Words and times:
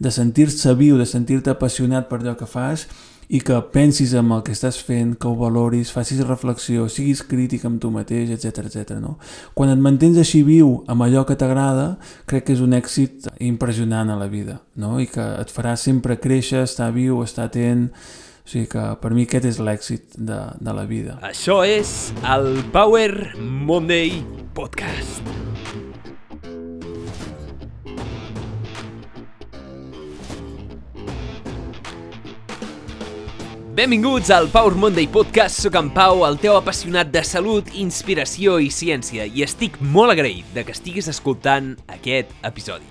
de 0.00 0.10
sentir-se 0.10 0.74
viu, 0.74 0.96
de 0.98 1.06
sentir-te 1.06 1.52
apassionat 1.52 2.08
per 2.08 2.22
allò 2.22 2.34
que 2.38 2.48
fas 2.48 2.86
i 3.30 3.38
que 3.46 3.54
pensis 3.70 4.10
en 4.18 4.32
el 4.34 4.40
que 4.42 4.54
estàs 4.56 4.80
fent, 4.82 5.12
que 5.20 5.28
ho 5.28 5.36
valoris, 5.38 5.92
facis 5.94 6.24
reflexió, 6.26 6.88
siguis 6.90 7.20
crític 7.22 7.62
amb 7.68 7.78
tu 7.82 7.92
mateix, 7.94 8.32
etc 8.34 8.64
etc. 8.66 8.96
no? 8.98 9.18
Quan 9.54 9.70
et 9.70 9.78
mantens 9.78 10.18
així 10.18 10.40
viu 10.42 10.80
amb 10.90 11.06
allò 11.06 11.22
que 11.28 11.36
t'agrada, 11.38 11.92
crec 12.26 12.48
que 12.48 12.56
és 12.56 12.64
un 12.64 12.74
èxit 12.74 13.28
impressionant 13.46 14.10
a 14.10 14.18
la 14.18 14.26
vida, 14.32 14.58
no? 14.74 14.96
I 14.98 15.06
que 15.12 15.28
et 15.44 15.54
farà 15.54 15.76
sempre 15.78 16.18
créixer, 16.18 16.64
estar 16.66 16.90
viu, 16.96 17.22
estar 17.22 17.46
atent... 17.52 17.92
O 18.40 18.50
sigui 18.50 18.66
que 18.72 18.82
per 18.98 19.12
mi 19.14 19.28
aquest 19.28 19.44
és 19.46 19.58
l'èxit 19.62 20.16
de, 20.16 20.40
de 20.58 20.74
la 20.74 20.82
vida. 20.88 21.20
Això 21.28 21.60
és 21.62 22.10
el 22.24 22.64
Power 22.74 23.36
Monday 23.38 24.24
Podcast. 24.56 25.49
Benvinguts 33.72 34.30
al 34.30 34.48
Power 34.48 34.74
Monday 34.74 35.06
Podcast. 35.06 35.60
Soc 35.62 35.76
en 35.78 35.92
Pau, 35.94 36.24
el 36.26 36.40
teu 36.42 36.56
apassionat 36.58 37.12
de 37.14 37.20
salut, 37.22 37.68
inspiració 37.78 38.56
i 38.58 38.66
ciència, 38.74 39.28
i 39.30 39.44
estic 39.46 39.76
molt 39.94 40.10
agraït 40.10 40.48
de 40.56 40.64
que 40.66 40.74
estiguis 40.74 41.06
escoltant 41.12 41.76
aquest 41.86 42.32
episodi. 42.42 42.88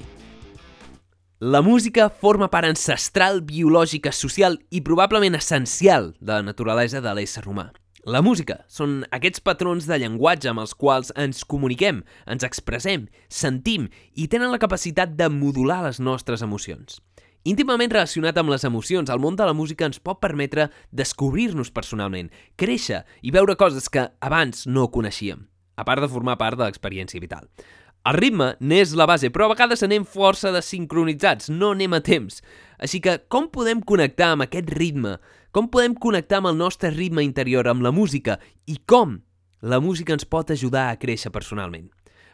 La 1.43 1.59
música 1.61 2.07
forma 2.07 2.47
part 2.47 2.69
ancestral, 2.69 3.41
biològica, 3.43 4.15
social 4.15 4.55
i 4.71 4.79
probablement 4.79 5.35
essencial 5.35 6.13
de 6.21 6.37
la 6.37 6.47
naturalesa 6.47 7.03
de 7.03 7.13
l'ésser 7.17 7.43
humà. 7.51 7.73
La 8.07 8.23
música 8.23 8.61
són 8.71 9.01
aquests 9.11 9.43
patrons 9.43 9.83
de 9.83 9.99
llenguatge 9.99 10.47
amb 10.47 10.63
els 10.63 10.71
quals 10.71 11.11
ens 11.19 11.43
comuniquem, 11.43 12.05
ens 12.23 12.47
expressem, 12.47 13.09
sentim 13.27 13.91
i 14.15 14.31
tenen 14.31 14.55
la 14.55 14.63
capacitat 14.63 15.19
de 15.19 15.27
modular 15.27 15.81
les 15.83 15.99
nostres 15.99 16.41
emocions. 16.41 17.01
Íntimament 17.47 17.87
relacionat 17.87 18.35
amb 18.35 18.51
les 18.51 18.65
emocions, 18.67 19.07
el 19.07 19.19
món 19.23 19.37
de 19.39 19.45
la 19.47 19.55
música 19.55 19.87
ens 19.87 20.01
pot 20.03 20.19
permetre 20.19 20.65
descobrir-nos 20.91 21.71
personalment, 21.71 22.27
créixer 22.59 23.05
i 23.23 23.31
veure 23.31 23.55
coses 23.55 23.87
que 23.87 24.09
abans 24.19 24.65
no 24.67 24.89
coneixíem, 24.91 25.45
a 25.79 25.85
part 25.87 26.03
de 26.03 26.09
formar 26.11 26.35
part 26.41 26.59
de 26.59 26.67
l'experiència 26.67 27.23
vital. 27.23 27.47
El 28.09 28.17
ritme 28.17 28.49
n'és 28.59 28.91
la 28.95 29.07
base, 29.07 29.29
però 29.31 29.47
a 29.47 29.53
vegades 29.53 29.85
anem 29.87 30.03
força 30.03 30.51
desincronitzats, 30.51 31.47
no 31.51 31.71
anem 31.75 31.95
a 31.95 32.01
temps. 32.03 32.41
Així 32.79 32.99
que 33.03 33.17
com 33.31 33.47
podem 33.47 33.79
connectar 33.87 34.33
amb 34.33 34.43
aquest 34.43 34.71
ritme? 34.75 35.15
Com 35.55 35.71
podem 35.71 35.95
connectar 35.95 36.41
amb 36.41 36.51
el 36.51 36.59
nostre 36.59 36.91
ritme 36.91 37.23
interior, 37.23 37.67
amb 37.71 37.83
la 37.83 37.91
música? 37.95 38.39
I 38.67 38.81
com 38.87 39.19
la 39.61 39.79
música 39.79 40.15
ens 40.15 40.27
pot 40.27 40.51
ajudar 40.51 40.89
a 40.89 40.99
créixer 40.99 41.31
personalment? 41.31 41.87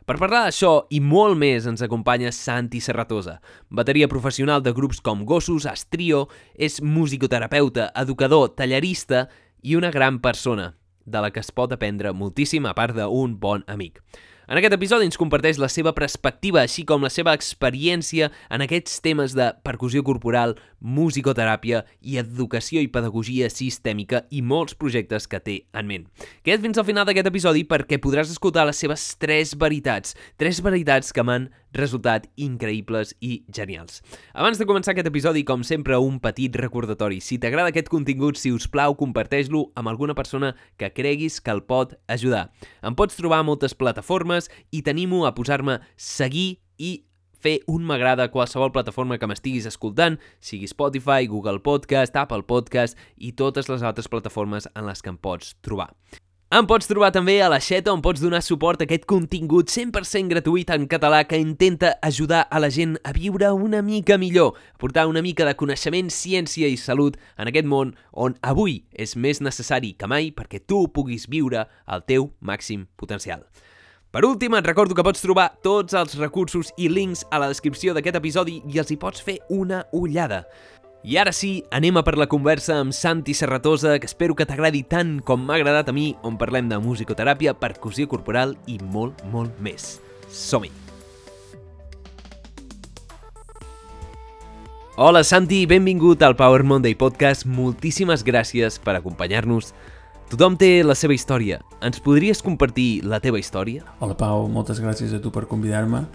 Per 0.06 0.20
parlar 0.22 0.44
d'això 0.45 0.84
i 0.94 1.00
molt 1.02 1.34
més 1.42 1.66
ens 1.66 1.81
acompanya 1.81 2.30
Santi 2.30 2.78
Serratosa, 2.78 3.39
bateria 3.73 4.06
professional 4.06 4.62
de 4.62 4.70
grups 4.78 5.00
com 5.02 5.23
Gossos, 5.25 5.66
Astrio, 5.66 6.28
és 6.53 6.78
musicoterapeuta, 6.78 7.88
educador, 7.97 8.52
tallerista 8.53 9.23
i 9.66 9.73
una 9.73 9.89
gran 9.89 10.20
persona, 10.22 10.75
de 11.09 11.25
la 11.25 11.31
que 11.34 11.42
es 11.42 11.50
pot 11.50 11.73
aprendre 11.73 12.14
moltíssim 12.14 12.70
a 12.70 12.75
part 12.78 12.94
d'un 12.94 13.34
bon 13.42 13.66
amic. 13.66 13.97
En 14.45 14.59
aquest 14.59 14.75
episodi 14.75 15.07
ens 15.09 15.17
comparteix 15.17 15.57
la 15.57 15.69
seva 15.73 15.95
perspectiva, 15.97 16.61
així 16.61 16.83
com 16.85 17.01
la 17.01 17.09
seva 17.09 17.33
experiència 17.33 18.27
en 18.53 18.61
aquests 18.61 18.99
temes 19.01 19.33
de 19.33 19.47
percussió 19.65 20.03
corporal, 20.05 20.53
musicoteràpia 20.85 21.81
i 22.05 22.19
educació 22.21 22.83
i 22.83 22.91
pedagogia 22.93 23.49
sistèmica 23.49 24.21
i 24.29 24.43
molts 24.45 24.77
projectes 24.77 25.25
que 25.25 25.41
té 25.41 25.55
en 25.73 25.89
ment. 25.89 26.05
Queda't 26.45 26.61
fins 26.61 26.77
al 26.77 26.85
final 26.85 27.09
d'aquest 27.09 27.31
episodi 27.31 27.66
perquè 27.66 27.97
podràs 28.01 28.29
escoltar 28.29 28.67
les 28.69 28.77
seves 28.77 29.07
tres 29.17 29.55
veritats, 29.57 30.13
tres 30.38 30.61
veritats 30.61 31.09
que 31.09 31.25
m'han 31.25 31.49
resultat 31.78 32.28
increïbles 32.42 33.14
i 33.22 33.44
genials. 33.54 34.02
Abans 34.34 34.59
de 34.59 34.68
començar 34.68 34.94
aquest 34.95 35.09
episodi, 35.12 35.45
com 35.48 35.64
sempre, 35.64 36.00
un 36.02 36.20
petit 36.23 36.56
recordatori. 36.59 37.22
Si 37.22 37.38
t'agrada 37.38 37.72
aquest 37.73 37.92
contingut, 37.92 38.40
si 38.40 38.54
us 38.56 38.68
plau, 38.72 38.98
comparteix-lo 39.00 39.68
amb 39.76 39.92
alguna 39.92 40.16
persona 40.18 40.56
que 40.80 40.92
creguis 40.96 41.42
que 41.42 41.53
el 41.53 41.64
pot 41.68 41.98
ajudar. 42.08 42.50
Em 42.81 42.96
pots 42.96 43.19
trobar 43.19 43.44
a 43.44 43.47
moltes 43.47 43.75
plataformes 43.78 44.50
i 44.72 44.81
t'animo 44.81 45.25
a 45.25 45.35
posar-me 45.35 45.80
seguir 45.96 46.56
i 46.78 47.06
fer 47.46 47.59
un 47.69 47.85
m'agrada 47.85 48.25
a 48.25 48.31
qualsevol 48.34 48.74
plataforma 48.74 49.19
que 49.22 49.30
m'estiguis 49.30 49.68
escoltant, 49.69 50.18
sigui 50.41 50.69
Spotify, 50.72 51.30
Google 51.30 51.62
Podcast, 51.62 52.18
Apple 52.18 52.47
Podcast 52.50 52.97
i 53.18 53.35
totes 53.38 53.69
les 53.69 53.85
altres 53.85 54.09
plataformes 54.09 54.69
en 54.74 54.90
les 54.90 55.06
que 55.06 55.14
em 55.14 55.19
pots 55.22 55.53
trobar. 55.62 55.91
Em 56.53 56.67
pots 56.69 56.85
trobar 56.85 57.07
també 57.09 57.39
a 57.41 57.47
la 57.50 57.57
Xeta 57.57 57.89
on 57.89 58.03
pots 58.06 58.22
donar 58.22 58.44
suport 58.45 58.83
a 58.83 58.85
aquest 58.85 59.07
contingut 59.09 59.72
100% 59.73 60.29
gratuït 60.29 60.69
en 60.75 60.85
català 60.85 61.23
que 61.25 61.39
intenta 61.41 61.95
ajudar 62.06 62.44
a 62.53 62.61
la 62.61 62.69
gent 62.69 62.94
a 63.01 63.16
viure 63.17 63.50
una 63.50 63.81
mica 63.81 64.19
millor, 64.22 64.53
a 64.53 64.78
portar 64.78 65.07
una 65.09 65.25
mica 65.25 65.50
de 65.50 65.55
coneixement, 65.57 66.13
ciència 66.13 66.69
i 66.69 66.78
salut 66.78 67.17
en 67.41 67.50
aquest 67.50 67.66
món 67.66 67.95
on 68.13 68.38
avui 68.45 68.84
és 68.94 69.17
més 69.17 69.41
necessari 69.41 69.95
que 69.97 70.05
mai 70.05 70.29
perquè 70.38 70.61
tu 70.61 70.85
puguis 70.85 71.25
viure 71.25 71.66
el 71.89 72.05
teu 72.05 72.29
màxim 72.45 72.85
potencial. 72.95 73.41
Per 74.16 74.22
últim, 74.23 74.53
et 74.55 74.63
recordo 74.63 74.95
que 74.95 75.03
pots 75.03 75.19
trobar 75.19 75.50
tots 75.66 75.97
els 75.97 76.13
recursos 76.16 76.69
i 76.79 76.85
links 76.88 77.25
a 77.35 77.41
la 77.41 77.50
descripció 77.51 77.91
d'aquest 77.91 78.16
episodi 78.16 78.61
i 78.72 78.78
els 78.79 78.94
hi 78.94 78.95
pots 79.01 79.19
fer 79.19 79.41
una 79.51 79.81
ullada. 79.91 80.45
I 81.05 81.19
ara 81.21 81.29
sí, 81.38 81.59
anem 81.69 81.99
a 81.99 82.01
per 82.01 82.16
la 82.17 82.25
conversa 82.25 82.79
amb 82.81 82.89
Santi 82.89 83.35
Serratosa, 83.38 83.91
que 84.01 84.07
espero 84.09 84.33
que 84.33 84.47
t'agradi 84.49 84.79
tant 84.89 85.19
com 85.21 85.43
m'ha 85.45 85.59
agradat 85.59 85.91
a 85.91 85.93
mi, 85.93 86.16
on 86.25 86.33
parlem 86.41 86.66
de 86.71 86.79
musicoteràpia, 86.81 87.53
percussió 87.61 88.09
corporal 88.09 88.55
i 88.66 88.79
molt, 88.81 89.21
molt 89.29 89.53
més. 89.61 89.99
Som-hi! 90.33 90.71
Hola 94.97 95.21
Santi, 95.21 95.67
benvingut 95.69 96.25
al 96.25 96.33
Power 96.39 96.66
Monday 96.66 96.97
Podcast. 96.97 97.45
Moltíssimes 97.45 98.25
gràcies 98.25 98.81
per 98.81 98.97
acompanyar-nos. 98.97 99.75
Tothom 100.33 100.57
té 100.57 100.79
la 100.81 100.97
seva 100.97 101.13
història. 101.13 101.61
Ens 101.85 102.01
podries 102.01 102.41
compartir 102.41 103.03
la 103.05 103.22
teva 103.22 103.37
història? 103.37 103.85
Hola 104.01 104.17
Pau, 104.17 104.47
moltes 104.49 104.81
gràcies 104.81 105.13
a 105.13 105.22
tu 105.22 105.29
per 105.29 105.45
convidar-me. 105.45 106.07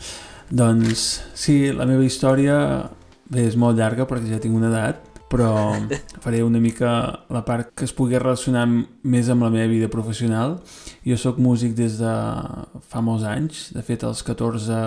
Doncs 0.51 1.21
sí, 1.39 1.69
la 1.71 1.87
meva 1.87 2.03
història 2.03 2.57
Bé, 3.31 3.45
és 3.47 3.55
molt 3.55 3.79
llarga 3.79 4.09
perquè 4.11 4.27
ja 4.33 4.41
tinc 4.43 4.57
una 4.59 4.73
edat, 4.73 5.05
però 5.31 5.51
faré 6.25 6.43
una 6.43 6.59
mica 6.59 6.91
la 7.31 7.45
part 7.47 7.71
que 7.79 7.87
es 7.87 7.95
pugui 7.95 8.19
relacionar 8.19 8.65
més 8.67 9.31
amb 9.31 9.47
la 9.47 9.53
meva 9.55 9.71
vida 9.71 9.91
professional. 9.93 10.59
Jo 11.07 11.19
sóc 11.21 11.39
músic 11.39 11.77
des 11.79 12.01
de 12.01 12.15
fa 12.91 13.03
molts 13.07 13.29
anys, 13.31 13.69
de 13.77 13.85
fet 13.87 14.03
als 14.05 14.25
14, 14.27 14.81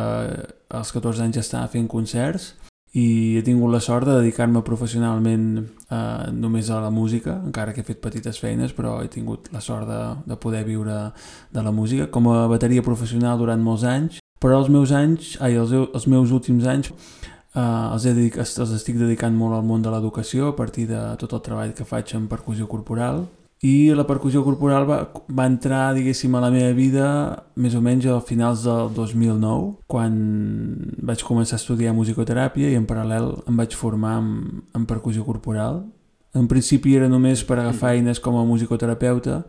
als 0.75 0.91
14 0.91 1.23
anys 1.23 1.39
ja 1.39 1.45
estava 1.47 1.71
fent 1.71 1.87
concerts 1.87 2.51
i 2.93 3.39
he 3.39 3.41
tingut 3.41 3.71
la 3.73 3.79
sort 3.81 4.05
de 4.05 4.19
dedicar-me 4.19 4.61
professionalment 4.61 5.47
eh, 5.63 6.27
només 6.35 6.67
a 6.69 6.77
la 6.83 6.91
música, 6.93 7.39
encara 7.47 7.73
que 7.73 7.81
he 7.81 7.87
fet 7.87 8.03
petites 8.03 8.37
feines, 8.37 8.75
però 8.75 8.99
he 9.01 9.09
tingut 9.09 9.49
la 9.55 9.63
sort 9.65 9.89
de, 9.89 10.01
de 10.29 10.37
poder 10.37 10.61
viure 10.67 10.99
de 11.49 11.63
la 11.65 11.73
música 11.73 12.11
com 12.13 12.29
a 12.29 12.43
bateria 12.51 12.85
professional 12.85 13.39
durant 13.41 13.63
molts 13.65 13.87
anys, 13.89 14.21
però 14.37 14.59
els 14.59 14.69
meus 14.69 14.91
anys, 14.93 15.37
ai, 15.41 15.55
els, 15.57 15.73
els 15.73 16.05
meus 16.11 16.35
últims 16.35 16.67
anys 16.69 16.91
Uh, 17.53 17.93
els, 17.93 18.07
dedic, 18.07 18.39
els 18.41 18.73
estic 18.73 18.97
dedicant 18.97 19.35
molt 19.37 19.53
al 19.53 19.65
món 19.67 19.83
de 19.85 19.91
l'educació 19.93 20.49
a 20.49 20.55
partir 20.57 20.87
de 20.89 20.99
tot 21.21 21.35
el 21.37 21.41
treball 21.45 21.73
que 21.77 21.85
faig 21.85 22.15
en 22.17 22.25
percussió 22.31 22.65
corporal 22.65 23.27
i 23.63 23.93
la 23.95 24.03
percussió 24.03 24.41
corporal 24.43 24.83
va, 24.83 24.97
va 25.31 25.45
entrar, 25.47 25.93
diguéssim, 25.95 26.33
a 26.35 26.41
la 26.43 26.49
meva 26.51 26.73
vida 26.75 27.05
més 27.55 27.77
o 27.77 27.79
menys 27.79 28.09
a 28.11 28.17
finals 28.19 28.65
del 28.67 28.89
2009, 28.91 29.69
quan 29.87 30.17
vaig 30.99 31.23
començar 31.23 31.55
a 31.55 31.61
estudiar 31.61 31.93
musicoteràpia 31.95 32.73
i 32.73 32.75
en 32.75 32.83
paral·lel 32.89 33.29
em 33.47 33.61
vaig 33.61 33.77
formar 33.79 34.17
en, 34.19 34.33
en 34.75 34.87
percussió 34.89 35.23
corporal. 35.23 35.79
En 36.35 36.49
principi 36.51 36.97
era 36.99 37.07
només 37.07 37.45
per 37.47 37.61
agafar 37.61 37.93
eines 37.95 38.19
com 38.19 38.35
a 38.35 38.43
musicoterapeuta, 38.49 39.45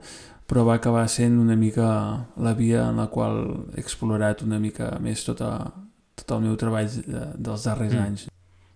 però 0.46 0.62
va 0.68 0.78
acabar 0.78 1.08
sent 1.10 1.40
una 1.42 1.58
mica 1.58 1.88
la 2.38 2.54
via 2.54 2.86
en 2.92 3.02
la 3.02 3.08
qual 3.10 3.40
he 3.74 3.82
explorat 3.82 4.46
una 4.46 4.62
mica 4.62 4.92
més 5.02 5.26
tota, 5.26 5.56
tot 6.18 6.36
el 6.36 6.44
meu 6.46 6.56
treball 6.60 6.90
de, 6.90 7.24
dels 7.36 7.66
darrers 7.68 7.94
mm. 7.94 8.04
anys. 8.04 8.26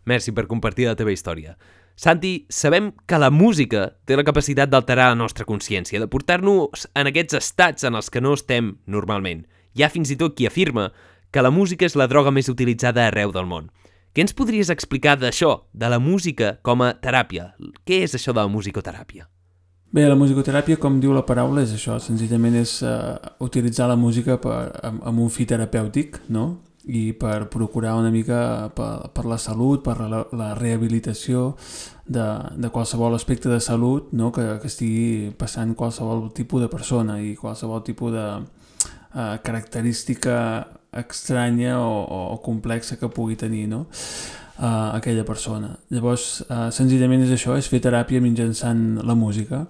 Merci 0.08 0.32
per 0.32 0.46
compartir 0.48 0.88
la 0.88 0.96
teva 0.96 1.12
història. 1.12 1.56
Santi, 1.98 2.46
sabem 2.48 2.92
que 3.10 3.18
la 3.18 3.30
música 3.34 3.88
té 4.06 4.14
la 4.16 4.24
capacitat 4.24 4.70
d'alterar 4.70 5.08
la 5.10 5.18
nostra 5.18 5.44
consciència, 5.44 5.98
de 5.98 6.06
portar-nos 6.06 6.86
en 6.94 7.10
aquests 7.10 7.34
estats 7.40 7.88
en 7.88 7.98
els 7.98 8.08
que 8.08 8.22
no 8.22 8.36
estem 8.38 8.76
normalment. 8.86 9.42
Hi 9.74 9.82
ha 9.82 9.90
fins 9.90 10.12
i 10.14 10.16
tot 10.20 10.36
qui 10.38 10.46
afirma 10.46 10.92
que 11.34 11.42
la 11.42 11.50
música 11.50 11.88
és 11.88 11.96
la 11.98 12.06
droga 12.06 12.30
més 12.30 12.48
utilitzada 12.48 13.08
arreu 13.08 13.34
del 13.34 13.50
món. 13.50 13.66
Què 14.14 14.22
ens 14.24 14.34
podries 14.34 14.70
explicar 14.72 15.16
d'això, 15.18 15.50
de 15.74 15.90
la 15.90 15.98
música 15.98 16.54
com 16.62 16.86
a 16.86 16.94
teràpia? 17.02 17.50
Què 17.84 18.00
és 18.06 18.14
això 18.16 18.32
de 18.32 18.40
la 18.40 18.52
musicoteràpia? 18.52 19.26
Bé, 19.90 20.04
la 20.04 20.16
musicoteràpia, 20.20 20.76
com 20.80 21.00
diu 21.00 21.14
la 21.16 21.24
paraula, 21.24 21.62
és 21.64 21.74
això, 21.76 21.98
senzillament 22.02 22.58
és 22.60 22.78
uh, 22.84 23.16
utilitzar 23.44 23.86
la 23.88 23.96
música 23.96 24.36
per, 24.40 24.56
amb, 24.84 25.00
amb 25.02 25.22
un 25.24 25.30
fi 25.32 25.46
terapèutic, 25.48 26.18
no? 26.28 26.46
I 26.88 27.12
per 27.12 27.48
procurar 27.52 27.94
una 28.00 28.10
mica 28.10 28.70
per, 28.74 29.10
per 29.12 29.26
la 29.28 29.38
salut, 29.38 29.82
per 29.84 29.98
la, 30.00 30.22
la 30.32 30.48
rehabilitació 30.56 31.52
de, 32.08 32.26
de 32.56 32.70
qualsevol 32.72 33.14
aspecte 33.14 33.52
de 33.52 33.60
salut 33.60 34.08
no? 34.16 34.32
que, 34.32 34.46
que 34.62 34.70
estigui 34.72 35.34
passant 35.36 35.76
qualsevol 35.76 36.30
tipus 36.36 36.64
de 36.64 36.70
persona 36.72 37.20
i 37.20 37.34
qualsevol 37.36 37.84
tipus 37.84 38.16
de 38.16 38.26
uh, 38.40 39.36
característica 39.44 40.38
estranya 40.96 41.76
o, 41.84 42.02
o 42.32 42.40
complexa 42.42 42.96
que 42.96 43.12
pugui 43.12 43.36
tenir. 43.36 43.68
No? 43.68 43.86
a 44.58 44.96
aquella 44.96 45.22
persona. 45.22 45.76
Llavors, 45.94 46.40
uh, 46.50 46.66
senzillament 46.74 47.22
és 47.22 47.30
això, 47.36 47.54
és 47.54 47.68
fer 47.70 47.78
teràpia 47.84 48.18
mitjançant 48.18 48.98
la 49.06 49.14
música. 49.14 49.68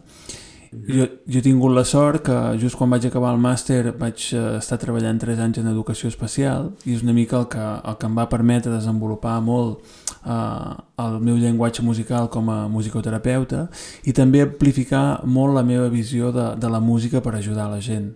Jo, 0.73 1.07
jo 1.25 1.39
he 1.39 1.45
tingut 1.45 1.73
la 1.73 1.85
sort 1.89 2.23
que 2.27 2.37
just 2.61 2.77
quan 2.77 2.91
vaig 2.93 3.07
acabar 3.09 3.31
el 3.33 3.41
màster 3.41 3.95
vaig 3.97 4.25
uh, 4.37 4.59
estar 4.59 4.79
treballant 4.81 5.21
3 5.23 5.41
anys 5.41 5.61
en 5.63 5.71
educació 5.71 6.11
especial 6.13 6.73
i 6.85 6.97
és 6.97 7.05
una 7.07 7.15
mica 7.17 7.39
el 7.41 7.49
que, 7.53 7.63
el 7.63 7.97
que 7.97 8.09
em 8.09 8.19
va 8.19 8.29
permetre 8.29 8.73
desenvolupar 8.75 9.39
molt 9.45 9.81
uh, 10.29 10.77
el 11.05 11.19
meu 11.25 11.41
llenguatge 11.41 11.85
musical 11.87 12.29
com 12.29 12.51
a 12.53 12.61
musicoterapeuta 12.69 13.67
i 14.05 14.13
també 14.13 14.45
amplificar 14.45 15.23
molt 15.25 15.57
la 15.57 15.65
meva 15.65 15.89
visió 15.89 16.33
de, 16.37 16.51
de 16.61 16.73
la 16.73 16.81
música 16.81 17.25
per 17.25 17.39
ajudar 17.39 17.71
la 17.73 17.81
gent. 17.81 18.13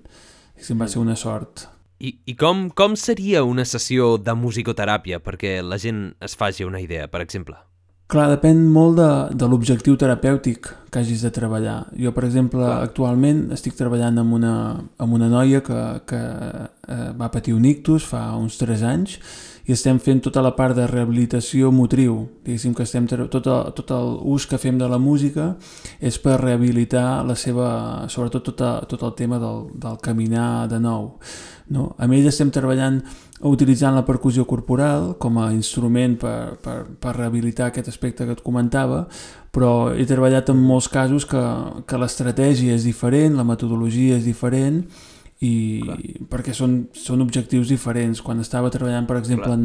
I 0.62 0.75
va 0.78 0.87
ser 0.87 1.00
una 1.00 1.16
sort. 1.16 1.66
I, 1.98 2.16
i 2.26 2.37
com, 2.38 2.69
com 2.70 2.94
seria 2.98 3.43
una 3.46 3.64
sessió 3.66 4.16
de 4.19 4.34
musicoteràpia 4.38 5.22
perquè 5.22 5.60
la 5.62 5.78
gent 5.78 6.12
es 6.20 6.37
faci 6.38 6.66
una 6.66 6.82
idea, 6.82 7.08
per 7.08 7.22
exemple? 7.25 7.56
Clar, 8.12 8.26
depèn 8.28 8.58
molt 8.68 8.98
de, 8.98 9.08
de 9.40 9.46
l'objectiu 9.48 9.94
terapèutic 9.96 10.68
que 10.92 11.00
hagis 11.00 11.22
de 11.24 11.30
treballar. 11.32 11.78
Jo, 11.96 12.10
per 12.12 12.26
exemple, 12.26 12.60
Clar. 12.60 12.82
actualment 12.84 13.46
estic 13.56 13.78
treballant 13.78 14.20
amb 14.20 14.36
una, 14.36 14.56
amb 15.00 15.16
una 15.16 15.30
noia 15.32 15.62
que, 15.64 15.78
que 16.10 16.20
eh, 16.20 17.08
va 17.16 17.30
patir 17.32 17.56
un 17.56 17.64
ictus 17.64 18.04
fa 18.04 18.26
uns 18.36 18.60
3 18.60 18.84
anys 18.90 19.16
i 19.66 19.72
estem 19.72 19.98
fent 20.02 20.22
tota 20.24 20.42
la 20.42 20.54
part 20.56 20.74
de 20.76 20.86
rehabilitació 20.90 21.70
motriu. 21.74 22.16
Diguéssim 22.42 22.74
que 22.74 22.82
estem 22.86 23.06
tot, 23.06 23.46
el, 23.46 23.72
tot 23.76 23.92
el 23.94 24.14
ús 24.34 24.46
que 24.50 24.58
fem 24.58 24.78
de 24.80 24.88
la 24.90 24.98
música 24.98 25.52
és 26.00 26.18
per 26.22 26.40
rehabilitar 26.42 27.22
la 27.26 27.36
seva, 27.38 27.68
sobretot 28.10 28.48
tot, 28.50 28.62
a, 28.66 28.72
tot 28.90 29.04
el 29.06 29.14
tema 29.18 29.38
del, 29.42 29.68
del 29.78 30.00
caminar 30.02 30.66
de 30.72 30.80
nou. 30.82 31.12
No? 31.72 31.92
Amb 32.02 32.18
ell 32.18 32.26
estem 32.28 32.50
treballant 32.52 33.00
utilitzant 33.48 33.94
la 33.94 34.04
percussió 34.06 34.44
corporal 34.46 35.14
com 35.22 35.38
a 35.42 35.48
instrument 35.54 36.18
per, 36.18 36.58
per, 36.62 36.76
per 36.98 37.14
rehabilitar 37.16 37.70
aquest 37.70 37.88
aspecte 37.90 38.26
que 38.26 38.36
et 38.36 38.42
comentava, 38.42 39.06
però 39.54 39.92
he 39.94 40.06
treballat 40.06 40.50
en 40.50 40.60
molts 40.62 40.90
casos 40.90 41.26
que, 41.28 41.42
que 41.86 41.98
l'estratègia 41.98 42.76
és 42.76 42.86
diferent, 42.86 43.38
la 43.38 43.46
metodologia 43.46 44.18
és 44.18 44.26
diferent 44.26 44.84
i 45.42 45.80
Clar. 45.82 45.96
perquè 46.30 46.54
són, 46.54 46.76
són 46.94 47.22
objectius 47.24 47.70
diferents. 47.72 48.20
Quan 48.22 48.40
estava 48.42 48.70
treballant, 48.70 49.08
per 49.08 49.18
exemple, 49.18 49.50
en, 49.50 49.64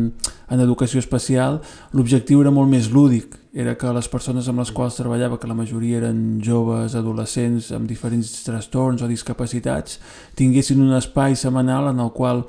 en 0.50 0.64
educació 0.64 1.02
especial, 1.04 1.60
l'objectiu 1.94 2.42
era 2.42 2.54
molt 2.54 2.72
més 2.72 2.90
lúdic. 2.94 3.38
Era 3.58 3.76
que 3.78 3.94
les 3.94 4.10
persones 4.10 4.50
amb 4.50 4.64
les 4.64 4.74
quals 4.74 4.98
treballava, 4.98 5.38
que 5.38 5.50
la 5.50 5.58
majoria 5.58 6.02
eren 6.02 6.40
joves, 6.46 6.98
adolescents, 6.98 7.70
amb 7.78 7.90
diferents 7.90 8.32
trastorns 8.46 9.06
o 9.06 9.10
discapacitats, 9.10 10.02
tinguessin 10.38 10.82
un 10.82 10.98
espai 10.98 11.38
setmanal 11.38 11.92
en 11.94 12.02
el 12.02 12.12
qual 12.14 12.48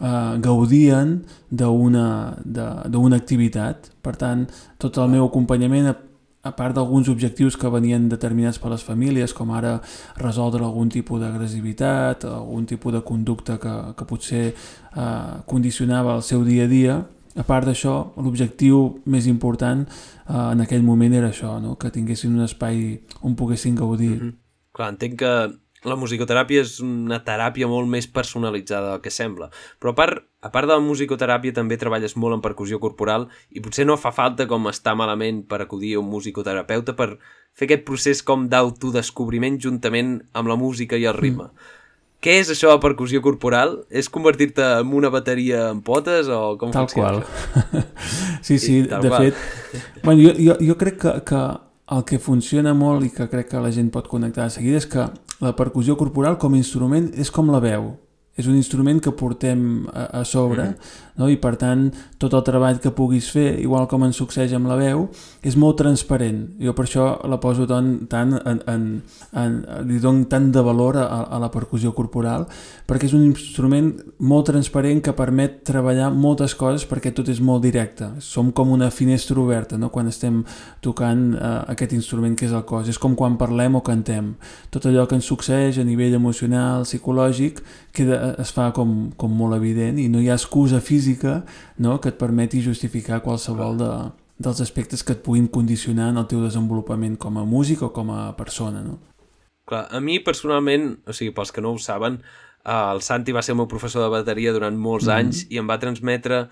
eh, 0.00 0.36
gaudien 0.40 1.18
d'una 1.52 3.16
activitat. 3.20 3.92
Per 4.00 4.16
tant, 4.16 4.48
tot 4.80 4.96
el 4.96 5.12
meu 5.12 5.28
acompanyament, 5.28 5.92
a, 6.42 6.52
part 6.52 6.74
d'alguns 6.74 7.08
objectius 7.08 7.56
que 7.56 7.70
venien 7.72 8.08
determinats 8.08 8.58
per 8.58 8.72
les 8.72 8.84
famílies, 8.84 9.34
com 9.36 9.52
ara 9.52 9.78
resoldre 10.18 10.64
algun 10.64 10.88
tipus 10.88 11.20
d'agressivitat, 11.20 12.24
algun 12.24 12.66
tipus 12.66 12.92
de 12.96 13.02
conducta 13.06 13.58
que, 13.60 13.74
que 13.96 14.08
potser 14.08 14.44
eh, 14.50 15.40
condicionava 15.46 16.16
el 16.16 16.22
seu 16.22 16.44
dia 16.44 16.64
a 16.64 16.70
dia, 16.70 17.00
a 17.36 17.44
part 17.46 17.68
d'això, 17.68 17.94
l'objectiu 18.18 19.02
més 19.06 19.28
important 19.30 19.86
eh, 19.86 20.34
en 20.34 20.64
aquell 20.64 20.82
moment 20.82 21.14
era 21.14 21.30
això, 21.30 21.58
no? 21.62 21.76
que 21.76 21.92
tinguessin 21.94 22.34
un 22.34 22.46
espai 22.48 23.00
on 23.22 23.36
poguessin 23.36 23.76
gaudir. 23.76 24.16
Mm 24.16 24.28
-hmm. 24.28 24.36
Clar, 24.72 24.88
entenc 24.94 25.18
que 25.18 25.34
la 25.88 25.96
musicoteràpia 25.96 26.60
és 26.64 26.76
una 26.84 27.20
teràpia 27.24 27.68
molt 27.70 27.88
més 27.88 28.06
personalitzada 28.10 28.92
del 28.92 29.02
que 29.04 29.12
sembla. 29.14 29.48
Però 29.80 29.94
a 29.94 29.96
part, 29.96 30.22
a 30.44 30.50
part 30.52 30.68
de 30.68 30.76
la 30.76 30.84
musicoteràpia 30.84 31.56
també 31.56 31.78
treballes 31.80 32.16
molt 32.20 32.36
en 32.36 32.44
percussió 32.44 32.80
corporal 32.82 33.28
i 33.50 33.62
potser 33.64 33.86
no 33.88 33.96
fa 33.96 34.12
falta 34.12 34.46
com 34.50 34.68
estar 34.68 34.96
malament 34.98 35.42
per 35.48 35.62
acudir 35.64 35.94
a 35.96 36.02
un 36.02 36.10
musicoterapeuta 36.12 36.96
per 36.98 37.14
fer 37.56 37.68
aquest 37.68 37.86
procés 37.88 38.22
com 38.22 38.48
d'autodescobriment 38.52 39.60
juntament 39.60 40.18
amb 40.32 40.52
la 40.52 40.58
música 40.60 41.00
i 41.00 41.08
el 41.08 41.16
ritme. 41.16 41.48
Mm. 41.48 41.76
Què 42.20 42.34
és 42.42 42.50
això 42.52 42.74
de 42.74 42.80
percussió 42.82 43.22
corporal? 43.24 43.78
És 43.88 44.10
convertir-te 44.12 44.66
en 44.82 44.92
una 44.92 45.08
bateria 45.08 45.70
en 45.70 45.80
potes 45.80 46.28
o 46.28 46.58
com 46.60 46.74
tal 46.74 46.90
qual. 46.92 47.22
sí, 48.46 48.58
sí, 48.60 48.82
de 48.84 49.00
qual. 49.08 49.30
fet... 49.30 50.02
Bueno, 50.04 50.20
jo, 50.20 50.34
jo, 50.36 50.58
jo 50.60 50.76
crec 50.76 51.00
que, 51.00 51.14
que 51.24 51.40
el 51.90 52.04
que 52.06 52.20
funciona 52.22 52.74
molt 52.74 53.04
i 53.06 53.10
que 53.10 53.26
crec 53.30 53.50
que 53.50 53.62
la 53.62 53.72
gent 53.74 53.90
pot 53.90 54.06
connectar 54.08 54.46
de 54.46 54.54
seguida 54.54 54.78
és 54.78 54.86
que 54.86 55.08
la 55.42 55.56
percussió 55.58 55.96
corporal 55.98 56.38
com 56.38 56.54
a 56.54 56.60
instrument 56.60 57.10
és 57.18 57.32
com 57.34 57.50
la 57.50 57.62
veu 57.64 57.90
és 58.38 58.46
un 58.46 58.56
instrument 58.56 59.00
que 59.02 59.12
portem 59.12 59.86
a, 59.92 60.20
a 60.20 60.24
sobre 60.24 60.62
mm 60.62 60.72
-hmm. 60.72 61.16
no? 61.16 61.28
i 61.28 61.36
per 61.36 61.56
tant 61.56 61.92
tot 62.18 62.32
el 62.32 62.42
treball 62.42 62.78
que 62.78 62.90
puguis 62.90 63.30
fer, 63.30 63.60
igual 63.60 63.86
com 63.88 64.04
ens 64.04 64.16
succeeix 64.16 64.52
amb 64.52 64.66
la 64.66 64.76
veu, 64.76 65.08
és 65.42 65.56
molt 65.56 65.76
transparent 65.76 66.48
jo 66.60 66.72
per 66.72 66.84
això 66.84 67.28
la 67.28 67.40
poso 67.40 67.66
tant, 67.66 68.08
tant 68.08 68.40
en, 68.44 68.62
en, 68.66 69.02
en, 69.32 69.66
li 69.86 69.98
dono 69.98 70.24
tant 70.24 70.52
de 70.52 70.62
valor 70.62 70.96
a, 70.96 71.06
a 71.22 71.38
la 71.38 71.50
percussió 71.50 71.92
corporal 71.92 72.46
perquè 72.86 73.04
és 73.04 73.12
un 73.12 73.24
instrument 73.24 73.94
molt 74.18 74.46
transparent 74.46 75.02
que 75.02 75.12
permet 75.12 75.62
treballar 75.64 76.10
moltes 76.12 76.54
coses 76.54 76.86
perquè 76.86 77.12
tot 77.12 77.28
és 77.28 77.40
molt 77.40 77.62
directe 77.62 78.10
som 78.18 78.52
com 78.52 78.70
una 78.70 78.90
finestra 78.90 79.40
oberta 79.40 79.78
no? 79.78 79.88
quan 79.88 80.06
estem 80.06 80.44
tocant 80.80 81.34
uh, 81.34 81.64
aquest 81.66 81.92
instrument 81.92 82.36
que 82.36 82.46
és 82.46 82.52
el 82.52 82.64
cos 82.64 82.88
és 82.88 82.98
com 82.98 83.14
quan 83.14 83.36
parlem 83.36 83.74
o 83.74 83.80
cantem 83.80 84.34
tot 84.70 84.86
allò 84.86 85.06
que 85.06 85.14
ens 85.14 85.24
succeeix 85.24 85.78
a 85.78 85.84
nivell 85.84 86.14
emocional, 86.14 86.82
psicològic 86.82 87.62
queda, 87.92 88.19
es 88.38 88.52
fa 88.56 88.70
com, 88.76 89.10
com 89.16 89.32
molt 89.36 89.56
evident 89.56 89.98
i 89.98 90.08
no 90.12 90.20
hi 90.20 90.30
ha 90.30 90.38
excusa 90.38 90.80
física 90.80 91.40
no, 91.78 91.98
que 92.00 92.12
et 92.12 92.18
permeti 92.18 92.62
justificar 92.64 93.22
qualsevol 93.24 93.78
de, 93.80 93.90
dels 94.40 94.60
aspectes 94.64 95.04
que 95.04 95.16
et 95.16 95.22
puguin 95.24 95.48
condicionar 95.52 96.10
en 96.12 96.20
el 96.20 96.28
teu 96.30 96.42
desenvolupament 96.44 97.18
com 97.20 97.38
a 97.38 97.44
músic 97.44 97.82
o 97.84 97.92
com 97.92 98.12
a 98.14 98.30
persona. 98.38 98.80
No? 98.84 98.98
Clar, 99.68 99.86
a 99.92 100.00
mi 100.00 100.18
personalment, 100.24 100.94
o 101.06 101.16
sigui, 101.16 101.34
pels 101.36 101.52
que 101.52 101.62
no 101.64 101.74
ho 101.74 101.78
saben, 101.82 102.20
el 102.64 103.00
Santi 103.04 103.32
va 103.32 103.42
ser 103.44 103.54
el 103.54 103.60
meu 103.60 103.68
professor 103.68 104.04
de 104.04 104.10
bateria 104.12 104.52
durant 104.56 104.76
molts 104.76 105.06
mm 105.06 105.10
-hmm. 105.10 105.18
anys 105.18 105.46
i 105.50 105.58
em 105.58 105.68
va 105.68 105.78
transmetre 105.78 106.48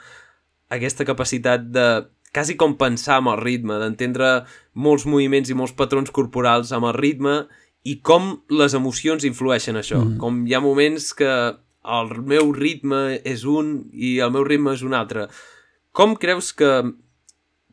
aquesta 0.69 1.05
capacitat 1.05 1.65
de 1.65 2.07
quasi 2.33 2.57
com 2.57 2.77
pensar 2.77 3.17
amb 3.19 3.33
el 3.33 3.41
ritme, 3.41 3.79
d'entendre 3.79 4.45
molts 4.75 5.07
moviments 5.07 5.51
i 5.51 5.55
molts 5.55 5.73
patrons 5.73 6.11
corporals 6.11 6.73
amb 6.73 6.87
el 6.87 6.95
ritme 6.95 7.49
i 7.85 7.99
com 8.05 8.35
les 8.51 8.75
emocions 8.75 9.25
influeixen 9.25 9.79
això. 9.79 10.01
Mm. 10.03 10.19
Com 10.23 10.41
hi 10.47 10.55
ha 10.55 10.63
moments 10.65 11.13
que 11.17 11.31
el 11.99 12.11
meu 12.29 12.53
ritme 12.53 13.21
és 13.25 13.45
un 13.49 13.89
i 13.93 14.19
el 14.25 14.33
meu 14.35 14.45
ritme 14.45 14.75
és 14.75 14.83
un 14.87 14.97
altre. 14.99 15.29
Com 15.93 16.17
creus 16.21 16.53
que 16.53 16.73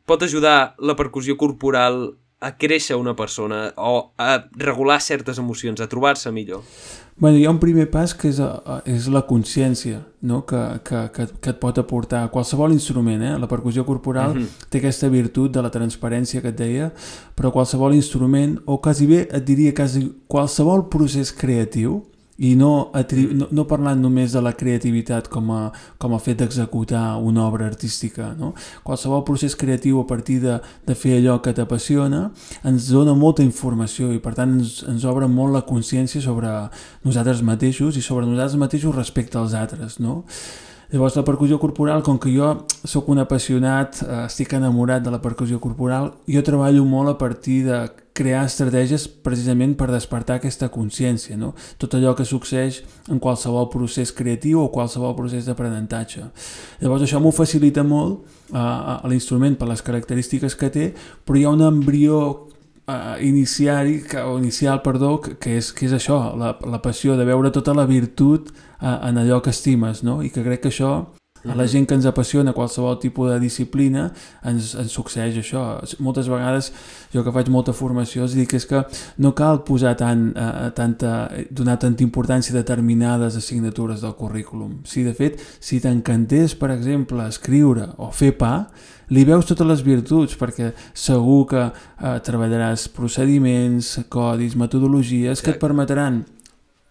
pot 0.06 0.22
ajudar 0.22 0.76
la 0.78 0.96
percussió 0.96 1.36
corporal 1.36 2.16
a 2.40 2.52
créixer 2.56 2.96
una 3.00 3.16
persona 3.16 3.72
o 3.76 4.12
a 4.20 4.46
regular 4.60 5.00
certes 5.00 5.40
emocions, 5.42 5.80
a 5.80 5.88
trobar-se 5.90 6.32
millor? 6.32 6.62
Bueno, 7.18 7.38
hi 7.38 7.46
ha 7.46 7.50
un 7.50 7.58
primer 7.58 7.86
pas 7.88 8.12
que 8.12 8.28
és, 8.28 8.38
a, 8.44 8.82
és 8.84 9.06
la 9.08 9.22
consciència 9.24 10.02
no? 10.28 10.42
que, 10.44 10.58
que, 10.84 10.98
que, 11.14 11.24
que 11.40 11.52
et 11.54 11.60
pot 11.62 11.78
aportar 11.80 12.26
qualsevol 12.32 12.74
instrument. 12.74 13.22
Eh? 13.24 13.30
La 13.40 13.48
percussió 13.48 13.86
corporal 13.88 14.34
uh 14.34 14.34
mhm. 14.34 14.42
-huh. 14.44 14.68
té 14.68 14.78
aquesta 14.78 15.08
virtut 15.08 15.50
de 15.52 15.62
la 15.62 15.70
transparència 15.70 16.42
que 16.42 16.48
et 16.48 16.58
deia, 16.58 16.92
però 17.34 17.50
qualsevol 17.52 17.94
instrument, 17.94 18.58
o 18.66 18.80
quasi 18.82 19.06
bé 19.06 19.28
et 19.32 19.44
diria 19.44 19.72
quasi 19.72 20.12
qualsevol 20.28 20.88
procés 20.88 21.32
creatiu, 21.32 22.04
i 22.38 22.54
no, 22.56 22.90
no, 22.92 23.48
no 23.50 23.64
parlant 23.68 24.02
només 24.02 24.34
de 24.36 24.42
la 24.44 24.52
creativitat 24.56 25.30
com 25.32 25.50
a, 25.54 25.60
com 25.98 26.14
a 26.14 26.20
fet 26.20 26.42
d'executar 26.42 27.16
una 27.16 27.46
obra 27.46 27.66
artística. 27.66 28.32
No? 28.36 28.52
Qualsevol 28.84 29.24
procés 29.24 29.56
creatiu 29.56 30.00
a 30.00 30.06
partir 30.06 30.40
de, 30.44 30.58
de 30.86 30.94
fer 30.98 31.16
allò 31.16 31.38
que 31.42 31.54
t'apassiona 31.56 32.26
ens 32.66 32.90
dona 32.92 33.16
molta 33.16 33.44
informació 33.46 34.12
i 34.12 34.20
per 34.20 34.34
tant 34.36 34.58
ens, 34.58 34.82
ens 34.88 35.08
obre 35.08 35.28
molt 35.32 35.56
la 35.56 35.64
consciència 35.66 36.20
sobre 36.20 36.52
nosaltres 37.06 37.42
mateixos 37.46 37.96
i 37.96 38.04
sobre 38.04 38.28
nosaltres 38.28 38.60
mateixos 38.60 38.96
respecte 38.96 39.40
als 39.40 39.56
altres. 39.56 40.00
No? 40.02 40.22
Llavors 40.92 41.16
la 41.18 41.24
percussió 41.26 41.58
corporal, 41.58 42.04
com 42.06 42.18
que 42.22 42.30
jo 42.30 42.52
sóc 42.86 43.08
un 43.10 43.18
apassionat, 43.18 44.02
eh, 44.04 44.24
estic 44.28 44.52
enamorat 44.54 45.02
de 45.02 45.10
la 45.10 45.22
percussió 45.22 45.58
corporal, 45.58 46.12
jo 46.30 46.42
treballo 46.46 46.84
molt 46.86 47.10
a 47.10 47.18
partir 47.18 47.64
de 47.66 47.80
crear 48.16 48.46
estratègies 48.48 49.06
precisament 49.26 49.76
per 49.78 49.90
despertar 49.92 50.38
aquesta 50.40 50.70
consciència, 50.72 51.36
no? 51.36 51.52
tot 51.78 51.94
allò 51.98 52.14
que 52.16 52.26
succeeix 52.26 52.82
en 53.12 53.20
qualsevol 53.22 53.68
procés 53.72 54.14
creatiu 54.16 54.62
o 54.64 54.70
qualsevol 54.72 55.14
procés 55.18 55.46
d'aprenentatge. 55.46 56.24
Llavors 56.80 57.06
això 57.06 57.20
m'ho 57.20 57.34
facilita 57.36 57.84
molt 57.86 58.24
eh, 58.24 58.58
a 58.58 59.02
l'instrument 59.10 59.58
per 59.60 59.68
les 59.70 59.84
característiques 59.84 60.56
que 60.56 60.72
té, 60.72 60.90
però 61.24 61.38
hi 61.38 61.46
ha 61.46 61.54
un 61.54 61.64
embrió 61.66 62.20
uh, 62.86 63.16
iniciari, 63.20 64.00
que, 64.02 64.22
o 64.22 64.38
inicial, 64.38 64.82
perdó, 64.82 65.20
que, 65.20 65.36
que, 65.38 65.56
és, 65.60 65.72
que 65.74 65.86
és 65.88 65.94
això, 65.96 66.18
la, 66.38 66.54
la 66.66 66.80
passió 66.82 67.16
de 67.18 67.26
veure 67.28 67.52
tota 67.54 67.74
la 67.76 67.86
virtut 67.88 68.50
uh, 68.52 68.98
en 69.08 69.20
allò 69.22 69.42
que 69.42 69.52
estimes, 69.54 70.02
no? 70.06 70.20
I 70.22 70.30
que 70.34 70.44
crec 70.46 70.64
que 70.64 70.72
això 70.74 70.92
A 71.48 71.54
la 71.54 71.66
gent 71.70 71.86
que 71.86 71.94
ens 71.94 72.06
apassiona 72.08 72.54
qualsevol 72.56 72.98
tipus 73.02 73.30
de 73.30 73.38
disciplina 73.42 74.08
ens, 74.46 74.72
ens 74.78 74.92
succeeix 74.92 75.38
això. 75.40 75.62
Moltes 76.02 76.30
vegades 76.32 76.72
jo 77.14 77.22
que 77.24 77.34
faig 77.34 77.50
molta 77.52 77.74
formació 77.76 78.26
els 78.26 78.34
dic 78.38 78.56
és 78.58 78.66
que 78.66 78.82
no 79.22 79.32
cal 79.38 79.62
posar 79.66 79.94
tant, 80.00 80.28
eh, 80.34 80.70
tanta, 80.76 81.14
donar 81.50 81.78
tanta 81.82 82.04
importància 82.04 82.54
a 82.54 82.58
determinades 82.58 83.38
assignatures 83.38 84.02
del 84.02 84.16
currículum. 84.18 84.80
Si 84.84 85.04
de 85.06 85.14
fet, 85.14 85.40
si 85.60 85.80
t'encantés, 85.80 86.56
per 86.58 86.72
exemple, 86.74 87.26
escriure 87.28 87.92
o 87.98 88.10
fer 88.10 88.34
pa, 88.38 88.54
li 89.14 89.22
veus 89.24 89.46
totes 89.46 89.66
les 89.66 89.82
virtuts 89.86 90.34
perquè 90.38 90.72
segur 90.94 91.44
que 91.50 91.66
eh, 91.66 92.16
treballaràs 92.26 92.88
procediments, 92.94 93.96
codis, 94.10 94.56
metodologies 94.58 95.42
que 95.42 95.54
et 95.54 95.62
permetran 95.62 96.24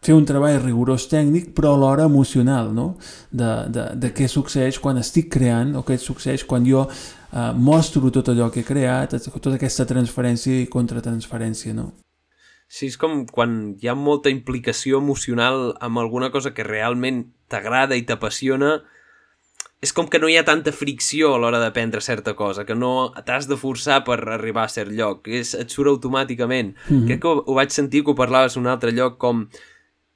fer 0.05 0.15
un 0.15 0.25
treball 0.27 0.59
rigorós 0.61 1.07
tècnic 1.11 1.51
però 1.57 1.73
alhora 1.75 2.05
emocional 2.09 2.71
no? 2.73 2.87
de, 3.31 3.51
de, 3.73 3.89
de 4.01 4.13
què 4.15 4.29
succeeix 4.31 4.79
quan 4.83 5.01
estic 5.01 5.31
creant 5.33 5.75
o 5.75 5.83
què 5.87 5.97
succeeix 6.01 6.45
quan 6.45 6.65
jo 6.67 6.85
eh, 6.85 7.51
mostro 7.57 8.11
tot 8.13 8.29
allò 8.33 8.51
que 8.53 8.61
he 8.61 8.67
creat 8.67 9.17
tota 9.35 9.57
aquesta 9.57 9.87
transferència 9.89 10.63
i 10.63 10.71
contratransferència 10.71 11.75
no? 11.77 11.91
Sí, 12.67 12.89
és 12.89 12.97
com 12.97 13.23
quan 13.29 13.75
hi 13.81 13.89
ha 13.89 13.93
molta 13.95 14.31
implicació 14.33 14.99
emocional 15.03 15.75
amb 15.85 16.01
alguna 16.01 16.31
cosa 16.33 16.53
que 16.53 16.65
realment 16.65 17.27
t'agrada 17.49 17.97
i 17.97 18.05
t'apassiona 18.09 18.79
és 19.85 19.91
com 19.93 20.07
que 20.09 20.17
no 20.21 20.29
hi 20.31 20.37
ha 20.39 20.45
tanta 20.47 20.73
fricció 20.73 21.35
a 21.35 21.39
l'hora 21.41 21.59
d'aprendre 21.61 22.01
certa 22.01 22.33
cosa, 22.33 22.63
que 22.65 22.73
no 22.73 23.11
t'has 23.27 23.45
de 23.49 23.57
forçar 23.59 23.99
per 24.07 24.17
arribar 24.33 24.63
a 24.65 24.71
cert 24.71 24.89
lloc, 24.95 25.27
és, 25.29 25.53
et 25.53 25.69
surt 25.69 25.91
automàticament. 25.91 26.73
Mm 26.73 26.95
-hmm. 26.95 27.05
Crec 27.07 27.21
que 27.21 27.27
ho, 27.27 27.43
ho 27.45 27.53
vaig 27.53 27.69
sentir 27.69 28.03
que 28.03 28.11
ho 28.11 28.15
parlaves 28.15 28.57
un 28.57 28.67
altre 28.67 28.91
lloc 28.91 29.17
com 29.17 29.47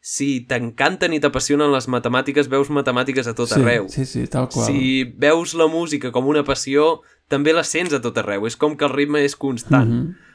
si 0.01 0.46
t'encanten 0.48 1.13
i 1.13 1.20
t'apassionen 1.20 1.72
les 1.74 1.89
matemàtiques, 1.91 2.48
veus 2.51 2.72
matemàtiques 2.72 3.27
a 3.27 3.36
tot 3.36 3.51
sí, 3.51 3.60
arreu. 3.60 3.89
Sí, 3.91 4.06
sí, 4.08 4.25
tal 4.32 4.48
qual. 4.51 4.70
Si 4.70 5.03
veus 5.20 5.53
la 5.60 5.68
música 5.68 6.13
com 6.15 6.29
una 6.32 6.46
passió, 6.48 7.01
també 7.27 7.53
la 7.53 7.65
sents 7.68 7.94
a 7.94 8.01
tot 8.03 8.18
arreu. 8.18 8.48
És 8.48 8.56
com 8.56 8.77
que 8.79 8.88
el 8.88 8.96
ritme 8.96 9.24
és 9.25 9.36
constant. 9.36 9.89
Mm 9.89 10.01
-hmm. 10.01 10.27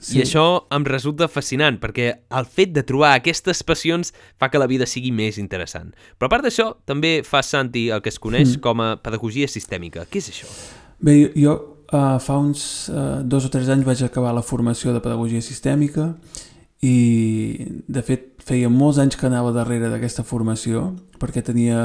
Sí. 0.00 0.16
I 0.16 0.22
això 0.22 0.64
em 0.72 0.84
resulta 0.88 1.28
fascinant, 1.28 1.76
perquè 1.76 2.06
el 2.38 2.46
fet 2.48 2.72
de 2.72 2.82
trobar 2.82 3.12
aquestes 3.12 3.62
passions 3.62 4.14
fa 4.40 4.48
que 4.48 4.58
la 4.58 4.66
vida 4.66 4.86
sigui 4.86 5.12
més 5.12 5.36
interessant. 5.36 5.92
Però 6.16 6.24
a 6.24 6.32
part 6.32 6.46
d'això, 6.46 6.70
també 6.86 7.22
fa 7.22 7.42
Santi 7.42 7.90
el 7.90 8.00
que 8.00 8.08
es 8.08 8.18
coneix 8.18 8.56
mm. 8.56 8.60
com 8.64 8.80
a 8.80 8.96
pedagogia 8.96 9.46
sistèmica. 9.46 10.06
Què 10.08 10.22
és 10.22 10.30
això? 10.32 10.48
Bé, 11.00 11.32
jo 11.36 11.52
uh, 11.92 12.16
fa 12.18 12.38
uns 12.38 12.88
uh, 12.88 13.20
dos 13.22 13.44
o 13.44 13.50
tres 13.52 13.68
anys 13.68 13.84
vaig 13.84 14.02
acabar 14.02 14.32
la 14.32 14.42
formació 14.42 14.94
de 14.94 15.02
pedagogia 15.04 15.42
sistèmica 15.42 16.14
i 16.80 17.66
de 17.86 18.02
fet 18.02 18.39
feia 18.40 18.70
molts 18.72 18.98
anys 18.98 19.16
que 19.20 19.28
anava 19.28 19.52
darrere 19.52 19.90
d'aquesta 19.92 20.24
formació 20.26 20.90
perquè 21.20 21.42
tenia, 21.44 21.80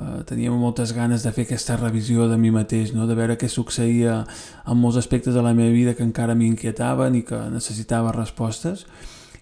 eh, 0.00 0.22
tenia 0.28 0.50
moltes 0.50 0.94
ganes 0.96 1.22
de 1.26 1.32
fer 1.32 1.44
aquesta 1.44 1.76
revisió 1.76 2.28
de 2.28 2.38
mi 2.40 2.50
mateix, 2.50 2.94
no? 2.96 3.06
de 3.06 3.14
veure 3.14 3.36
què 3.36 3.48
succeïa 3.52 4.22
en 4.66 4.80
molts 4.80 4.96
aspectes 4.96 5.36
de 5.36 5.44
la 5.44 5.52
meva 5.54 5.74
vida 5.74 5.94
que 5.94 6.06
encara 6.06 6.34
m'inquietaven 6.34 7.20
i 7.20 7.22
que 7.28 7.42
necessitava 7.52 8.14
respostes 8.16 8.86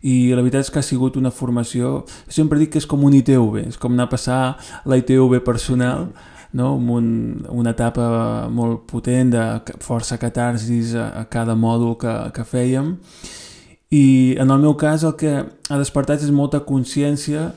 i 0.05 0.35
la 0.35 0.43
veritat 0.43 0.67
és 0.67 0.71
que 0.71 0.83
ha 0.83 0.85
sigut 0.85 1.17
una 1.17 1.33
formació, 1.33 2.03
sempre 2.29 2.59
dic 2.61 2.75
que 2.75 2.83
és 2.83 2.87
com 2.91 3.07
un 3.07 3.15
ITV, 3.17 3.63
és 3.71 3.79
com 3.81 3.95
anar 3.95 4.05
a 4.11 4.13
passar 4.13 4.41
la 4.85 4.99
ITV 5.01 5.39
personal, 5.47 6.11
no? 6.53 6.75
amb 6.75 6.91
un, 6.93 7.07
una 7.49 7.73
etapa 7.73 8.49
molt 8.53 8.85
potent 8.91 9.33
de 9.33 9.47
força 9.81 10.19
catarsis 10.21 10.93
a, 10.99 11.09
a 11.23 11.25
cada 11.31 11.57
mòdul 11.57 11.97
que, 12.03 12.15
que 12.37 12.45
fèiem 12.45 12.93
i 13.95 14.35
en 14.41 14.51
el 14.51 14.59
meu 14.63 14.75
cas 14.81 15.05
el 15.07 15.15
que 15.21 15.33
ha 15.45 15.79
despertat 15.79 16.25
és 16.25 16.33
molta 16.35 16.65
consciència 16.67 17.53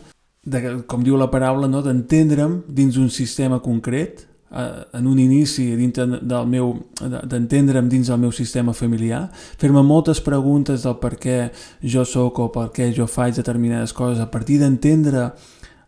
de, 0.48 0.62
com 0.88 1.04
diu 1.04 1.18
la 1.20 1.30
paraula, 1.32 1.70
no? 1.72 1.82
d'entendre'm 1.84 2.62
dins 2.68 2.98
un 3.02 3.10
sistema 3.12 3.60
concret, 3.64 4.26
eh, 4.52 4.68
en 5.00 5.08
un 5.10 5.20
inici 5.20 5.66
dintre 5.80 6.06
del 6.22 6.48
meu 6.48 6.76
d'entendre'm 7.02 7.90
dins 7.90 8.12
del 8.12 8.22
meu 8.22 8.32
sistema 8.32 8.76
familiar, 8.78 9.26
fer-me 9.60 9.84
moltes 9.84 10.22
preguntes 10.24 10.86
del 10.86 10.98
per 11.02 11.16
què 11.20 11.38
jo 11.84 12.06
sóc 12.06 12.40
o 12.44 12.50
per 12.54 12.70
què 12.76 12.92
jo 12.96 13.10
faig 13.10 13.36
determinades 13.40 13.96
coses, 13.96 14.22
a 14.22 14.30
partir 14.32 14.60
d'entendre 14.62 15.32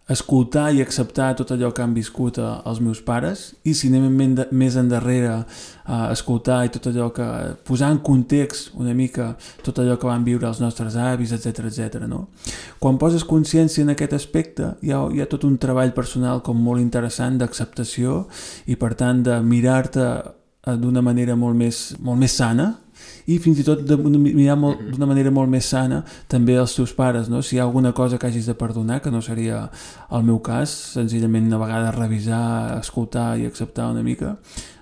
escoltar 0.09 0.71
i 0.73 0.81
acceptar 0.81 1.35
tot 1.37 1.51
allò 1.53 1.69
que 1.73 1.83
han 1.83 1.93
viscut 1.93 2.39
eh, 2.41 2.47
els 2.69 2.81
meus 2.81 3.01
pares 3.05 3.51
i 3.63 3.75
si 3.77 3.91
anem 3.91 4.35
més 4.51 4.77
endarrere 4.79 5.43
a 5.89 5.99
escoltar 6.13 6.63
i 6.65 6.71
tot 6.73 6.89
allò 6.89 7.09
que 7.13 7.27
posar 7.65 7.91
en 7.93 8.01
context 8.05 8.73
una 8.77 8.93
mica 8.97 9.31
tot 9.65 9.81
allò 9.81 9.97
que 10.01 10.09
van 10.09 10.25
viure 10.25 10.49
els 10.49 10.61
nostres 10.61 10.97
avis, 10.97 11.33
etc 11.33 11.69
etc. 11.69 12.01
no? 12.09 12.27
Quan 12.81 12.97
poses 13.01 13.25
consciència 13.25 13.85
en 13.85 13.93
aquest 13.93 14.17
aspecte 14.17 14.73
hi 14.81 14.93
ha, 14.93 15.05
hi 15.13 15.21
ha 15.21 15.29
tot 15.29 15.45
un 15.45 15.57
treball 15.61 15.93
personal 15.93 16.41
com 16.45 16.57
molt 16.57 16.81
interessant 16.81 17.37
d'acceptació 17.37 18.25
i 18.65 18.77
per 18.81 18.95
tant 18.97 19.23
de 19.25 19.39
mirar-te 19.45 20.05
eh, 20.09 20.75
d'una 20.77 21.05
manera 21.05 21.37
molt 21.37 21.57
més, 21.57 21.83
molt 22.01 22.21
més 22.21 22.37
sana 22.41 22.73
i 23.29 23.37
fins 23.41 23.59
i 23.61 23.65
tot 23.67 23.83
de 23.85 23.97
mirar 23.99 24.57
mhm. 24.57 24.89
d'una 24.93 25.09
manera 25.09 25.31
molt 25.31 25.51
més 25.51 25.69
sana 25.69 26.01
també 26.27 26.57
els 26.57 26.73
teus 26.75 26.93
pares, 26.97 27.29
no? 27.29 27.43
si 27.45 27.55
hi 27.55 27.59
ha 27.59 27.67
alguna 27.67 27.93
cosa 27.93 28.17
que 28.17 28.27
hagis 28.27 28.49
de 28.49 28.55
perdonar, 28.57 29.01
que 29.01 29.11
no 29.11 29.21
seria 29.21 29.67
el 30.11 30.25
meu 30.25 30.39
cas, 30.39 30.73
senzillament 30.95 31.47
una 31.47 31.61
vegada 31.61 31.93
revisar, 31.95 32.79
escoltar 32.79 33.37
i 33.37 33.45
acceptar 33.45 33.91
una 33.93 34.03
mica, 34.03 34.37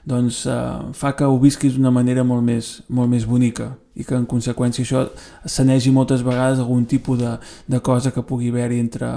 doncs 0.07 0.45
eh, 0.47 0.93
fa 0.95 1.11
que 1.17 1.27
ho 1.27 1.35
visquis 1.39 1.75
d'una 1.75 1.91
manera 1.91 2.23
molt 2.23 2.45
més, 2.45 2.77
molt 2.87 3.11
més 3.11 3.25
bonica 3.27 3.73
i 3.97 4.05
que 4.05 4.15
en 4.15 4.27
conseqüència 4.29 4.85
això 4.85 5.01
sanegi 5.49 5.91
moltes 5.91 6.21
vegades 6.23 6.61
algun 6.61 6.85
tipus 6.87 7.17
de, 7.19 7.33
de 7.67 7.79
cosa 7.83 8.13
que 8.15 8.23
pugui 8.23 8.51
haver-hi 8.53 8.77
entre, 8.79 9.09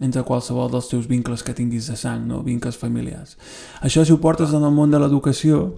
entre 0.00 0.22
qualsevol 0.24 0.70
dels 0.72 0.88
teus 0.88 1.08
vincles 1.10 1.42
que 1.42 1.56
tinguis 1.58 1.90
de 1.90 1.98
sang, 1.98 2.22
no? 2.30 2.40
vincles 2.46 2.78
familiars. 2.78 3.34
Això 3.82 4.06
si 4.06 4.14
ho 4.14 4.20
portes 4.22 4.54
en 4.54 4.64
el 4.64 4.72
món 4.72 4.94
de 4.94 5.02
l'educació 5.02 5.74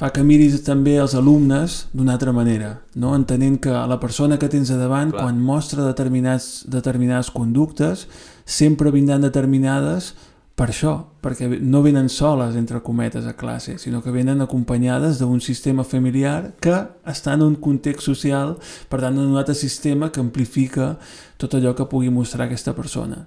fa 0.00 0.08
que 0.16 0.22
miris 0.24 0.62
també 0.64 0.94
els 0.96 1.12
alumnes 1.12 1.82
d'una 1.92 2.14
altra 2.16 2.32
manera, 2.32 2.70
no? 2.96 3.12
entenent 3.12 3.58
que 3.60 3.70
la 3.70 3.98
persona 4.00 4.38
que 4.40 4.48
tens 4.48 4.70
a 4.72 4.78
davant 4.80 5.10
Clar. 5.12 5.26
quan 5.26 5.42
mostra 5.44 5.84
determinats, 5.84 6.64
determinades 6.72 7.28
conductes 7.34 8.06
sempre 8.48 8.94
vindran 8.94 9.20
determinades 9.20 10.14
per 10.56 10.70
això, 10.72 10.94
perquè 11.24 11.46
no 11.60 11.82
venen 11.84 12.08
soles, 12.12 12.56
entre 12.56 12.80
cometes, 12.84 13.24
a 13.28 13.32
classe, 13.36 13.78
sinó 13.80 14.02
que 14.04 14.12
venen 14.12 14.40
acompanyades 14.44 15.20
d'un 15.20 15.40
sistema 15.40 15.84
familiar 15.84 16.54
que 16.60 16.74
està 17.08 17.36
en 17.36 17.44
un 17.44 17.54
context 17.60 18.04
social, 18.08 18.56
per 18.88 19.00
tant, 19.00 19.16
en 19.16 19.30
un 19.32 19.40
altre 19.40 19.56
sistema 19.56 20.10
que 20.12 20.20
amplifica 20.20 20.94
tot 21.40 21.56
allò 21.56 21.72
que 21.76 21.88
pugui 21.88 22.12
mostrar 22.12 22.44
aquesta 22.48 22.76
persona. 22.76 23.24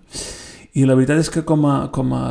I 0.73 0.85
la 0.85 0.97
veritat 0.97 1.21
és 1.21 1.33
que 1.33 1.45
com 1.45 1.65
a, 1.69 1.77
com 1.93 2.13
a 2.17 2.25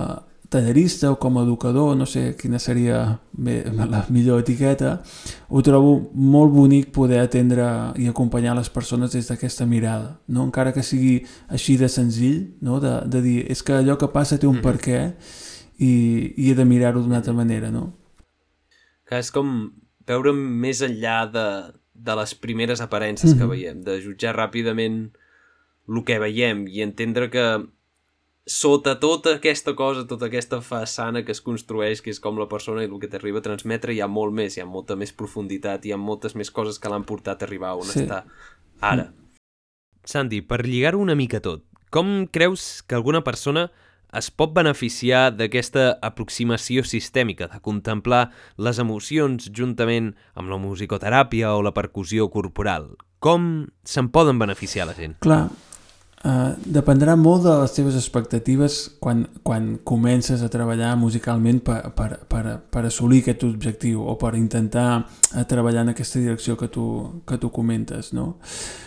tallerista 0.52 1.11
o 1.11 1.16
com 1.16 1.38
a 1.38 1.42
educador, 1.47 1.97
no 1.97 2.04
sé 2.06 2.35
quina 2.37 2.61
seria 2.61 3.21
la 3.32 4.02
millor 4.12 4.42
etiqueta, 4.44 4.99
ho 5.49 5.62
trobo 5.64 5.94
molt 6.12 6.52
bonic 6.52 6.90
poder 6.92 7.23
atendre 7.25 7.64
i 7.97 8.11
acompanyar 8.11 8.54
les 8.59 8.68
persones 8.71 9.16
des 9.16 9.30
d'aquesta 9.30 9.66
mirada, 9.66 10.18
no? 10.28 10.44
encara 10.44 10.75
que 10.76 10.85
sigui 10.85 11.23
així 11.49 11.78
de 11.80 11.88
senzill, 11.88 12.52
no? 12.61 12.78
de, 12.85 12.99
de 13.09 13.25
dir 13.25 13.38
és 13.50 13.64
que 13.64 13.80
allò 13.80 13.97
que 13.97 14.12
passa 14.12 14.38
té 14.38 14.47
un 14.47 14.59
mm 14.59 14.61
-hmm. 14.61 14.62
per 14.62 14.76
què 14.78 15.00
i, 15.78 15.92
i 16.37 16.50
he 16.50 16.54
de 16.54 16.64
mirar-ho 16.64 17.00
d'una 17.00 17.16
altra 17.16 17.32
manera. 17.32 17.71
No? 17.71 17.92
Que 19.09 19.18
és 19.18 19.30
com 19.30 19.73
veure 20.06 20.32
més 20.32 20.82
enllà 20.82 21.26
de, 21.32 21.49
de 21.94 22.14
les 22.14 22.35
primeres 22.35 22.80
aparences 22.80 23.32
mm 23.32 23.35
-hmm. 23.35 23.40
que 23.40 23.47
veiem, 23.47 23.82
de 23.82 24.00
jutjar 24.00 24.37
ràpidament 24.37 25.11
el 25.88 26.04
que 26.04 26.18
veiem 26.18 26.66
i 26.68 26.82
entendre 26.82 27.30
que 27.30 27.66
sota 28.46 28.96
tota 28.99 29.37
aquesta 29.37 29.75
cosa, 29.78 30.06
tota 30.06 30.26
aquesta 30.26 30.61
façana 30.61 31.22
que 31.22 31.32
es 31.32 31.40
construeix, 31.40 32.02
que 32.02 32.11
és 32.11 32.20
com 32.20 32.38
la 32.40 32.49
persona 32.50 32.82
i 32.82 32.90
el 32.90 32.99
que 33.00 33.11
t'arriba 33.11 33.38
a 33.38 33.46
transmetre, 33.46 33.94
hi 33.94 34.02
ha 34.02 34.11
molt 34.11 34.34
més, 34.34 34.56
hi 34.56 34.64
ha 34.64 34.66
molta 34.66 34.96
més 34.99 35.14
profunditat, 35.14 35.87
hi 35.87 35.94
ha 35.94 36.00
moltes 36.00 36.34
més 36.34 36.50
coses 36.50 36.80
que 36.82 36.90
l'han 36.90 37.06
portat 37.06 37.42
a 37.42 37.46
arribar 37.46 37.76
on 37.78 37.87
sí. 37.87 38.02
està 38.02 38.25
ara. 38.82 39.12
Santi, 40.04 40.42
per 40.42 40.64
lligar-ho 40.66 40.99
una 40.99 41.14
mica 41.14 41.38
tot, 41.40 41.62
com 41.94 42.26
creus 42.26 42.82
que 42.82 42.99
alguna 42.99 43.22
persona 43.22 43.68
es 44.12 44.28
pot 44.28 44.52
beneficiar 44.52 45.30
d'aquesta 45.32 45.99
aproximació 46.04 46.82
sistèmica, 46.84 47.49
de 47.49 47.62
contemplar 47.64 48.26
les 48.58 48.80
emocions 48.82 49.49
juntament 49.54 50.12
amb 50.34 50.52
la 50.52 50.58
musicoteràpia 50.61 51.54
o 51.54 51.62
la 51.64 51.72
percussió 51.72 52.28
corporal? 52.28 52.90
Com 53.22 53.68
se'n 53.87 54.11
poden 54.12 54.40
beneficiar 54.42 54.88
la 54.90 54.96
gent? 54.99 55.20
Clar, 55.22 55.46
Uh, 56.23 56.52
dependrà 56.62 57.17
molt 57.19 57.43
de 57.43 57.52
les 57.59 57.73
teves 57.75 57.97
expectatives 57.99 58.76
quan, 59.02 59.25
quan 59.43 59.73
comences 59.83 60.45
a 60.47 60.50
treballar 60.52 60.93
musicalment 60.95 61.59
per, 61.67 61.81
per, 61.99 62.21
per, 62.31 62.43
per 62.71 62.83
assolir 62.87 63.25
aquest 63.25 63.43
objectiu 63.49 64.05
o 64.07 64.14
per 64.21 64.37
intentar 64.38 65.00
uh, 65.00 65.43
treballar 65.50 65.83
en 65.83 65.91
aquesta 65.97 66.23
direcció 66.23 66.55
que 66.61 66.71
tu, 66.71 66.85
que 67.26 67.41
tu 67.43 67.50
comentes. 67.50 68.12
No? 68.14 68.37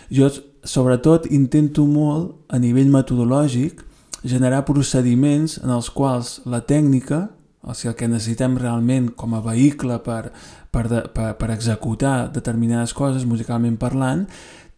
Jo, 0.07 0.31
sobretot, 0.63 1.27
intento 1.27 1.83
molt, 1.83 2.37
a 2.47 2.61
nivell 2.63 2.87
metodològic, 2.93 3.83
generar 4.23 4.63
procediments 4.63 5.59
en 5.59 5.75
els 5.75 5.91
quals 5.91 6.37
la 6.47 6.63
tècnica, 6.63 7.25
o 7.65 7.75
sigui, 7.75 7.91
el 7.91 7.99
que 7.99 8.07
necessitem 8.07 8.55
realment 8.61 9.11
com 9.17 9.35
a 9.35 9.43
vehicle 9.43 9.99
per, 10.05 10.29
per, 10.71 10.87
de, 10.87 11.03
per, 11.11 11.33
per 11.35 11.51
executar 11.51 12.29
determinades 12.31 12.95
coses, 12.95 13.27
musicalment 13.27 13.75
parlant, 13.81 14.29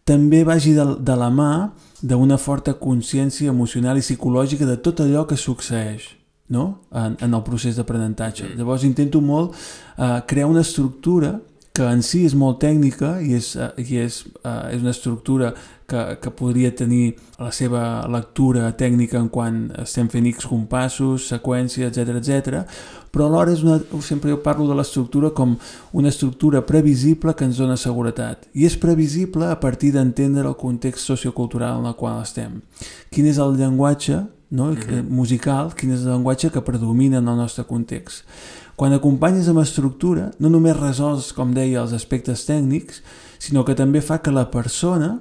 també 0.08 0.44
vagi 0.48 0.72
de, 0.76 0.86
de 1.04 1.16
la 1.18 1.28
mà 1.28 1.52
d'una 2.00 2.38
forta 2.40 2.76
consciència 2.80 3.52
emocional 3.52 3.98
i 3.98 4.04
psicològica 4.04 4.66
de 4.68 4.78
tot 4.80 5.02
allò 5.04 5.26
que 5.28 5.36
succeeix. 5.36 6.14
no? 6.48 6.80
en, 6.92 7.16
en 7.20 7.34
el 7.34 7.42
procés 7.44 7.76
d'aprenentatge. 7.76 8.46
Mm. 8.46 8.56
Llavors 8.56 8.84
intento 8.88 9.20
molt 9.20 9.52
uh, 9.52 10.20
crear 10.26 10.48
una 10.48 10.62
estructura 10.64 11.34
que 11.78 11.86
en 11.86 12.00
si 12.02 12.24
és 12.26 12.34
molt 12.34 12.58
tècnica 12.64 13.20
i 13.22 13.36
és, 13.38 13.52
uh, 13.54 13.70
i 13.78 14.00
és, 14.02 14.24
uh, 14.42 14.66
és 14.72 14.82
una 14.82 14.90
estructura 14.90 15.52
que, 15.88 16.00
que 16.20 16.30
podria 16.34 16.72
tenir 16.74 17.14
la 17.38 17.52
seva 17.54 17.82
lectura 18.10 18.72
tècnica 18.76 19.20
en 19.22 19.28
quan 19.32 19.60
estem 19.78 20.10
fent 20.10 20.26
X 20.34 20.48
compassos, 20.50 21.28
seqüències, 21.30 21.86
etc 21.86 22.18
etc. 22.18 22.64
però 23.14 23.28
alhora 23.28 23.54
és 23.54 23.62
una, 23.62 23.78
sempre 24.04 24.34
jo 24.34 24.40
parlo 24.42 24.66
de 24.68 24.74
l'estructura 24.76 25.30
com 25.30 25.54
una 25.96 26.10
estructura 26.10 26.64
previsible 26.66 27.32
que 27.38 27.46
ens 27.46 27.62
dona 27.62 27.78
seguretat. 27.78 28.50
I 28.58 28.66
és 28.66 28.76
previsible 28.76 29.46
a 29.48 29.60
partir 29.62 29.94
d'entendre 29.94 30.48
el 30.50 30.58
context 30.58 31.06
sociocultural 31.06 31.78
en 31.80 31.88
el 31.88 31.96
qual 31.96 32.20
estem. 32.26 32.60
Quin 33.14 33.30
és 33.30 33.38
el 33.38 33.56
llenguatge 33.56 34.26
no? 34.50 34.72
Mm 34.72 34.76
-hmm. 34.76 35.08
musical, 35.08 35.72
quin 35.74 35.92
és 35.92 36.00
el 36.00 36.12
llenguatge 36.12 36.50
que 36.50 36.60
predomina 36.60 37.18
en 37.18 37.28
el 37.28 37.36
nostre 37.36 37.64
context. 37.64 38.24
Quan 38.78 38.92
acompanyes 38.94 39.48
amb 39.50 39.58
estructura, 39.58 40.28
no 40.38 40.52
només 40.52 40.76
resols, 40.78 41.32
com 41.34 41.50
deia, 41.50 41.80
els 41.82 41.96
aspectes 41.96 42.44
tècnics, 42.46 43.00
sinó 43.42 43.64
que 43.66 43.74
també 43.74 43.98
fa 43.98 44.20
que 44.22 44.30
la 44.30 44.44
persona 44.52 45.16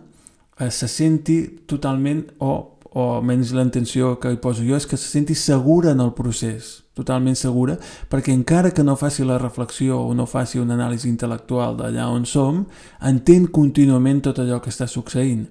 eh, 0.60 0.70
se 0.70 0.86
senti 0.86 1.40
totalment, 1.66 2.22
o, 2.38 2.52
o 2.94 3.06
menys 3.26 3.56
la 3.58 3.66
intenció 3.66 4.20
que 4.22 4.36
hi 4.36 4.38
poso 4.44 4.62
jo, 4.62 4.78
és 4.78 4.86
que 4.86 5.00
se 5.02 5.10
senti 5.10 5.34
segura 5.34 5.96
en 5.98 6.06
el 6.06 6.14
procés, 6.14 6.84
totalment 6.94 7.34
segura, 7.34 7.80
perquè 8.14 8.30
encara 8.38 8.76
que 8.78 8.86
no 8.86 8.94
faci 8.94 9.26
la 9.26 9.40
reflexió 9.42 10.04
o 10.06 10.14
no 10.14 10.30
faci 10.30 10.62
una 10.62 10.78
anàlisi 10.78 11.10
intel·lectual 11.10 11.82
d'allà 11.82 12.12
on 12.14 12.30
som, 12.30 12.68
entén 13.02 13.50
contínuament 13.50 14.22
tot 14.30 14.38
allò 14.46 14.62
que 14.62 14.70
està 14.70 14.86
succeint. 14.86 15.48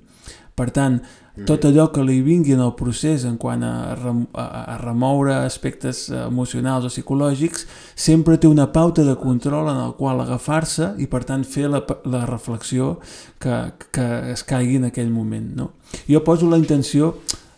Per 0.57 0.71
tant, 0.73 1.01
tot 1.45 1.67
allò 1.69 1.91
que 1.93 2.01
li 2.01 2.23
vingui 2.25 2.55
en 2.55 2.63
el 2.65 2.73
procés 2.79 3.27
en 3.29 3.35
quant 3.37 3.61
a, 3.67 3.93
rem 3.99 4.23
a, 4.41 4.79
remoure 4.81 5.35
aspectes 5.37 6.07
emocionals 6.17 6.87
o 6.89 6.91
psicològics 6.93 7.67
sempre 7.93 8.39
té 8.41 8.49
una 8.49 8.71
pauta 8.73 9.05
de 9.05 9.19
control 9.21 9.69
en 9.69 9.83
el 9.83 9.93
qual 9.99 10.23
agafar-se 10.25 10.95
i 11.03 11.09
per 11.13 11.25
tant 11.29 11.45
fer 11.45 11.69
la, 11.69 11.83
la 12.09 12.25
reflexió 12.25 12.95
que, 13.43 13.59
que 13.93 14.07
es 14.33 14.47
caigui 14.49 14.81
en 14.81 14.89
aquell 14.89 15.13
moment 15.13 15.51
no? 15.59 15.69
jo 16.09 16.23
poso 16.25 16.49
la 16.49 16.61
intenció 16.63 17.13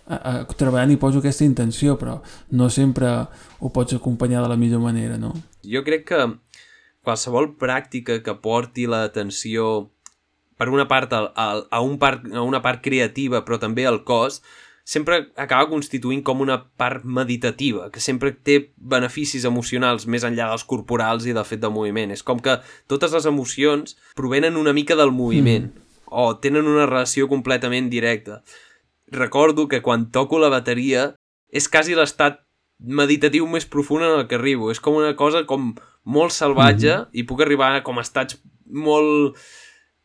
a, 0.08 0.18
a, 0.18 0.32
treballant 0.58 0.96
i 0.96 0.98
poso 0.98 1.22
aquesta 1.22 1.46
intenció 1.46 1.94
però 2.00 2.18
no 2.58 2.66
sempre 2.74 3.12
ho 3.60 3.70
pots 3.70 3.94
acompanyar 3.94 4.42
de 4.42 4.50
la 4.50 4.58
millor 4.58 4.82
manera 4.82 5.20
no? 5.22 5.36
jo 5.62 5.84
crec 5.86 6.08
que 6.10 6.24
qualsevol 7.06 7.52
pràctica 7.60 8.18
que 8.24 8.34
porti 8.42 8.90
l'atenció 8.90 9.92
per 10.58 10.68
una 10.68 10.88
part 10.90 11.12
al, 11.14 11.30
al, 11.38 11.66
a, 11.70 11.80
un 11.80 11.98
part, 12.02 12.24
a 12.34 12.42
una 12.42 12.60
part 12.64 12.82
creativa 12.84 13.44
però 13.46 13.60
també 13.62 13.86
al 13.86 14.02
cos, 14.04 14.42
sempre 14.88 15.18
acaba 15.36 15.68
constituint 15.68 16.22
com 16.24 16.40
una 16.40 16.62
part 16.80 17.04
meditativa, 17.04 17.90
que 17.92 18.00
sempre 18.00 18.32
té 18.32 18.72
beneficis 18.76 19.44
emocionals 19.44 20.06
més 20.08 20.24
enllà 20.24 20.46
dels 20.48 20.64
corporals 20.64 21.26
i 21.28 21.34
del 21.36 21.44
fet 21.44 21.60
del 21.60 21.74
moviment. 21.74 22.14
És 22.14 22.24
com 22.24 22.40
que 22.40 22.56
totes 22.88 23.12
les 23.12 23.28
emocions 23.28 23.98
provenen 24.16 24.56
una 24.56 24.72
mica 24.72 24.96
del 24.96 25.12
moviment 25.12 25.68
mm. 25.68 25.84
o 26.08 26.30
tenen 26.40 26.64
una 26.64 26.88
relació 26.88 27.28
completament 27.28 27.92
directa. 27.92 28.40
Recordo 29.12 29.68
que 29.68 29.82
quan 29.84 30.08
toco 30.10 30.40
la 30.40 30.48
bateria 30.48 31.10
és 31.52 31.68
quasi 31.68 31.92
l'estat 31.96 32.40
meditatiu 32.78 33.44
més 33.50 33.68
profund 33.68 34.08
en 34.08 34.16
el 34.22 34.26
que 34.30 34.40
arribo. 34.40 34.72
És 34.72 34.80
com 34.80 34.96
una 34.96 35.12
cosa 35.20 35.44
com 35.44 35.74
molt 36.04 36.32
salvatge 36.32 36.94
mm 36.94 37.00
-hmm. 37.00 37.08
i 37.12 37.28
puc 37.28 37.42
arribar 37.44 37.82
com 37.82 37.98
a 37.98 38.06
estats 38.08 38.40
molt 38.64 39.36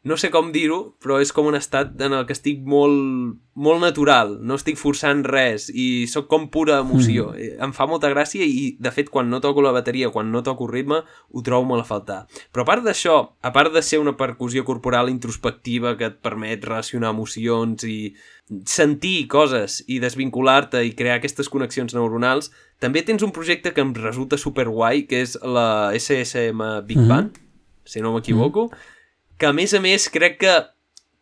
no 0.03 0.17
sé 0.19 0.27
com 0.33 0.49
dir-ho, 0.51 0.97
però 0.99 1.21
és 1.23 1.31
com 1.31 1.47
un 1.47 1.55
estat 1.55 1.95
en 2.03 2.11
el 2.11 2.25
que 2.27 2.35
estic 2.35 2.59
molt, 2.67 3.37
molt 3.55 3.79
natural, 3.79 4.33
no 4.43 4.57
estic 4.59 4.75
forçant 4.75 5.21
res 5.23 5.69
i 5.71 6.03
sóc 6.11 6.27
com 6.27 6.49
pura 6.51 6.81
emoció. 6.83 7.29
Mm. 7.31 7.39
Eh, 7.39 7.51
em 7.63 7.71
fa 7.75 7.87
molta 7.87 8.09
gràcia 8.11 8.43
i, 8.43 8.73
de 8.83 8.91
fet, 8.91 9.07
quan 9.13 9.29
no 9.31 9.39
toco 9.43 9.63
la 9.63 9.71
bateria, 9.71 10.11
quan 10.11 10.27
no 10.33 10.41
toco 10.43 10.67
ritme, 10.67 10.99
ho 11.07 11.43
trobo 11.47 11.69
molt 11.69 11.85
a 11.85 11.87
faltar. 11.87 12.17
Però 12.51 12.65
a 12.65 12.67
part 12.67 12.83
d'això, 12.83 13.15
a 13.39 13.51
part 13.55 13.71
de 13.71 13.83
ser 13.85 14.01
una 14.03 14.17
percussió 14.19 14.65
corporal 14.67 15.11
introspectiva 15.11 15.95
que 15.95 16.09
et 16.11 16.17
permet 16.19 16.67
relacionar 16.67 17.13
emocions 17.15 17.87
i 17.87 18.11
sentir 18.67 19.29
coses 19.31 19.79
i 19.87 20.01
desvincular-te 20.03 20.81
i 20.83 20.91
crear 20.99 21.21
aquestes 21.21 21.47
connexions 21.47 21.95
neuronals, 21.95 22.51
també 22.83 23.05
tens 23.07 23.23
un 23.23 23.31
projecte 23.31 23.71
que 23.71 23.79
em 23.79 23.95
resulta 23.95 24.35
super 24.35 24.67
guai, 24.67 25.05
que 25.07 25.23
és 25.23 25.37
la 25.39 25.93
SSM 25.95 26.83
Big 26.83 26.99
mm 26.99 27.03
-hmm. 27.05 27.07
Band, 27.07 27.39
si 27.85 28.01
no 28.01 28.11
m'equivoco, 28.11 28.65
mm 28.67 28.69
-hmm 28.75 28.91
que 29.37 29.49
a 29.49 29.53
més 29.53 29.73
a 29.73 29.81
més 29.83 30.09
crec 30.13 30.39
que 30.43 30.53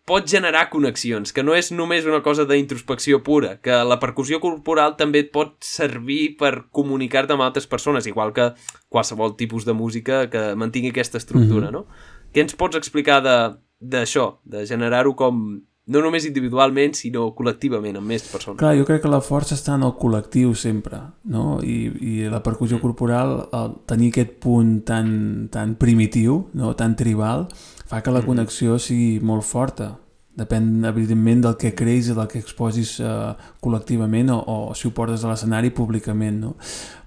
pot 0.06 0.26
generar 0.28 0.66
connexions, 0.72 1.32
que 1.32 1.44
no 1.46 1.54
és 1.56 1.70
només 1.72 2.08
una 2.10 2.22
cosa 2.26 2.44
d'introspecció 2.50 3.22
pura, 3.24 3.56
que 3.64 3.78
la 3.86 4.00
percussió 4.02 4.42
corporal 4.44 4.98
també 5.00 5.22
et 5.24 5.32
pot 5.32 5.54
servir 5.64 6.36
per 6.40 6.68
comunicar-te 6.74 7.36
amb 7.36 7.46
altres 7.46 7.70
persones, 7.70 8.10
igual 8.10 8.34
que 8.34 8.52
qualsevol 8.90 9.38
tipus 9.38 9.68
de 9.68 9.78
música 9.78 10.26
que 10.30 10.52
mantingui 10.58 10.92
aquesta 10.92 11.22
estructura, 11.22 11.70
mm 11.70 11.76
-hmm. 11.76 11.86
no? 11.86 12.32
Què 12.34 12.42
ens 12.42 12.56
pots 12.56 12.76
explicar 12.76 13.22
d'això, 13.24 14.40
de, 14.44 14.58
de 14.58 14.66
generar-ho 14.66 15.16
com 15.16 15.62
no 15.92 16.02
només 16.02 16.26
individualment, 16.26 16.94
sinó 16.94 17.34
col·lectivament, 17.36 17.98
amb 17.98 18.08
més 18.08 18.24
persones. 18.30 18.60
Clar, 18.60 18.76
jo 18.78 18.86
crec 18.86 19.02
que 19.02 19.12
la 19.12 19.22
força 19.22 19.56
està 19.58 19.76
en 19.76 19.84
el 19.84 19.96
col·lectiu 20.00 20.54
sempre, 20.54 21.02
no? 21.24 21.60
I, 21.66 21.92
i 22.00 22.30
la 22.32 22.42
percussió 22.46 22.78
mm. 22.78 22.82
corporal, 22.82 23.34
el 23.52 23.74
tenir 23.90 24.12
aquest 24.14 24.38
punt 24.44 24.86
tan, 24.88 25.50
tan 25.52 25.76
primitiu, 25.82 26.46
no? 26.54 26.76
tan 26.80 26.96
tribal, 26.96 27.48
fa 27.92 28.00
que 28.02 28.14
la 28.16 28.24
connexió 28.24 28.80
sigui 28.80 29.20
molt 29.20 29.44
forta. 29.44 29.92
Depèn, 30.40 30.86
evidentment, 30.88 31.42
del 31.44 31.58
que 31.60 31.74
creis 31.76 32.08
i 32.08 32.16
del 32.16 32.30
que 32.32 32.40
exposis 32.40 32.94
eh, 33.04 33.34
col·lectivament 33.60 34.32
o, 34.32 34.38
o 34.40 34.76
si 34.80 34.88
ho 34.88 34.94
portes 34.96 35.26
a 35.26 35.32
l'escenari 35.32 35.74
públicament, 35.76 36.38
no? 36.40 36.54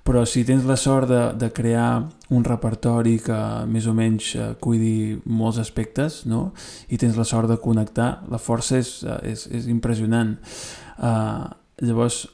Però 0.04 0.26
si 0.28 0.42
tens 0.44 0.66
la 0.68 0.76
sort 0.76 1.08
de, 1.08 1.22
de 1.40 1.48
crear 1.56 2.04
un 2.36 2.44
repertori 2.44 3.14
que 3.24 3.38
més 3.64 3.88
o 3.88 3.94
menys 3.96 4.34
eh, 4.36 4.50
cuidi 4.60 5.16
molts 5.24 5.62
aspectes, 5.62 6.20
no? 6.28 6.50
I 6.92 7.00
tens 7.00 7.16
la 7.16 7.24
sort 7.24 7.48
de 7.48 7.56
connectar, 7.64 8.10
la 8.28 8.42
força 8.42 8.76
és, 8.82 8.98
eh, 9.08 9.18
és, 9.32 9.48
és 9.56 9.72
impressionant. 9.72 10.36
Uh, 11.00 11.48
llavors, 11.80 12.26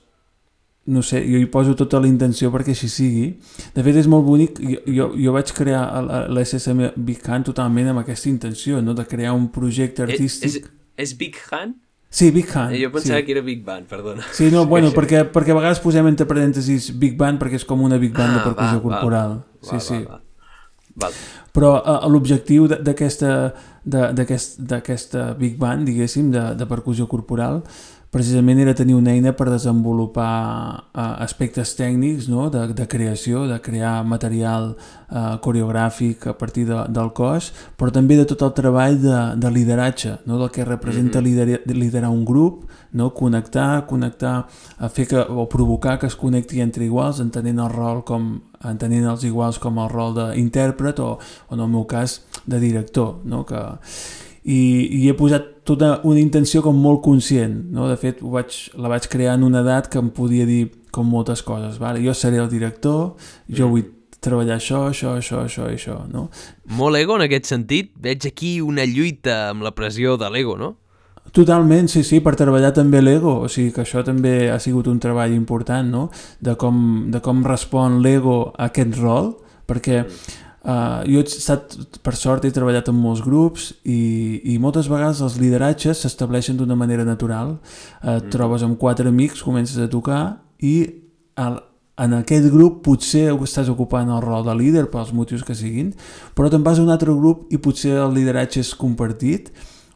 no 0.87 1.03
sé, 1.03 1.21
jo 1.29 1.39
hi 1.39 1.47
poso 1.53 1.75
tota 1.77 2.01
la 2.01 2.09
intenció 2.09 2.51
perquè 2.51 2.73
així 2.75 2.89
sigui. 2.91 3.27
De 3.75 3.85
fet, 3.85 3.99
és 4.01 4.09
molt 4.11 4.25
bonic. 4.27 4.59
Jo, 4.65 4.81
jo, 4.89 5.11
jo 5.21 5.35
vaig 5.37 5.53
crear 5.55 5.85
l'SSM 6.33 6.95
Big 6.97 7.27
Hand 7.29 7.51
totalment 7.51 7.93
amb 7.93 8.03
aquesta 8.03 8.31
intenció, 8.31 8.81
no? 8.83 8.97
de 8.97 9.05
crear 9.07 9.37
un 9.37 9.51
projecte 9.55 10.03
eh, 10.03 10.09
artístic. 10.09 10.49
És, 10.49 10.57
és, 10.65 11.11
és 11.11 11.17
Big 11.21 11.39
Hand? 11.51 11.77
Sí, 12.11 12.33
Big 12.35 12.51
Hand. 12.57 12.75
Eh, 12.75 12.81
jo 12.83 12.91
pensava 12.91 13.21
sí. 13.21 13.27
que 13.27 13.33
era 13.37 13.43
Big 13.47 13.63
Band, 13.65 13.87
perdona. 13.87 14.25
Sí, 14.35 14.51
no, 14.51 14.67
bueno, 14.67 14.91
perquè, 14.97 15.23
perquè 15.31 15.55
a 15.55 15.61
vegades 15.61 15.79
posem 15.85 16.09
entre 16.11 16.27
parèntesis 16.27 16.91
Big 16.99 17.15
Band 17.21 17.39
perquè 17.43 17.61
és 17.61 17.69
com 17.69 17.85
una 17.87 18.01
Big 18.03 18.17
Band 18.17 18.33
ah, 18.33 18.41
de 18.41 18.49
percussió 18.49 18.81
va, 18.81 18.83
corporal. 18.89 19.37
Va, 19.39 19.63
sí, 19.63 19.77
va, 19.77 19.81
sí. 19.87 20.01
Va, 20.09 20.19
va. 20.19 20.21
Val. 21.01 21.15
Però 21.55 21.71
uh, 21.79 22.09
l'objectiu 22.11 22.67
d'aquesta 22.71 23.55
Big 25.39 25.57
Band, 25.59 25.87
diguéssim, 25.87 26.31
de, 26.35 26.43
de 26.59 26.67
percussió 26.71 27.07
corporal, 27.11 27.63
precisament 28.11 28.59
era 28.59 28.75
tenir 28.75 28.97
una 28.99 29.13
eina 29.15 29.33
per 29.39 29.47
desenvolupar 29.53 30.31
uh, 30.91 31.03
aspectes 31.23 31.77
tècnics 31.79 32.27
no? 32.31 32.49
de, 32.51 32.67
de 32.75 32.87
creació, 32.91 33.45
de 33.47 33.61
crear 33.63 34.01
material 34.05 34.73
uh, 34.75 35.37
coreogràfic 35.43 36.27
a 36.33 36.35
partir 36.39 36.67
de, 36.67 36.81
del 36.91 37.13
cos, 37.15 37.53
però 37.79 37.95
també 37.95 38.19
de 38.19 38.27
tot 38.27 38.43
el 38.47 38.53
treball 38.57 38.99
de, 39.03 39.21
de 39.39 39.53
lideratge, 39.55 40.17
no? 40.27 40.41
del 40.43 40.51
que 40.51 40.67
representa 40.67 41.21
mm 41.21 41.23
-hmm. 41.23 41.29
liderar, 41.29 41.61
liderar 41.67 42.11
un 42.11 42.25
grup, 42.25 42.67
no? 42.93 43.15
connectar, 43.15 43.87
connectar, 43.87 44.47
a 44.79 44.89
fer 44.89 45.07
que, 45.07 45.19
o 45.19 45.49
provocar 45.49 45.99
que 45.99 46.07
es 46.07 46.17
connecti 46.17 46.61
entre 46.61 46.85
iguals, 46.85 47.21
entenent 47.21 47.59
el 47.59 47.71
rol 47.71 48.05
com 48.05 48.43
entenent 48.65 49.07
els 49.07 49.25
iguals 49.25 49.59
com 49.59 49.79
el 49.79 49.89
rol 49.89 50.15
d'intèrpret 50.15 50.99
o, 50.99 51.19
o 51.49 51.55
en 51.55 51.61
el 51.61 51.69
meu 51.69 51.87
cas 51.87 52.21
de 52.47 52.59
director, 52.61 53.21
no? 53.25 53.45
que 53.45 53.79
i, 54.45 54.59
i 55.05 55.09
he 55.09 55.15
posat 55.15 55.50
tota 55.71 56.01
una 56.09 56.19
intenció 56.19 56.65
com 56.65 56.77
molt 56.77 57.03
conscient, 57.05 57.55
no? 57.75 57.87
de 57.91 57.97
fet 58.01 58.21
ho 58.25 58.35
vaig, 58.35 58.57
la 58.75 58.91
vaig 58.91 59.07
crear 59.13 59.37
en 59.39 59.47
una 59.47 59.63
edat 59.63 59.89
que 59.93 60.01
em 60.03 60.11
podia 60.15 60.49
dir 60.49 60.65
com 60.91 61.07
moltes 61.07 61.45
coses, 61.47 61.79
vale? 61.79 62.03
jo 62.03 62.15
seré 62.17 62.43
el 62.43 62.51
director, 62.51 63.15
jo 63.47 63.69
mm. 63.69 63.71
vull 63.71 63.89
treballar 64.21 64.59
això, 64.59 64.83
això, 64.91 65.15
això, 65.17 65.45
això 65.47 65.71
i 65.71 65.79
això, 65.79 65.97
no? 66.11 66.27
Molt 66.77 66.99
ego 66.99 67.17
en 67.17 67.25
aquest 67.25 67.49
sentit, 67.49 67.95
veig 67.97 68.27
aquí 68.29 68.59
una 68.61 68.85
lluita 68.85 69.47
amb 69.55 69.65
la 69.65 69.73
pressió 69.73 70.19
de 70.21 70.29
l'ego, 70.35 70.59
no? 70.61 70.75
Totalment, 71.37 71.87
sí, 71.89 72.03
sí, 72.05 72.19
per 72.25 72.35
treballar 72.37 72.73
també 72.77 73.01
l'ego, 73.01 73.39
o 73.47 73.49
sigui 73.49 73.71
que 73.73 73.85
això 73.85 74.03
també 74.05 74.51
ha 74.51 74.59
sigut 74.61 74.91
un 74.91 74.99
treball 75.01 75.33
important, 75.37 75.89
no? 75.89 76.05
De 76.43 76.57
com, 76.61 76.77
de 77.13 77.23
com 77.25 77.45
respon 77.47 78.01
l'ego 78.05 78.51
a 78.57 78.69
aquest 78.69 78.99
rol, 78.99 79.37
perquè 79.71 80.03
mm 80.03 80.49
Uh, 80.61 81.01
jo 81.09 81.23
he 81.23 81.25
estat, 81.25 81.73
per 82.05 82.13
sort, 82.21 82.45
he 82.45 82.53
treballat 82.53 82.91
en 82.93 82.99
molts 83.01 83.23
grups 83.25 83.71
i, 83.89 84.43
i 84.53 84.59
moltes 84.61 84.91
vegades 84.93 85.23
els 85.25 85.39
lideratges 85.41 86.03
s'estableixen 86.05 86.59
d'una 86.59 86.77
manera 86.77 87.07
natural. 87.09 87.57
Uh, 88.03 88.19
et 88.19 88.27
mm. 88.27 88.35
trobes 88.35 88.67
amb 88.67 88.77
quatre 88.81 89.09
amics, 89.09 89.41
comences 89.47 89.81
a 89.81 89.89
tocar 89.89 90.23
i 90.61 90.75
el, 91.41 91.57
en 92.01 92.17
aquest 92.21 92.51
grup 92.53 92.83
potser 92.85 93.31
estàs 93.33 93.69
ocupant 93.73 94.09
el 94.13 94.23
rol 94.25 94.45
de 94.47 94.55
líder 94.57 94.87
pels 94.93 95.15
motius 95.17 95.45
que 95.45 95.57
siguin, 95.57 95.95
però 96.37 96.53
te'n 96.53 96.65
vas 96.65 96.81
a 96.81 96.85
un 96.85 96.93
altre 96.93 97.13
grup 97.17 97.49
i 97.53 97.61
potser 97.61 97.97
el 98.01 98.15
lideratge 98.17 98.61
és 98.61 98.77
compartit 98.77 99.51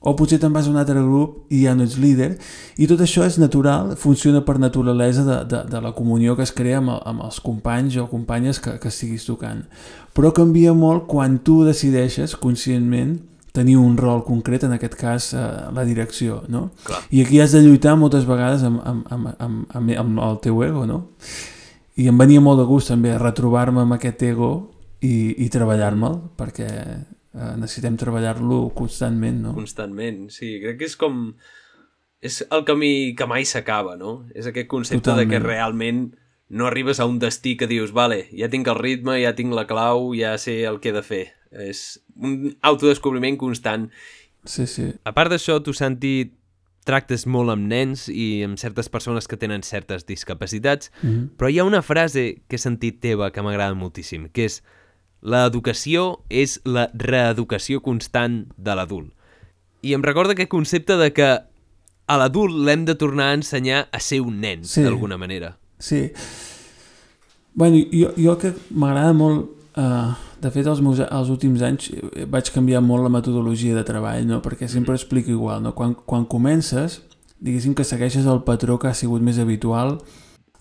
o 0.05 0.13
potser 0.17 0.39
te'n 0.41 0.53
vas 0.53 0.69
a 0.69 0.73
un 0.73 0.79
altre 0.81 1.01
grup 1.01 1.53
i 1.53 1.65
ja 1.65 1.75
no 1.75 1.87
ets 1.87 1.97
líder, 2.01 2.35
i 2.77 2.89
tot 2.91 3.01
això 3.01 3.25
és 3.25 3.39
natural, 3.41 3.95
funciona 4.01 4.45
per 4.45 4.59
naturalesa 4.61 5.25
de, 5.25 5.39
de, 5.49 5.63
de 5.73 5.81
la 5.81 5.95
comunió 5.97 6.37
que 6.37 6.45
es 6.45 6.53
crea 6.53 6.83
amb, 6.83 6.93
amb 7.01 7.25
els 7.25 7.41
companys 7.45 7.97
o 8.03 8.09
companyes 8.11 8.61
que, 8.61 8.77
que 8.83 8.93
estiguis 8.93 9.25
tocant. 9.25 9.65
Però 10.15 10.35
canvia 10.37 10.75
molt 10.77 11.09
quan 11.09 11.41
tu 11.43 11.63
decideixes 11.65 12.37
conscientment 12.37 13.17
tenir 13.55 13.77
un 13.79 13.97
rol 13.97 14.25
concret, 14.27 14.65
en 14.67 14.75
aquest 14.75 14.97
cas 14.99 15.31
eh, 15.33 15.41
la 15.73 15.85
direcció, 15.87 16.43
no? 16.51 16.73
Clar. 16.83 17.01
I 17.15 17.23
aquí 17.23 17.39
has 17.41 17.55
de 17.55 17.63
lluitar 17.63 17.95
moltes 17.95 18.27
vegades 18.27 18.65
amb, 18.67 18.81
amb, 18.83 19.05
amb, 19.15 19.29
amb, 19.39 19.61
amb, 19.71 19.93
amb 20.03 20.23
el 20.27 20.41
teu 20.43 20.59
ego, 20.67 20.83
no? 20.91 21.05
I 21.95 22.09
em 22.11 22.19
venia 22.19 22.43
molt 22.43 22.59
de 22.59 22.67
gust 22.67 22.91
també 22.91 23.15
retrobar-me 23.15 23.85
amb 23.85 23.95
aquest 23.95 24.27
ego 24.27 24.51
i, 24.99 25.47
i 25.47 25.47
treballar-me'l, 25.55 26.19
perquè 26.35 26.67
eh, 27.35 27.55
necessitem 27.59 27.99
treballar-lo 28.01 28.71
constantment, 28.75 29.43
no? 29.43 29.55
Constantment, 29.55 30.31
sí. 30.31 30.57
Crec 30.63 30.79
que 30.79 30.91
és 30.91 30.97
com... 30.97 31.35
És 32.25 32.41
el 32.49 32.63
camí 32.65 33.13
que 33.19 33.27
mai 33.29 33.45
s'acaba, 33.45 33.99
no? 34.01 34.23
És 34.33 34.47
aquest 34.49 34.69
concepte 34.71 35.11
Totalment. 35.11 35.29
de 35.29 35.35
que 35.35 35.45
realment 35.45 36.05
no 36.49 36.67
arribes 36.67 37.01
a 37.01 37.05
un 37.05 37.19
destí 37.19 37.57
que 37.61 37.67
dius, 37.69 37.93
vale, 37.93 38.29
ja 38.33 38.49
tinc 38.49 38.69
el 38.71 38.79
ritme, 38.79 39.19
ja 39.21 39.35
tinc 39.37 39.53
la 39.53 39.67
clau, 39.69 40.15
ja 40.17 40.37
sé 40.39 40.63
el 40.65 40.81
que 40.81 40.93
he 40.93 40.97
de 40.97 41.03
fer. 41.05 41.25
És 41.51 42.01
un 42.17 42.55
autodescobriment 42.63 43.37
constant. 43.41 43.91
Sí, 44.45 44.67
sí. 44.71 44.89
A 45.05 45.13
part 45.17 45.33
d'això, 45.33 45.59
tu, 45.65 45.75
Santi, 45.77 46.33
tractes 46.85 47.25
molt 47.27 47.53
amb 47.53 47.67
nens 47.69 48.07
i 48.13 48.45
amb 48.45 48.61
certes 48.61 48.91
persones 48.93 49.29
que 49.29 49.39
tenen 49.41 49.65
certes 49.65 50.07
discapacitats, 50.07 50.93
Mm 51.03 51.11
-hmm. 51.11 51.29
però 51.37 51.51
hi 51.51 51.59
ha 51.59 51.65
una 51.65 51.83
frase 51.83 52.43
que 52.49 52.57
he 52.57 52.59
sentit 52.59 53.01
teva 53.01 53.33
que 53.33 53.43
m'agrada 53.43 53.75
moltíssim, 53.75 54.29
que 54.29 54.45
és 54.45 54.63
l'educació 55.25 56.21
és 56.29 56.59
la 56.69 56.89
reeducació 56.93 57.81
constant 57.85 58.45
de 58.57 58.77
l'adult. 58.77 59.11
I 59.85 59.95
em 59.97 60.05
recorda 60.05 60.37
aquest 60.37 60.53
concepte 60.53 60.97
de 61.01 61.11
que 61.17 61.29
a 62.05 62.17
l'adult 62.21 62.57
l'hem 62.67 62.85
de 62.85 62.95
tornar 63.01 63.31
a 63.33 63.39
ensenyar 63.39 63.87
a 63.93 64.01
ser 64.01 64.21
un 64.21 64.41
nen, 64.41 64.65
Sí. 64.65 64.83
d'alguna 64.85 65.17
manera. 65.17 65.57
Sí. 65.79 66.11
Bueno, 67.55 67.79
jo, 67.93 68.13
jo 68.17 68.39
que 68.39 68.55
m'agrada 68.71 69.13
molt... 69.13 69.51
Uh, 69.75 70.13
de 70.45 70.51
fet, 70.53 70.67
els, 70.69 70.79
meus, 70.85 71.01
els 71.01 71.31
últims 71.33 71.63
anys 71.65 71.89
eh, 71.91 72.27
vaig 72.31 72.51
canviar 72.53 72.83
molt 72.85 73.03
la 73.03 73.11
metodologia 73.11 73.75
de 73.75 73.83
treball, 73.83 74.27
no? 74.29 74.43
perquè 74.45 74.69
sempre 74.69 74.95
explico 74.95 75.33
igual. 75.33 75.63
No? 75.65 75.73
Quan, 75.75 75.95
quan 76.07 76.27
comences, 76.29 77.01
diguéssim 77.41 77.73
que 77.75 77.83
segueixes 77.83 78.29
el 78.29 78.43
patró 78.45 78.77
que 78.79 78.91
ha 78.91 78.95
sigut 78.95 79.25
més 79.25 79.41
habitual 79.41 79.97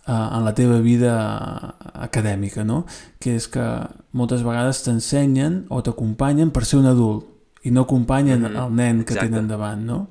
en 0.08 0.44
la 0.44 0.54
teva 0.54 0.80
vida 0.84 1.76
acadèmica, 1.94 2.64
no? 2.64 2.86
que 3.20 3.36
és 3.38 3.48
que 3.48 3.64
moltes 4.12 4.42
vegades 4.44 4.82
t'ensenyen 4.84 5.66
o 5.70 5.82
t'acompanyen 5.82 6.52
per 6.52 6.66
ser 6.66 6.80
un 6.82 6.86
adult 6.92 7.26
i 7.64 7.72
no 7.72 7.82
acompanyen 7.88 8.42
Mhm, 8.44 8.56
el 8.58 8.74
nen 8.76 9.04
que 9.06 9.14
exacte. 9.14 9.30
tenen 9.30 9.48
davant, 9.48 9.86
no? 9.86 10.08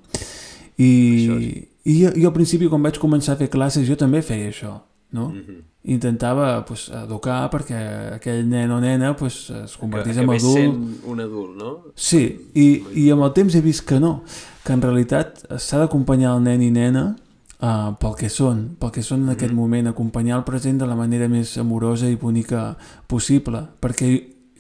I, 0.79 1.67
i 1.85 1.99
jo, 2.03 2.11
jo 2.17 2.29
al 2.31 2.33
principi 2.35 2.69
quan 2.71 2.83
vaig 2.83 2.97
començar 2.99 3.35
a 3.35 3.37
fer 3.43 3.51
classes 3.53 3.87
jo 3.87 3.97
també 3.97 4.23
feia 4.23 4.49
això, 4.49 4.81
no? 5.13 5.29
Mm 5.29 5.43
-hmm. 5.47 5.61
Intentava 5.85 6.65
pues, 6.65 6.89
educar 6.95 7.51
perquè 7.51 8.15
aquell 8.15 8.47
nen 8.49 8.71
o 8.71 8.81
nena 8.81 9.17
pues, 9.17 9.51
es 9.51 9.77
convertís 9.77 10.17
en 10.17 10.23
acabés 10.23 10.43
adult. 10.45 10.57
sent 10.57 11.01
un 11.05 11.21
adult, 11.21 11.57
no? 11.59 11.79
Sí, 11.97 12.51
i, 12.55 12.83
i 12.95 13.11
amb 13.11 13.23
el 13.25 13.33
temps 13.33 13.55
he 13.55 13.61
vist 13.61 13.85
que 13.85 13.99
no, 14.01 14.23
que 14.65 14.73
en 14.73 14.81
realitat 14.81 15.45
s'ha 15.59 15.79
d'acompanyar 15.79 16.37
el 16.37 16.43
nen 16.43 16.63
i 16.63 16.71
nena 16.71 17.17
uh, 17.63 17.95
pel 17.99 18.17
que 18.19 18.29
són, 18.29 18.75
pel 18.79 18.91
que 18.93 19.03
són 19.03 19.23
en 19.25 19.31
aquest 19.37 19.53
Mhm. 19.53 19.59
moment, 19.61 19.89
acompanyar 19.89 20.39
el 20.39 20.45
present 20.45 20.79
de 20.79 20.87
la 20.87 20.97
manera 20.97 21.29
més 21.29 21.57
amorosa 21.59 22.09
i 22.09 22.17
bonica 22.17 22.77
possible, 23.07 23.63
perquè 23.81 24.13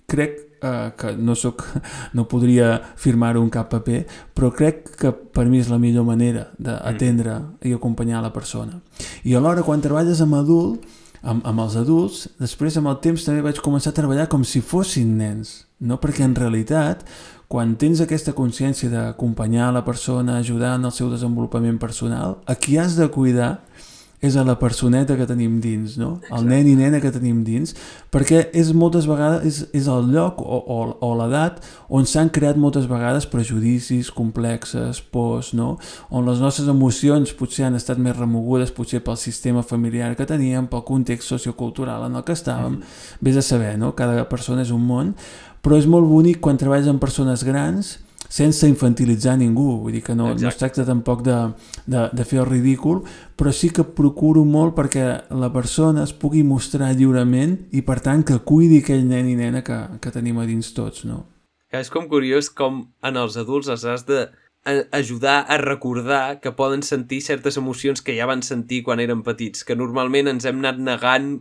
crec 0.07 0.39
uh, 0.63 0.91
que 0.97 1.17
no 1.17 1.35
soc, 1.35 1.65
no 2.15 2.29
podria 2.29 2.81
firmar-ho 2.97 3.43
en 3.43 3.51
cap 3.51 3.69
paper, 3.71 4.07
però 4.35 4.53
crec 4.55 4.97
que 4.97 5.11
per 5.13 5.47
mi 5.47 5.59
és 5.59 5.69
la 5.69 5.79
millor 5.79 6.05
manera 6.05 6.51
d'atendre 6.59 7.41
i 7.63 7.73
acompanyar 7.73 8.23
la 8.23 8.33
persona. 8.33 8.81
I 9.25 9.35
alhora, 9.35 9.63
quan 9.63 9.81
treballes 9.81 10.21
amb 10.21 10.35
adult, 10.35 10.85
amb, 11.23 11.45
amb 11.47 11.61
els 11.61 11.77
adults, 11.77 12.29
després 12.39 12.77
amb 12.77 12.89
el 12.89 13.01
temps 13.01 13.25
també 13.25 13.43
vaig 13.43 13.59
començar 13.63 13.91
a 13.91 13.99
treballar 13.99 14.29
com 14.29 14.45
si 14.45 14.61
fossin 14.61 15.17
nens, 15.19 15.67
no? 15.81 15.99
Perquè 15.99 16.23
en 16.25 16.35
realitat, 16.35 17.05
quan 17.53 17.75
tens 17.77 18.01
aquesta 18.01 18.33
consciència 18.33 18.89
d'acompanyar 18.89 19.73
la 19.77 19.85
persona, 19.85 20.39
ajudar 20.39 20.79
en 20.79 20.89
el 20.89 20.95
seu 20.97 21.11
desenvolupament 21.13 21.77
personal, 21.77 22.39
a 22.49 22.57
qui 22.57 22.79
has 22.81 22.97
de 22.97 23.11
cuidar 23.13 23.59
és 24.23 24.37
a 24.39 24.45
la 24.47 24.55
personeta 24.55 25.17
que 25.19 25.27
tenim 25.27 25.57
dins, 25.61 25.97
no? 25.99 26.13
El 26.31 26.47
nen 26.47 26.69
i 26.71 26.77
nena 26.79 27.01
que 27.03 27.11
tenim 27.11 27.41
dins, 27.43 27.75
perquè 28.15 28.45
és 28.55 28.71
moltes 28.71 29.09
vegades 29.11 29.43
és, 29.49 29.59
és 29.83 29.89
el 29.91 30.13
lloc 30.15 30.39
o, 30.41 30.61
o, 30.63 30.79
o 31.03 31.11
l'edat 31.19 31.59
on 31.91 32.07
s'han 32.07 32.31
creat 32.33 32.57
moltes 32.57 32.87
vegades 32.87 33.27
prejudicis 33.27 34.13
complexes, 34.15 35.03
pors, 35.03 35.51
no? 35.59 35.75
On 36.09 36.25
les 36.25 36.41
nostres 36.41 36.71
emocions 36.71 37.35
potser 37.35 37.67
han 37.67 37.77
estat 37.77 37.99
més 37.99 38.17
remogudes, 38.17 38.71
potser 38.73 39.03
pel 39.03 39.19
sistema 39.19 39.67
familiar 39.67 40.15
que 40.15 40.29
teníem, 40.31 40.71
pel 40.71 40.87
context 40.87 41.35
sociocultural 41.35 42.07
en 42.07 42.17
el 42.17 42.25
que 42.25 42.39
estàvem, 42.39 42.79
vés 43.21 43.43
a 43.43 43.43
saber, 43.43 43.75
no? 43.77 43.97
Cada 43.99 44.23
persona 44.31 44.63
és 44.63 44.71
un 44.71 44.87
món, 44.87 45.17
però 45.63 45.79
és 45.79 45.87
molt 45.87 46.09
bonic 46.11 46.41
quan 46.43 46.59
treballes 46.59 46.89
amb 46.91 47.01
persones 47.01 47.45
grans 47.47 47.99
sense 48.33 48.65
infantilitzar 48.65 49.35
ningú, 49.37 49.83
vull 49.83 49.93
dir 49.93 50.01
que 50.03 50.15
no, 50.17 50.29
no 50.31 50.33
es 50.35 50.41
Exacte. 50.43 50.59
tracta 50.63 50.85
tampoc 50.89 51.21
de, 51.27 51.35
de, 51.87 52.07
de 52.17 52.25
fer 52.25 52.39
el 52.41 52.47
ridícul, 52.49 53.03
però 53.37 53.53
sí 53.53 53.69
que 53.71 53.85
procuro 53.85 54.41
molt 54.49 54.73
perquè 54.79 55.05
la 55.37 55.51
persona 55.53 56.07
es 56.07 56.15
pugui 56.17 56.41
mostrar 56.43 56.95
lliurement 56.97 57.59
i 57.77 57.83
per 57.85 57.99
tant 58.01 58.25
que 58.25 58.39
cuidi 58.41 58.79
aquell 58.81 59.05
nen 59.07 59.29
i 59.29 59.37
nena 59.37 59.61
que, 59.67 59.77
que 60.01 60.11
tenim 60.15 60.39
a 60.41 60.47
dins 60.49 60.73
tots, 60.73 61.05
no? 61.05 61.27
És 61.73 61.91
com 61.93 62.09
curiós 62.09 62.49
com 62.49 62.87
en 63.05 63.17
els 63.21 63.37
adults 63.37 63.69
els 63.69 63.85
has 63.85 64.07
de 64.09 64.23
a- 64.65 64.87
ajudar 64.97 65.45
a 65.49 65.59
recordar 65.61 66.41
que 66.41 66.53
poden 66.57 66.81
sentir 66.83 67.21
certes 67.21 67.57
emocions 67.61 68.01
que 68.01 68.17
ja 68.17 68.25
van 68.31 68.41
sentir 68.43 68.81
quan 68.83 69.01
eren 69.01 69.21
petits, 69.23 69.61
que 69.65 69.77
normalment 69.77 70.29
ens 70.33 70.49
hem 70.49 70.65
anat 70.65 70.81
negant 70.81 71.35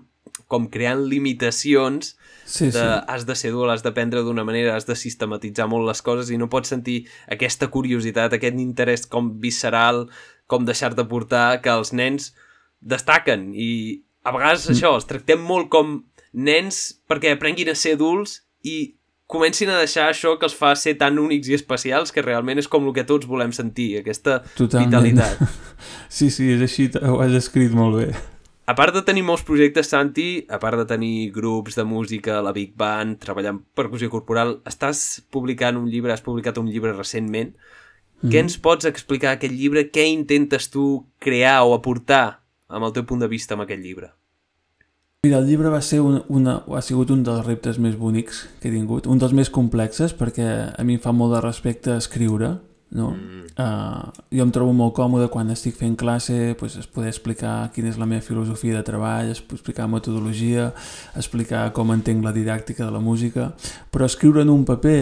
com 0.52 0.68
creant 0.68 1.08
limitacions 1.08 2.18
Sí, 2.52 2.66
de, 2.68 2.72
sí. 2.82 2.86
has 3.08 3.24
de 3.26 3.36
ser 3.40 3.50
adult, 3.54 3.72
has 3.72 3.84
d'aprendre 3.86 4.22
d'una 4.28 4.44
manera, 4.44 4.76
has 4.76 4.86
de 4.90 4.96
sistematitzar 5.00 5.70
molt 5.72 5.88
les 5.88 6.02
coses 6.04 6.30
i 6.34 6.38
no 6.38 6.50
pots 6.52 6.68
sentir 6.74 7.06
aquesta 7.32 7.70
curiositat, 7.72 8.34
aquest 8.36 8.60
interès 8.60 9.06
com 9.08 9.30
visceral, 9.40 10.10
com 10.52 10.66
deixar-te 10.68 11.06
portar, 11.08 11.62
que 11.64 11.72
els 11.72 11.94
nens 11.96 12.34
destaquen 12.82 13.52
i 13.56 14.02
a 14.24 14.32
vegades 14.36 14.68
Mm. 14.68 14.74
això, 14.76 14.96
els 14.96 15.08
tractem 15.08 15.40
molt 15.42 15.70
com 15.70 16.04
nens 16.34 16.82
perquè 17.10 17.32
aprenguin 17.36 17.70
a 17.70 17.76
ser 17.76 17.94
adults 17.96 18.42
i 18.64 18.96
comencin 19.32 19.70
a 19.72 19.78
deixar 19.80 20.10
això 20.12 20.38
que 20.38 20.46
els 20.46 20.54
fa 20.54 20.74
ser 20.76 20.98
tan 21.00 21.18
únics 21.18 21.48
i 21.48 21.54
especials 21.56 22.12
que 22.12 22.22
realment 22.22 22.60
és 22.60 22.68
com 22.68 22.86
el 22.88 22.94
que 22.94 23.06
tots 23.08 23.26
volem 23.26 23.54
sentir, 23.56 23.98
aquesta 24.02 24.42
Totalment. 24.58 24.90
vitalitat. 24.92 25.40
Sí, 26.12 26.30
sí, 26.30 26.52
és 26.54 26.62
així, 26.62 26.90
ho 27.02 27.22
has 27.24 27.32
escrit 27.32 27.72
molt 27.72 27.96
bé. 27.98 28.10
A 28.72 28.76
part 28.78 28.96
de 28.96 29.02
tenir 29.04 29.26
molts 29.28 29.42
projectes, 29.44 29.90
Santi, 29.92 30.46
a 30.48 30.56
part 30.62 30.80
de 30.80 30.86
tenir 30.88 31.34
grups 31.36 31.76
de 31.76 31.84
música, 31.84 32.38
la 32.40 32.54
Big 32.56 32.72
Band, 32.80 33.18
treballar 33.20 33.52
amb 33.52 33.66
percussió 33.76 34.08
corporal, 34.08 34.54
estàs 34.70 35.02
publicant 35.28 35.76
un 35.76 35.90
llibre, 35.92 36.14
has 36.14 36.24
publicat 36.24 36.56
un 36.62 36.70
llibre 36.72 36.94
recentment. 36.96 37.50
Mm. 38.22 38.30
Què 38.32 38.40
ens 38.46 38.56
pots 38.64 38.88
explicar 38.88 39.34
d'aquest 39.34 39.58
llibre? 39.60 39.84
Què 39.92 40.06
intentes 40.14 40.70
tu 40.72 40.86
crear 41.20 41.58
o 41.68 41.76
aportar 41.76 42.46
amb 42.72 42.88
el 42.88 42.96
teu 42.96 43.04
punt 43.10 43.20
de 43.20 43.28
vista 43.34 43.58
amb 43.58 43.66
aquest 43.66 43.84
llibre? 43.84 44.14
Mira, 45.28 45.42
el 45.44 45.52
llibre 45.52 45.74
va 45.74 45.84
ser 45.84 46.00
una, 46.00 46.24
una, 46.32 46.62
ha 46.64 46.86
sigut 46.86 47.12
un 47.12 47.28
dels 47.28 47.44
reptes 47.44 47.76
més 47.76 48.00
bonics 48.00 48.46
que 48.62 48.72
he 48.72 48.78
tingut, 48.78 49.04
un 49.04 49.20
dels 49.20 49.36
més 49.36 49.52
complexes, 49.52 50.16
perquè 50.16 50.48
a 50.72 50.88
mi 50.88 50.96
em 50.96 51.04
fa 51.04 51.12
molt 51.12 51.36
de 51.36 51.44
respecte 51.44 52.00
escriure, 52.00 52.56
no? 52.92 53.12
Mm. 53.16 53.42
Uh, 53.62 54.12
jo 54.32 54.44
em 54.46 54.52
trobo 54.52 54.74
molt 54.76 54.94
còmode 54.98 55.28
quan 55.32 55.50
estic 55.54 55.76
fent 55.80 55.96
classe 56.00 56.56
pues, 56.60 56.78
es 56.80 56.88
poder 56.88 57.10
explicar 57.12 57.70
quina 57.76 57.90
és 57.92 57.98
la 58.00 58.08
meva 58.10 58.24
filosofia 58.24 58.78
de 58.78 58.84
treball, 58.88 59.32
es- 59.32 59.44
explicar 59.52 59.88
metodologia, 59.92 60.70
explicar 61.16 61.70
com 61.76 61.92
entenc 61.96 62.24
la 62.24 62.34
didàctica 62.36 62.86
de 62.86 62.92
la 62.92 63.00
música, 63.04 63.52
però 63.92 64.08
escriure 64.08 64.42
en 64.44 64.50
un 64.54 64.66
paper 64.66 64.98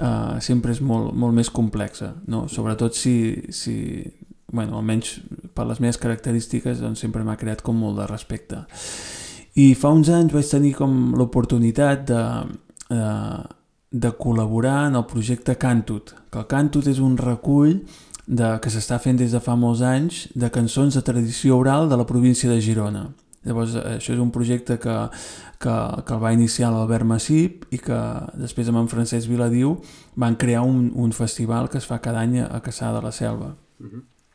uh, 0.00 0.40
sempre 0.40 0.74
és 0.74 0.80
molt, 0.82 1.14
molt 1.14 1.34
més 1.34 1.50
complexa, 1.50 2.12
no? 2.26 2.46
sobretot 2.48 2.94
si, 2.98 3.16
si 3.50 3.76
bueno, 4.52 4.78
almenys 4.78 5.16
per 5.54 5.66
les 5.66 5.80
meves 5.82 5.98
característiques 5.98 6.78
doncs 6.82 7.00
sempre 7.02 7.24
m'ha 7.26 7.38
creat 7.40 7.62
com 7.62 7.74
molt 7.78 7.98
de 7.98 8.06
respecte. 8.10 8.62
I 9.58 9.72
fa 9.78 9.90
uns 9.94 10.10
anys 10.10 10.34
vaig 10.34 10.46
tenir 10.50 10.72
com 10.74 11.14
l'oportunitat 11.18 12.06
de, 12.10 12.22
eh, 12.90 13.42
de 13.94 14.10
col·laborar 14.18 14.88
en 14.88 14.98
el 14.98 15.06
projecte 15.06 15.54
Cantut, 15.54 16.10
que 16.30 16.40
el 16.42 16.48
Cantut 16.50 16.86
és 16.90 16.98
un 16.98 17.14
recull 17.20 17.76
de, 18.26 18.48
que 18.58 18.72
s'està 18.72 18.98
fent 18.98 19.20
des 19.20 19.30
de 19.30 19.40
fa 19.42 19.54
molts 19.54 19.84
anys 19.86 20.24
de 20.34 20.50
cançons 20.50 20.96
de 20.96 21.02
tradició 21.06 21.60
oral 21.60 21.86
de 21.88 21.98
la 22.00 22.06
província 22.08 22.50
de 22.50 22.58
Girona. 22.64 23.04
Llavors, 23.44 23.76
eh, 23.76 23.98
això 24.00 24.14
és 24.16 24.22
un 24.22 24.32
projecte 24.34 24.80
que, 24.82 24.96
que, 25.62 25.74
que 26.06 26.16
el 26.16 26.22
va 26.22 26.32
iniciar 26.34 26.72
l'Albert 26.72 27.06
Massip 27.06 27.68
i 27.70 27.78
que 27.78 28.00
després 28.40 28.70
amb 28.72 28.82
en 28.82 28.90
Francesc 28.90 29.30
Viladiu 29.30 29.76
van 30.18 30.38
crear 30.40 30.64
un, 30.66 30.88
un 30.96 31.12
festival 31.14 31.70
que 31.70 31.78
es 31.78 31.86
fa 31.86 32.00
cada 32.02 32.24
any 32.24 32.40
a 32.42 32.62
Caçà 32.64 32.90
de 32.96 33.04
la 33.04 33.12
Selva. 33.14 33.52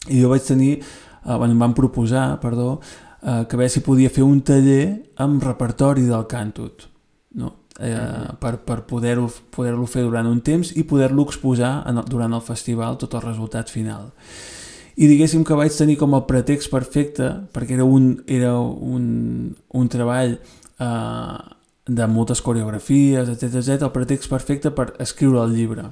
I 0.08 0.22
jo 0.22 0.30
vaig 0.32 0.46
tenir, 0.46 0.78
eh, 0.80 1.36
bueno, 1.36 1.52
em 1.52 1.60
van 1.60 1.76
proposar, 1.76 2.40
perdó, 2.40 2.80
eh, 3.24 3.44
que 3.50 3.58
a 3.58 3.60
veure 3.60 3.74
si 3.74 3.84
podia 3.84 4.14
fer 4.14 4.24
un 4.24 4.40
taller 4.46 5.12
amb 5.18 5.44
repertori 5.44 6.08
del 6.08 6.30
càntut. 6.32 6.89
Eh, 7.80 8.36
per, 8.40 8.58
per 8.68 8.82
poder-ho 8.84 9.30
poder, 9.56 9.74
-ho, 9.74 9.86
fer 9.88 10.04
durant 10.04 10.28
un 10.28 10.42
temps 10.42 10.74
i 10.76 10.84
poder-lo 10.84 11.24
exposar 11.24 11.86
en 11.88 12.02
el, 12.02 12.08
durant 12.12 12.34
el 12.34 12.42
festival, 12.44 12.98
tot 12.98 13.14
el 13.16 13.22
resultat 13.24 13.72
final. 13.72 14.12
I 15.00 15.08
diguéssim 15.08 15.46
que 15.48 15.56
vaig 15.56 15.72
tenir 15.72 15.96
com 15.96 16.14
el 16.18 16.26
pretext 16.28 16.68
perfecte, 16.70 17.30
perquè 17.56 17.78
era 17.78 17.86
un, 17.88 18.22
era 18.28 18.58
un, 18.60 19.56
un 19.72 19.88
treball 19.88 20.36
eh, 20.36 21.38
de 21.88 22.08
moltes 22.08 22.42
coreografies, 22.42 23.30
etc 23.32 23.62
etc, 23.62 23.88
el 23.88 23.96
pretext 23.96 24.30
perfecte 24.30 24.72
per 24.76 24.92
escriure 25.00 25.40
el 25.46 25.56
llibre. 25.56 25.88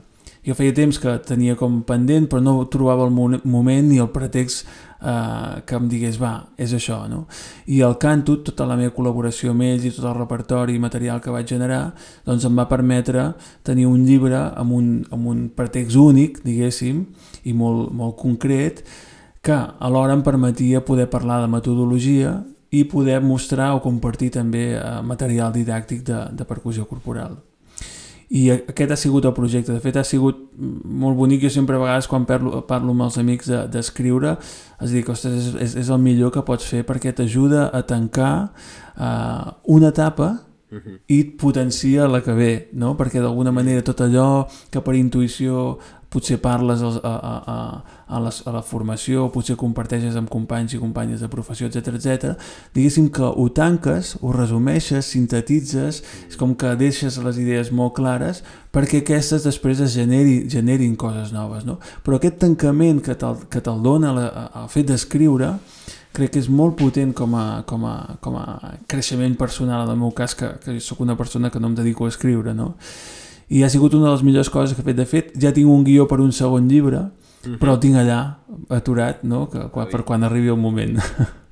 Jo 0.47 0.55
feia 0.55 0.75
temps 0.75 0.99
que 0.99 1.15
tenia 1.27 1.55
com 1.59 1.81
pendent, 1.87 2.27
però 2.27 2.39
no 2.43 2.59
trobava 2.71 3.07
el 3.07 3.15
moment 3.43 3.87
ni 3.87 3.97
el 3.99 4.11
pretext 4.13 4.67
eh, 5.01 5.61
que 5.65 5.75
em 5.75 5.87
digués, 5.89 6.19
va, 6.21 6.33
és 6.57 6.73
això, 6.73 6.99
no? 7.09 7.25
I 7.67 7.81
el 7.85 7.97
canto, 8.01 8.37
tota 8.47 8.67
la 8.69 8.77
meva 8.79 8.93
col·laboració 8.95 9.53
amb 9.53 9.65
ells 9.67 9.87
i 9.87 9.93
tot 9.95 10.07
el 10.09 10.17
repertori 10.17 10.77
i 10.77 10.83
material 10.83 11.21
que 11.23 11.33
vaig 11.33 11.49
generar, 11.49 11.93
doncs 12.25 12.45
em 12.47 12.57
va 12.57 12.67
permetre 12.69 13.31
tenir 13.67 13.87
un 13.89 14.05
llibre 14.05 14.39
amb 14.49 14.77
un, 14.77 14.91
amb 15.11 15.31
un 15.33 15.47
pretext 15.55 15.97
únic, 16.01 16.41
diguéssim, 16.45 17.05
i 17.45 17.55
molt, 17.57 17.91
molt 17.95 18.17
concret, 18.19 18.83
que 19.41 19.57
alhora 19.79 20.15
em 20.17 20.23
permetia 20.25 20.83
poder 20.83 21.09
parlar 21.09 21.41
de 21.43 21.51
metodologia 21.51 22.37
i 22.71 22.83
poder 22.83 23.21
mostrar 23.23 23.73
o 23.75 23.83
compartir 23.83 24.33
també 24.35 24.73
eh, 24.75 24.81
material 25.07 25.53
didàctic 25.55 26.03
de, 26.07 26.25
de 26.35 26.47
percussió 26.47 26.85
corporal 26.89 27.37
i 28.29 28.49
aquest 28.51 28.91
ha 28.91 28.97
sigut 28.99 29.25
el 29.25 29.31
projecte, 29.35 29.71
de 29.71 29.79
fet 29.79 29.95
ha 29.95 30.03
sigut 30.03 30.41
molt 30.57 31.15
bonic, 31.15 31.45
jo 31.45 31.51
sempre 31.53 31.77
a 31.77 31.79
vegades 31.79 32.09
quan 32.11 32.25
parlo, 32.27 32.59
parlo 32.67 32.91
amb 32.91 33.05
els 33.05 33.15
amics 33.21 33.47
d'escriure 33.71 34.33
de, 34.35 34.49
es 34.83 34.95
dic, 34.95 35.07
ostres, 35.13 35.37
és, 35.37 35.53
és, 35.63 35.75
és 35.85 35.91
el 35.93 36.01
millor 36.03 36.33
que 36.35 36.43
pots 36.43 36.67
fer 36.67 36.83
perquè 36.87 37.13
t'ajuda 37.15 37.69
a 37.71 37.85
tancar 37.87 38.33
uh, 38.97 39.55
una 39.71 39.93
etapa 39.95 40.29
uh. 40.71 40.75
-huh. 40.75 40.97
i 41.07 41.19
et 41.21 41.37
potencia 41.37 42.07
la 42.07 42.21
que 42.21 42.33
ve, 42.33 42.69
no? 42.73 42.97
perquè 42.97 43.21
d'alguna 43.21 43.51
manera 43.51 43.81
tot 43.81 44.01
allò 44.01 44.45
que 44.69 44.81
per 44.81 44.95
intuïció 44.95 45.77
potser 46.09 46.37
parles 46.39 46.81
a, 46.81 46.91
a, 47.03 47.13
a, 47.13 47.55
a, 48.07 48.19
la, 48.23 48.31
a 48.31 48.53
la 48.55 48.61
formació, 48.63 49.27
potser 49.33 49.57
comparteixes 49.59 50.15
amb 50.15 50.31
companys 50.31 50.77
i 50.77 50.81
companyes 50.81 51.23
de 51.23 51.29
professió, 51.31 51.67
etc 51.67 51.97
etc. 51.97 52.35
diguéssim 52.75 53.09
que 53.13 53.27
ho 53.27 53.47
tanques, 53.51 54.15
ho 54.21 54.31
resumeixes, 54.35 55.11
sintetitzes, 55.11 56.01
és 56.29 56.39
com 56.39 56.55
que 56.55 56.75
deixes 56.79 57.19
les 57.23 57.41
idees 57.43 57.73
molt 57.75 57.97
clares 57.99 58.43
perquè 58.71 59.01
aquestes 59.01 59.43
després 59.47 59.81
es 59.83 59.95
generi, 59.97 60.43
generin 60.51 60.95
coses 60.95 61.33
noves. 61.33 61.65
No? 61.65 61.79
Però 62.05 62.19
aquest 62.19 62.39
tancament 62.43 63.01
que 63.03 63.17
te'l 63.17 63.43
te, 63.47 63.61
te 63.63 63.77
dona 63.83 64.13
la, 64.15 64.27
el 64.63 64.71
fet 64.71 64.87
d'escriure 64.91 65.55
crec 66.17 66.33
que 66.33 66.41
és 66.41 66.49
molt 66.49 66.77
potent 66.79 67.13
com 67.13 67.35
a, 67.37 67.45
com 67.69 67.83
a, 67.85 67.95
com 68.23 68.37
a 68.39 68.45
creixement 68.89 69.35
personal, 69.37 69.85
en 69.85 69.93
el 69.93 70.01
meu 70.01 70.13
cas, 70.17 70.33
que, 70.37 70.55
que 70.63 70.79
sóc 70.81 71.03
una 71.05 71.17
persona 71.17 71.51
que 71.53 71.61
no 71.61 71.69
em 71.69 71.77
dedico 71.77 72.07
a 72.07 72.13
escriure, 72.13 72.55
no? 72.57 72.73
I 73.49 73.63
ha 73.63 73.69
sigut 73.71 73.95
una 73.95 74.09
de 74.09 74.15
les 74.15 74.23
millors 74.27 74.49
coses 74.51 74.75
que 74.75 74.83
he 74.83 74.85
fet. 74.85 74.97
De 74.97 75.05
fet, 75.07 75.31
ja 75.39 75.53
tinc 75.55 75.69
un 75.71 75.85
guió 75.87 76.07
per 76.07 76.19
un 76.23 76.31
segon 76.31 76.67
llibre, 76.67 76.99
mm 76.99 77.11
-hmm. 77.43 77.59
però 77.59 77.73
el 77.73 77.79
tinc 77.79 77.95
allà, 77.95 78.37
aturat, 78.69 79.23
no? 79.23 79.49
que, 79.49 79.69
quan, 79.71 79.87
per 79.89 80.03
quan 80.03 80.23
arribi 80.23 80.49
el 80.49 80.57
moment. 80.57 80.99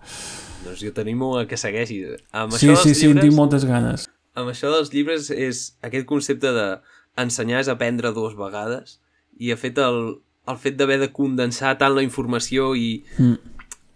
Doncs 0.66 0.82
jo 0.82 0.92
t'animo 0.92 1.38
a 1.38 1.46
que 1.48 1.58
segueixi. 1.58 2.04
Amb 2.32 2.52
sí, 2.52 2.68
això 2.68 2.76
sí, 2.82 2.94
sí, 2.94 3.08
llibres, 3.08 3.24
tinc 3.24 3.34
moltes 3.34 3.66
ganes. 3.66 4.10
Amb 4.36 4.50
això 4.50 4.72
dels 4.72 4.92
llibres 4.92 5.30
és 5.32 5.78
aquest 5.82 6.06
concepte 6.06 6.52
de 6.52 6.80
ensenyar 7.16 7.62
és 7.62 7.68
aprendre 7.72 8.12
dues 8.12 8.36
vegades 8.36 9.00
i 9.40 9.52
ha 9.52 9.58
fet 9.58 9.78
el, 9.78 10.20
el 10.48 10.58
fet 10.58 10.76
d'haver 10.76 11.00
de 11.00 11.12
condensar 11.16 11.78
tant 11.80 11.96
la 11.96 12.04
informació 12.04 12.74
i 12.76 13.04
mm. 13.18 13.38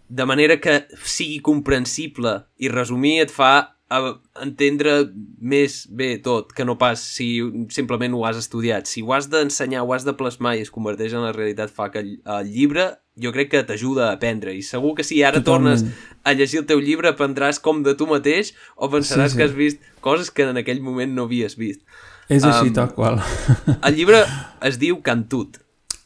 de 0.08 0.24
manera 0.24 0.56
que 0.60 0.86
sigui 1.04 1.40
comprensible 1.40 2.44
i 2.58 2.72
resumir 2.72 3.20
et 3.20 3.30
fa 3.34 3.76
a 3.90 4.14
entendre 4.44 5.10
més 5.42 5.82
bé 5.90 6.12
tot 6.22 6.52
que 6.54 6.64
no 6.64 6.76
pas 6.78 7.00
si 7.02 7.40
simplement 7.74 8.14
ho 8.14 8.22
has 8.28 8.38
estudiat. 8.38 8.86
Si 8.86 9.02
ho 9.02 9.10
has 9.16 9.26
d'ensenyar, 9.32 9.82
ho 9.82 9.94
has 9.96 10.06
de 10.06 10.14
plasmar 10.14 10.54
i 10.56 10.62
es 10.62 10.70
converteix 10.70 11.16
en 11.16 11.26
la 11.26 11.32
realitat, 11.34 11.72
fa 11.74 11.88
que 11.90 12.04
el 12.06 12.52
llibre 12.52 12.92
jo 13.20 13.32
crec 13.34 13.50
que 13.50 13.64
t'ajuda 13.66 14.06
a 14.08 14.12
aprendre 14.14 14.54
i 14.54 14.62
segur 14.64 14.94
que 14.96 15.04
si 15.04 15.20
ara 15.26 15.42
Totalment. 15.42 15.82
tornes 15.82 16.22
a 16.22 16.32
llegir 16.38 16.62
el 16.62 16.68
teu 16.70 16.80
llibre 16.80 17.10
aprendràs 17.10 17.58
com 17.60 17.82
de 17.82 17.96
tu 17.98 18.06
mateix 18.08 18.54
o 18.76 18.88
pensaràs 18.92 19.34
sí, 19.34 19.34
sí. 19.34 19.40
que 19.40 19.48
has 19.48 19.56
vist 19.58 19.82
coses 20.00 20.30
que 20.30 20.46
en 20.46 20.62
aquell 20.62 20.80
moment 20.80 21.12
no 21.16 21.26
havies 21.26 21.58
vist. 21.58 21.82
És 22.30 22.46
així, 22.46 22.70
um, 22.70 22.74
tal 22.78 22.94
qual. 22.94 23.18
el 23.86 23.98
llibre 23.98 24.22
es 24.62 24.78
diu 24.78 25.02
Cantut. 25.02 25.58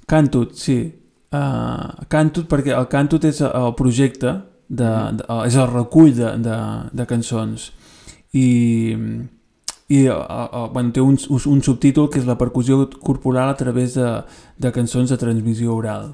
Cantut, 0.08 0.56
sí. 0.56 0.78
Uh, 1.34 2.08
Cantut 2.08 2.48
perquè 2.48 2.72
el 2.72 2.88
Cantut 2.88 3.28
és 3.28 3.44
el 3.44 3.72
projecte 3.76 4.38
de, 4.80 4.90
de, 5.20 5.26
és 5.46 5.56
el 5.60 5.70
recull 5.70 6.12
de, 6.16 6.34
de, 6.44 6.58
de 6.92 7.06
cançons 7.10 7.70
i, 8.34 8.48
i 9.88 10.00
uh, 10.08 10.16
uh, 10.16 10.66
bueno, 10.72 10.92
té 10.94 11.04
un, 11.04 11.18
un 11.18 11.62
subtítol 11.62 12.10
que 12.10 12.20
és 12.22 12.28
la 12.28 12.38
percussió 12.40 12.82
corporal 12.98 13.52
a 13.52 13.58
través 13.60 13.94
de, 13.98 14.10
de 14.58 14.74
cançons 14.74 15.10
de 15.12 15.20
transmissió 15.20 15.76
oral 15.76 16.12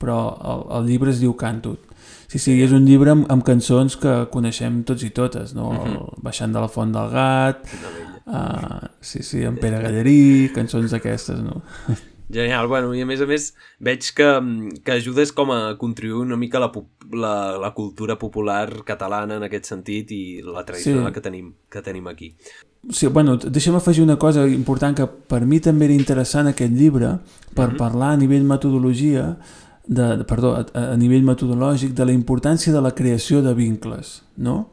però 0.00 0.20
el, 0.36 0.64
el 0.78 0.90
llibre 0.92 1.14
es 1.14 1.22
diu 1.22 1.36
Cantut 1.38 1.82
Sí, 2.26 2.40
sí, 2.42 2.56
és 2.58 2.72
un 2.74 2.82
llibre 2.82 3.12
amb, 3.14 3.26
amb 3.30 3.44
cançons 3.46 3.94
que 4.02 4.12
coneixem 4.32 4.80
tots 4.86 5.04
i 5.06 5.12
totes, 5.14 5.54
no? 5.54 5.68
Uh 5.70 5.76
-huh. 5.76 5.86
el, 5.86 6.22
Baixant 6.26 6.52
de 6.52 6.60
la 6.60 6.68
font 6.68 6.92
del 6.92 7.10
gat, 7.10 7.62
uh, 8.26 8.88
sí, 9.00 9.22
sí, 9.22 9.42
en 9.44 9.56
Pere 9.56 9.80
Gallerí, 9.80 10.50
cançons 10.54 10.90
d'aquestes, 10.90 11.38
no? 11.38 11.62
Genial, 12.28 12.66
bueno, 12.66 12.90
i 12.94 13.04
a 13.04 13.06
més 13.06 13.20
a 13.22 13.26
més 13.30 13.52
veig 13.78 14.08
que, 14.18 14.28
que 14.82 14.94
ajudes 14.96 15.30
com 15.32 15.52
a 15.54 15.76
contribuir 15.78 16.24
una 16.24 16.38
mica 16.38 16.58
la, 16.58 16.72
la, 17.12 17.34
la 17.62 17.70
cultura 17.74 18.16
popular 18.18 18.82
catalana 18.88 19.36
en 19.38 19.46
aquest 19.46 19.70
sentit 19.70 20.10
i 20.10 20.22
la 20.42 20.64
tradicional 20.66 21.12
sí. 21.12 21.14
que, 21.14 21.22
tenim, 21.22 21.52
que 21.70 21.82
tenim 21.86 22.08
aquí. 22.10 22.32
Sí, 22.90 23.06
bueno, 23.06 23.36
deixa'm 23.38 23.78
afegir 23.78 24.02
una 24.02 24.18
cosa 24.18 24.46
important 24.50 24.98
que 24.98 25.06
per 25.06 25.44
mi 25.46 25.60
també 25.62 25.86
era 25.86 25.94
interessant 25.94 26.50
aquest 26.50 26.74
llibre 26.74 27.18
per 27.54 27.68
mm 27.68 27.72
-hmm. 27.72 27.78
parlar 27.78 28.10
a 28.12 28.16
nivell 28.16 28.44
metodologia 28.44 29.36
de, 29.86 30.24
perdó, 30.24 30.56
a, 30.56 30.66
a 30.92 30.96
nivell 30.96 31.22
metodològic 31.22 31.94
de 31.94 32.04
la 32.04 32.12
importància 32.12 32.72
de 32.72 32.80
la 32.80 32.90
creació 32.90 33.42
de 33.42 33.54
vincles, 33.54 34.22
no? 34.36 34.72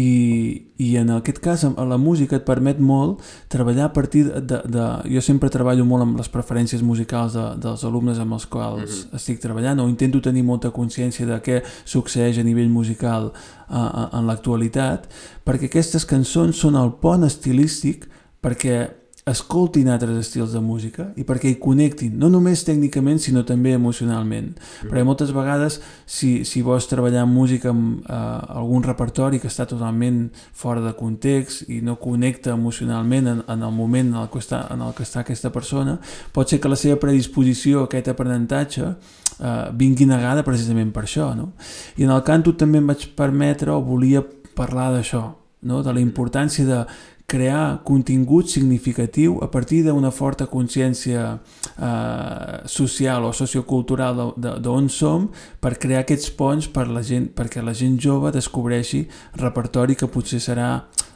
I, 0.00 0.72
i 0.78 0.88
en 1.00 1.10
aquest 1.16 1.40
cas 1.42 1.64
la 1.64 1.98
música 2.00 2.38
et 2.38 2.44
permet 2.46 2.78
molt 2.80 3.24
treballar 3.52 3.88
a 3.88 3.92
partir 3.92 4.24
de, 4.28 4.40
de, 4.40 4.60
de 4.70 4.86
jo 5.14 5.22
sempre 5.24 5.50
treballo 5.52 5.84
molt 5.88 6.06
amb 6.06 6.20
les 6.20 6.30
preferències 6.32 6.84
musicals 6.86 7.34
de, 7.36 7.46
dels 7.64 7.84
alumnes 7.88 8.20
amb 8.22 8.38
els 8.38 8.46
quals 8.46 8.80
mm 8.82 8.94
-hmm. 8.94 9.16
estic 9.20 9.40
treballant 9.40 9.80
o 9.80 9.88
intento 9.88 10.20
tenir 10.20 10.44
molta 10.44 10.70
consciència 10.70 11.26
de 11.26 11.40
què 11.46 11.62
succeeix 11.84 12.38
a 12.38 12.42
nivell 12.42 12.70
musical 12.70 13.32
en 13.70 14.26
l'actualitat 14.26 15.08
perquè 15.44 15.66
aquestes 15.66 16.04
cançons 16.04 16.56
són 16.56 16.76
el 16.76 16.92
pont 16.92 17.24
estilístic 17.24 18.08
perquè 18.42 18.99
escoltin 19.28 19.88
altres 19.92 20.16
estils 20.16 20.54
de 20.54 20.60
música 20.64 21.10
i 21.20 21.26
perquè 21.28 21.50
hi 21.50 21.58
connectin, 21.60 22.14
no 22.18 22.30
només 22.32 22.62
tècnicament 22.64 23.20
sinó 23.20 23.42
també 23.44 23.74
emocionalment, 23.76 24.54
mm. 24.54 24.88
perquè 24.88 25.02
moltes 25.04 25.34
vegades 25.36 25.76
si, 26.08 26.46
si 26.48 26.62
vols 26.64 26.88
treballar 26.88 27.26
amb 27.26 27.36
música 27.36 27.68
amb 27.70 28.00
eh, 28.00 28.16
algun 28.56 28.86
repertori 28.86 29.40
que 29.42 29.50
està 29.50 29.66
totalment 29.68 30.22
fora 30.56 30.80
de 30.84 30.94
context 30.96 31.68
i 31.68 31.82
no 31.84 31.98
connecta 32.00 32.54
emocionalment 32.56 33.28
en, 33.28 33.42
en 33.44 33.66
el 33.68 33.76
moment 33.76 34.14
en 34.14 34.22
el, 34.22 34.30
que 34.32 34.40
està, 34.40 34.64
en 34.72 34.86
el 34.86 34.96
que 34.96 35.04
està 35.04 35.20
aquesta 35.20 35.52
persona, 35.52 35.98
pot 36.32 36.48
ser 36.48 36.60
que 36.60 36.72
la 36.72 36.80
seva 36.80 36.96
predisposició 37.02 37.84
a 37.84 37.90
aquest 37.90 38.08
aprenentatge 38.14 38.86
eh, 38.88 39.68
vingui 39.76 40.08
negada 40.08 40.46
precisament 40.48 40.94
per 40.96 41.04
això, 41.04 41.34
no? 41.36 41.52
I 42.00 42.08
en 42.08 42.16
el 42.16 42.24
canto 42.24 42.56
també 42.56 42.80
em 42.80 42.88
vaig 42.88 43.10
permetre 43.18 43.76
o 43.76 43.84
volia 43.84 44.24
parlar 44.56 44.90
d'això, 44.96 45.26
no? 45.62 45.82
de 45.84 45.92
la 45.92 46.00
importància 46.00 46.64
de 46.64 46.84
crear 47.30 47.82
contingut 47.86 48.48
significatiu 48.50 49.38
a 49.42 49.46
partir 49.50 49.84
d'una 49.86 50.10
forta 50.10 50.48
consciència 50.50 51.38
eh, 51.78 52.66
social 52.66 53.28
o 53.28 53.30
sociocultural 53.32 54.34
d'on 54.36 54.88
som 54.90 55.28
per 55.62 55.76
crear 55.78 56.02
aquests 56.02 56.32
ponts 56.34 56.66
per 56.74 56.88
la 56.90 57.04
gent, 57.06 57.30
perquè 57.36 57.62
la 57.62 57.74
gent 57.76 58.00
jove 58.02 58.32
descobreixi 58.34 59.04
repertori 59.38 59.94
que 59.94 60.10
potser 60.10 60.42
serà 60.42 60.72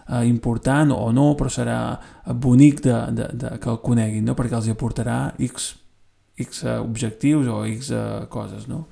eh, 0.07 0.22
important 0.29 0.94
o 0.94 1.11
no, 1.11 1.33
però 1.35 1.50
serà 1.50 1.79
bonic 2.31 2.85
de, 2.87 3.00
de, 3.11 3.29
de, 3.35 3.57
que 3.59 3.74
el 3.74 3.83
coneguin, 3.83 4.24
no? 4.31 4.38
perquè 4.38 4.61
els 4.61 4.70
aportarà 4.70 5.18
X, 5.42 5.72
X 6.38 6.62
eh, 6.62 6.79
objectius 6.79 7.50
o 7.50 7.64
X 7.66 7.90
eh, 7.90 8.07
coses. 8.31 8.68
No? 8.70 8.85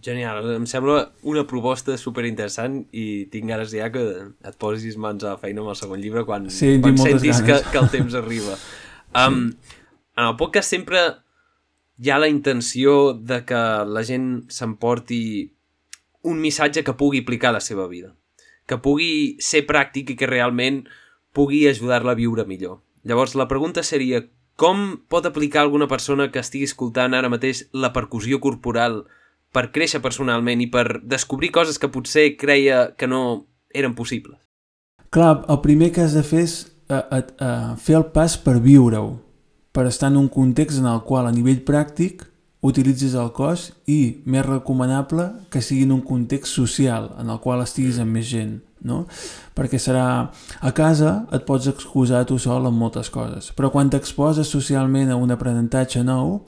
Genial, 0.00 0.46
em 0.54 0.64
sembla 0.68 1.10
una 1.28 1.42
proposta 1.48 1.96
super 2.00 2.24
interessant 2.24 2.78
i 2.96 3.26
tinc 3.32 3.50
ganes 3.50 3.72
ja 3.74 3.90
que 3.92 4.04
et 4.32 4.56
posis 4.60 4.96
mans 4.96 5.24
a 5.26 5.34
la 5.34 5.40
feina 5.40 5.60
amb 5.60 5.74
el 5.74 5.76
segon 5.76 6.00
llibre 6.00 6.24
quan, 6.24 6.48
sí, 6.48 6.78
quan 6.80 6.96
sentis 6.96 7.42
que, 7.44 7.58
que 7.68 7.80
el 7.82 7.90
temps 7.92 8.16
arriba. 8.16 8.56
Um, 9.12 9.50
sí. 9.50 9.76
En 10.16 10.30
el 10.30 10.36
podcast 10.40 10.72
sempre 10.72 11.02
hi 12.00 12.10
ha 12.10 12.18
la 12.20 12.30
intenció 12.32 13.12
de 13.12 13.42
que 13.44 13.60
la 13.84 14.04
gent 14.06 14.46
s'emporti 14.48 15.20
un 16.22 16.40
missatge 16.40 16.84
que 16.84 16.96
pugui 16.96 17.20
aplicar 17.20 17.50
a 17.50 17.58
la 17.58 17.64
seva 17.64 17.86
vida, 17.88 18.14
que 18.64 18.80
pugui 18.80 19.36
ser 19.44 19.66
pràctic 19.68 20.14
i 20.14 20.16
que 20.16 20.28
realment 20.28 20.86
pugui 21.36 21.66
ajudar-la 21.68 22.16
a 22.16 22.18
viure 22.18 22.46
millor. 22.48 22.80
Llavors, 23.04 23.36
la 23.36 23.48
pregunta 23.48 23.84
seria 23.84 24.24
com 24.60 25.00
pot 25.08 25.24
aplicar 25.24 25.62
alguna 25.62 25.88
persona 25.88 26.28
que 26.32 26.40
estigui 26.40 26.68
escoltant 26.68 27.16
ara 27.16 27.32
mateix 27.32 27.66
la 27.72 27.94
percussió 27.96 28.40
corporal 28.40 29.04
per 29.54 29.70
créixer 29.74 30.00
personalment 30.02 30.62
i 30.62 30.68
per 30.70 31.00
descobrir 31.02 31.50
coses 31.54 31.78
que 31.78 31.90
potser 31.90 32.34
creia 32.38 32.90
que 32.96 33.08
no 33.10 33.46
eren 33.74 33.94
possibles? 33.98 34.38
Clar, 35.10 35.44
el 35.50 35.58
primer 35.62 35.90
que 35.90 36.04
has 36.04 36.14
de 36.14 36.22
fer 36.22 36.44
és 36.46 36.56
a, 36.90 37.00
a, 37.02 37.20
a 37.42 37.50
fer 37.78 37.96
el 37.98 38.06
pas 38.14 38.36
per 38.38 38.60
viure-ho, 38.62 39.16
per 39.74 39.86
estar 39.90 40.10
en 40.10 40.18
un 40.18 40.28
context 40.30 40.78
en 40.78 40.86
el 40.90 41.02
qual 41.06 41.26
a 41.26 41.34
nivell 41.34 41.62
pràctic 41.66 42.26
utilitzis 42.66 43.14
el 43.16 43.30
cos 43.32 43.70
i, 43.88 44.20
més 44.28 44.44
recomanable, 44.46 45.30
que 45.50 45.62
sigui 45.64 45.86
en 45.86 45.94
un 45.96 46.02
context 46.04 46.52
social 46.58 47.08
en 47.18 47.30
el 47.32 47.40
qual 47.40 47.62
estiguis 47.64 48.00
amb 48.02 48.12
més 48.18 48.28
gent, 48.28 48.58
no? 48.84 49.04
Perquè 49.56 49.80
serà... 49.80 50.04
A 50.60 50.72
casa 50.76 51.24
et 51.32 51.46
pots 51.48 51.70
excusar 51.70 52.26
tu 52.28 52.36
sol 52.38 52.68
en 52.68 52.76
moltes 52.76 53.08
coses, 53.10 53.50
però 53.56 53.72
quan 53.72 53.90
t'exposes 53.90 54.50
socialment 54.52 55.10
a 55.10 55.18
un 55.18 55.32
aprenentatge 55.32 56.04
nou, 56.04 56.42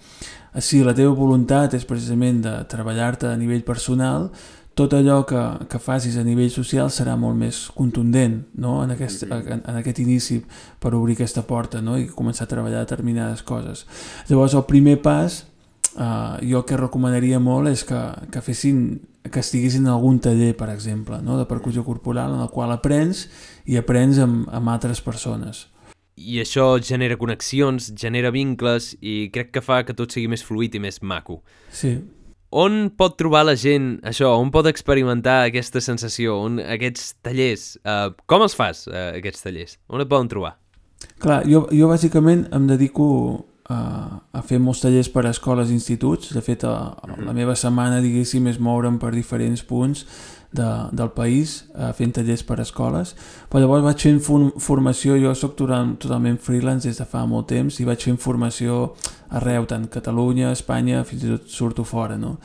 si 0.60 0.82
la 0.84 0.92
teva 0.92 1.14
voluntat 1.16 1.74
és 1.74 1.86
precisament 1.88 2.42
de 2.44 2.56
treballar-te 2.68 3.30
a 3.30 3.38
nivell 3.40 3.62
personal, 3.64 4.28
tot 4.74 4.94
allò 4.96 5.20
que, 5.28 5.40
que 5.68 5.78
facis 5.80 6.16
a 6.16 6.24
nivell 6.24 6.50
social 6.52 6.88
serà 6.92 7.14
molt 7.20 7.36
més 7.36 7.66
contundent 7.76 8.38
no? 8.56 8.78
en, 8.84 8.94
aquest, 8.94 9.26
en, 9.28 9.60
en 9.60 9.78
aquest 9.78 10.00
inici 10.00 10.38
per 10.80 10.94
obrir 10.96 11.18
aquesta 11.18 11.44
porta 11.44 11.82
no? 11.84 11.98
i 12.00 12.08
començar 12.08 12.46
a 12.46 12.52
treballar 12.52 12.80
determinades 12.80 13.44
coses. 13.44 13.84
Llavors 14.30 14.56
el 14.56 14.64
primer 14.68 14.96
pas 15.04 15.42
uh, 15.96 16.40
jo 16.40 16.62
el 16.62 16.68
que 16.68 16.80
recomanaria 16.80 17.40
molt 17.40 17.68
és 17.72 17.84
que, 17.88 18.00
que 18.32 18.44
fessin 18.44 18.84
que 19.22 19.38
estiguessin 19.38 19.84
en 19.86 19.92
algun 19.92 20.18
taller, 20.18 20.50
per 20.58 20.70
exemple, 20.72 21.20
no? 21.22 21.36
de 21.38 21.46
percussió 21.46 21.84
corporal, 21.84 22.34
en 22.34 22.40
el 22.42 22.50
qual 22.50 22.72
aprens 22.74 23.28
i 23.70 23.76
aprens 23.78 24.18
amb, 24.18 24.48
amb 24.50 24.72
altres 24.72 25.00
persones. 25.04 25.68
I 26.16 26.40
això 26.42 26.76
genera 26.84 27.16
connexions, 27.16 27.92
genera 27.96 28.32
vincles 28.34 28.92
i 29.00 29.30
crec 29.32 29.52
que 29.54 29.62
fa 29.64 29.82
que 29.86 29.96
tot 29.96 30.12
sigui 30.12 30.28
més 30.28 30.44
fluid 30.44 30.74
i 30.76 30.82
més 30.82 31.00
maco. 31.00 31.40
Sí. 31.72 31.96
On 32.52 32.90
pot 32.92 33.16
trobar 33.16 33.46
la 33.48 33.54
gent 33.56 33.94
això? 34.04 34.34
On 34.36 34.50
pot 34.52 34.68
experimentar 34.68 35.46
aquesta 35.46 35.80
sensació? 35.80 36.36
On, 36.44 36.58
aquests 36.60 37.14
tallers? 37.24 37.78
Uh, 37.80 38.10
com 38.28 38.44
els 38.44 38.56
fas, 38.58 38.84
uh, 38.90 39.14
aquests 39.16 39.46
tallers? 39.46 39.78
On 39.88 40.04
et 40.04 40.10
poden 40.10 40.28
trobar? 40.28 40.58
Clar, 41.22 41.40
jo, 41.48 41.64
jo 41.72 41.88
bàsicament 41.88 42.44
em 42.52 42.68
dedico 42.68 43.06
a, 43.72 44.20
a 44.36 44.42
fer 44.44 44.60
molts 44.60 44.84
tallers 44.84 45.08
per 45.08 45.24
a 45.24 45.32
escoles 45.32 45.72
i 45.72 45.76
instituts. 45.78 46.34
De 46.36 46.44
fet, 46.44 46.66
a, 46.68 46.92
a 46.92 47.16
la 47.24 47.32
meva 47.32 47.56
setmana, 47.56 48.02
diguéssim, 48.04 48.52
és 48.52 48.60
moure'm 48.60 49.00
per 49.00 49.14
diferents 49.16 49.64
punts 49.64 50.04
de, 50.52 50.68
del 50.92 51.10
país 51.16 51.64
eh, 51.74 51.90
fent 51.96 52.12
tallers 52.16 52.44
per 52.44 52.58
a 52.60 52.66
escoles, 52.66 53.14
però 53.50 53.62
llavors 53.62 53.84
vaig 53.86 54.04
fent 54.04 54.20
formació, 54.60 55.16
jo 55.20 55.32
total, 55.56 55.94
totalment 56.00 56.38
freelance 56.40 56.88
des 56.88 57.00
de 57.00 57.06
fa 57.08 57.24
molt 57.26 57.48
temps 57.52 57.80
i 57.80 57.88
vaig 57.88 58.04
fent 58.04 58.20
formació 58.20 58.92
arreu, 59.32 59.64
tant 59.66 59.88
Catalunya, 59.88 60.52
Espanya, 60.52 61.02
fins 61.08 61.24
i 61.24 61.32
tot 61.32 61.48
surto 61.48 61.84
fora, 61.88 62.18
no? 62.20 62.36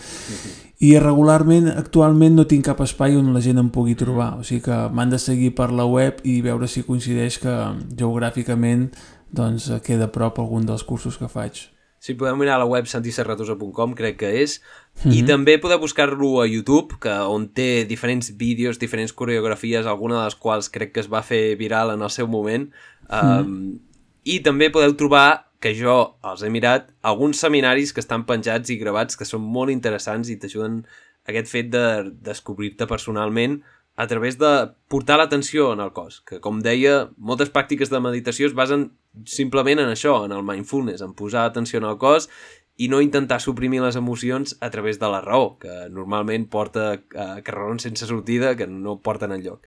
I 0.80 0.93
regularment, 1.02 1.67
actualment, 1.74 2.38
no 2.38 2.48
tinc 2.48 2.67
cap 2.70 2.82
espai 2.86 3.17
on 3.20 3.34
la 3.36 3.43
gent 3.43 3.60
em 3.60 3.72
pugui 3.74 3.98
trobar, 4.00 4.36
o 4.39 4.46
sigui 4.48 4.63
que 4.70 4.82
m'han 4.93 5.12
de 5.12 5.20
seguir 5.20 5.52
per 5.58 5.72
la 5.76 5.88
web 5.89 6.22
i 6.24 6.39
veure 6.46 6.70
si 6.70 6.86
coincideix 6.88 7.41
que 7.43 7.56
geogràficament 7.98 8.91
doncs, 9.36 9.72
queda 9.84 10.08
a 10.08 10.13
prop 10.13 10.39
algun 10.39 10.70
dels 10.70 10.86
cursos 10.88 11.20
que 11.20 11.28
faig. 11.28 11.67
Sí, 12.08 12.13
podeu 12.15 12.38
mirar 12.39 12.54
a 12.56 12.62
la 12.62 12.65
web 12.72 12.86
santiserratosa.com, 12.88 13.93
crec 14.00 14.15
que 14.22 14.30
és, 14.39 14.62
mm 14.62 15.10
-hmm. 15.10 15.13
i 15.13 15.22
mhm. 15.22 15.28
també 15.28 15.58
podeu 15.60 15.80
buscar-lo 15.80 16.41
a 16.41 16.48
YouTube, 16.48 16.96
que 17.02 17.12
on 17.12 17.50
té 17.50 17.84
diferents 17.84 18.38
vídeos, 18.38 18.80
diferents 18.80 19.12
coreografies, 19.12 19.86
alguna 19.86 20.20
de 20.20 20.24
les 20.24 20.36
quals 20.36 20.70
crec 20.70 20.93
que 20.93 21.02
es 21.02 21.12
va 21.12 21.22
fer 21.22 21.58
viral 21.58 21.91
en 21.91 22.02
el 22.02 22.10
seu 22.10 22.28
moment, 22.28 22.72
um, 23.12 23.17
mm 23.17 23.43
-hmm. 23.43 23.80
i 24.24 24.39
també 24.39 24.70
podeu 24.70 24.96
trobar 24.96 25.52
que 25.60 25.74
jo 25.76 26.17
els 26.24 26.43
he 26.43 26.50
mirat, 26.50 26.93
alguns 27.02 27.39
seminaris 27.39 27.91
que 27.91 28.00
estan 28.00 28.26
penjats 28.26 28.70
i 28.70 28.78
gravats 28.78 29.17
que 29.17 29.26
són 29.26 29.41
molt 29.41 29.70
interessants 29.70 30.30
i 30.30 30.38
t'ajuden 30.38 30.86
aquest 31.26 31.48
fet 31.48 31.70
de 31.70 32.12
descobrir-te 32.22 32.86
personalment 32.88 33.62
a 33.98 34.08
través 34.08 34.38
de 34.38 34.70
portar 34.88 35.17
l'atenció 35.17 35.74
en 35.74 35.80
el 35.80 35.91
cos, 35.91 36.22
que 36.22 36.39
com 36.39 36.62
deia, 36.62 37.10
moltes 37.17 37.50
pràctiques 37.50 37.89
de 37.89 38.00
meditació 38.00 38.46
es 38.48 38.54
basen 38.54 38.91
simplement 39.25 39.80
en 39.80 39.89
això, 39.89 40.25
en 40.25 40.32
el 40.32 40.43
mindfulness, 40.43 41.01
en 41.01 41.13
posar 41.13 41.45
atenció 41.45 41.80
en 41.80 41.86
el 41.89 41.97
cos 41.97 42.30
i 42.77 42.88
no 42.91 43.01
intentar 43.01 43.39
suprimir 43.41 43.82
les 43.82 43.95
emocions 43.97 44.58
a 44.62 44.69
través 44.69 44.99
de 44.99 45.10
la 45.10 45.21
raó, 45.21 45.58
que 45.58 45.88
normalment 45.89 46.45
porta 46.53 46.91
a 47.17 47.41
carrerons 47.41 47.88
sense 47.88 48.06
sortida 48.06 48.56
que 48.56 48.67
no 48.67 48.99
porten 49.01 49.32
enlloc. 49.32 49.65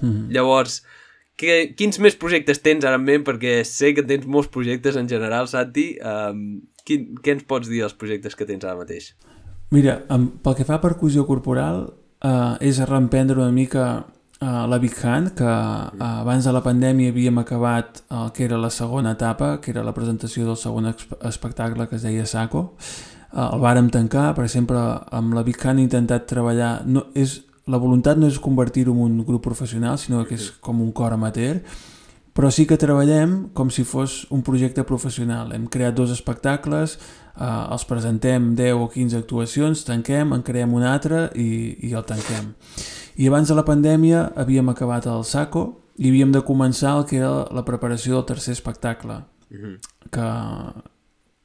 Mm 0.00 0.10
-hmm. 0.10 0.32
Llavors, 0.32 0.84
que, 1.36 1.74
quins 1.76 1.98
més 1.98 2.16
projectes 2.16 2.62
tens 2.62 2.84
ara 2.84 2.96
en 3.00 3.04
ment? 3.04 3.24
Perquè 3.24 3.62
sé 3.64 3.94
que 3.94 4.02
tens 4.02 4.26
molts 4.26 4.48
projectes 4.48 4.96
en 4.96 5.08
general, 5.08 5.48
Santi. 5.48 5.98
Um, 5.98 6.62
quin, 6.84 7.14
què 7.22 7.36
ens 7.36 7.44
pots 7.48 7.68
dir 7.68 7.80
dels 7.80 7.94
projectes 7.94 8.36
que 8.36 8.46
tens 8.46 8.64
ara 8.64 8.76
mateix? 8.76 9.14
Mira, 9.70 10.02
um, 10.12 10.28
pel 10.44 10.54
que 10.54 10.64
fa 10.64 10.74
a 10.74 10.80
percussió 10.80 11.26
corporal, 11.26 11.94
uh, 12.22 12.56
és 12.60 12.78
reemprendre 12.88 13.40
una 13.40 13.52
mica 13.52 14.06
uh, 14.42 14.66
la 14.66 14.78
Big 14.78 14.94
Hand, 15.02 15.32
que 15.38 15.46
uh, 15.46 16.02
abans 16.02 16.44
de 16.44 16.52
la 16.52 16.62
pandèmia 16.64 17.12
havíem 17.12 17.38
acabat 17.38 18.02
el 18.10 18.32
que 18.34 18.44
era 18.48 18.58
la 18.58 18.70
segona 18.70 19.14
etapa, 19.14 19.60
que 19.62 19.70
era 19.70 19.84
la 19.86 19.94
presentació 19.94 20.44
del 20.48 20.58
segon 20.58 20.90
espectacle 20.90 21.86
que 21.88 21.96
es 21.96 22.02
deia 22.02 22.26
Saco. 22.26 22.72
Uh, 23.30 23.46
el 23.46 23.62
vàrem 23.62 23.88
tancar, 23.94 24.32
per 24.34 24.44
exemple, 24.44 24.82
amb 25.14 25.38
la 25.38 25.46
Big 25.46 25.62
Hand 25.64 25.80
he 25.80 25.86
intentat 25.86 26.26
treballar... 26.28 26.82
No, 26.84 27.06
és, 27.14 27.40
la 27.70 27.78
voluntat 27.78 28.18
no 28.18 28.26
és 28.26 28.40
convertir-ho 28.42 28.90
en 28.92 29.20
un 29.20 29.24
grup 29.24 29.44
professional, 29.46 29.94
sinó 29.98 30.24
que 30.26 30.34
és 30.34 30.50
com 30.60 30.80
un 30.82 30.90
cor 30.90 31.14
amateur, 31.14 31.60
però 32.32 32.50
sí 32.50 32.64
que 32.66 32.78
treballem 32.80 33.50
com 33.52 33.70
si 33.70 33.84
fos 33.84 34.22
un 34.32 34.42
projecte 34.42 34.84
professional. 34.88 35.52
Hem 35.52 35.66
creat 35.68 35.94
dos 35.94 36.12
espectacles, 36.14 36.96
eh, 37.36 37.44
els 37.44 37.84
presentem 37.84 38.54
10 38.56 38.80
o 38.80 38.88
15 38.88 39.20
actuacions, 39.20 39.84
tanquem, 39.84 40.32
en 40.32 40.42
creem 40.42 40.72
un 40.72 40.86
altre 40.88 41.28
i, 41.36 41.76
i 41.88 41.92
el 41.92 42.06
tanquem. 42.08 42.54
I 43.20 43.28
abans 43.28 43.52
de 43.52 43.58
la 43.58 43.66
pandèmia 43.68 44.30
havíem 44.40 44.72
acabat 44.72 45.06
el 45.12 45.26
SACO 45.28 45.66
i 46.00 46.08
havíem 46.08 46.32
de 46.32 46.40
començar 46.40 46.96
el 46.96 47.04
que 47.04 47.20
era 47.20 47.44
la 47.52 47.66
preparació 47.68 48.16
del 48.16 48.24
tercer 48.24 48.52
espectacle, 48.56 49.20
mm 49.50 49.58
-hmm. 49.58 49.76
que, 50.10 50.28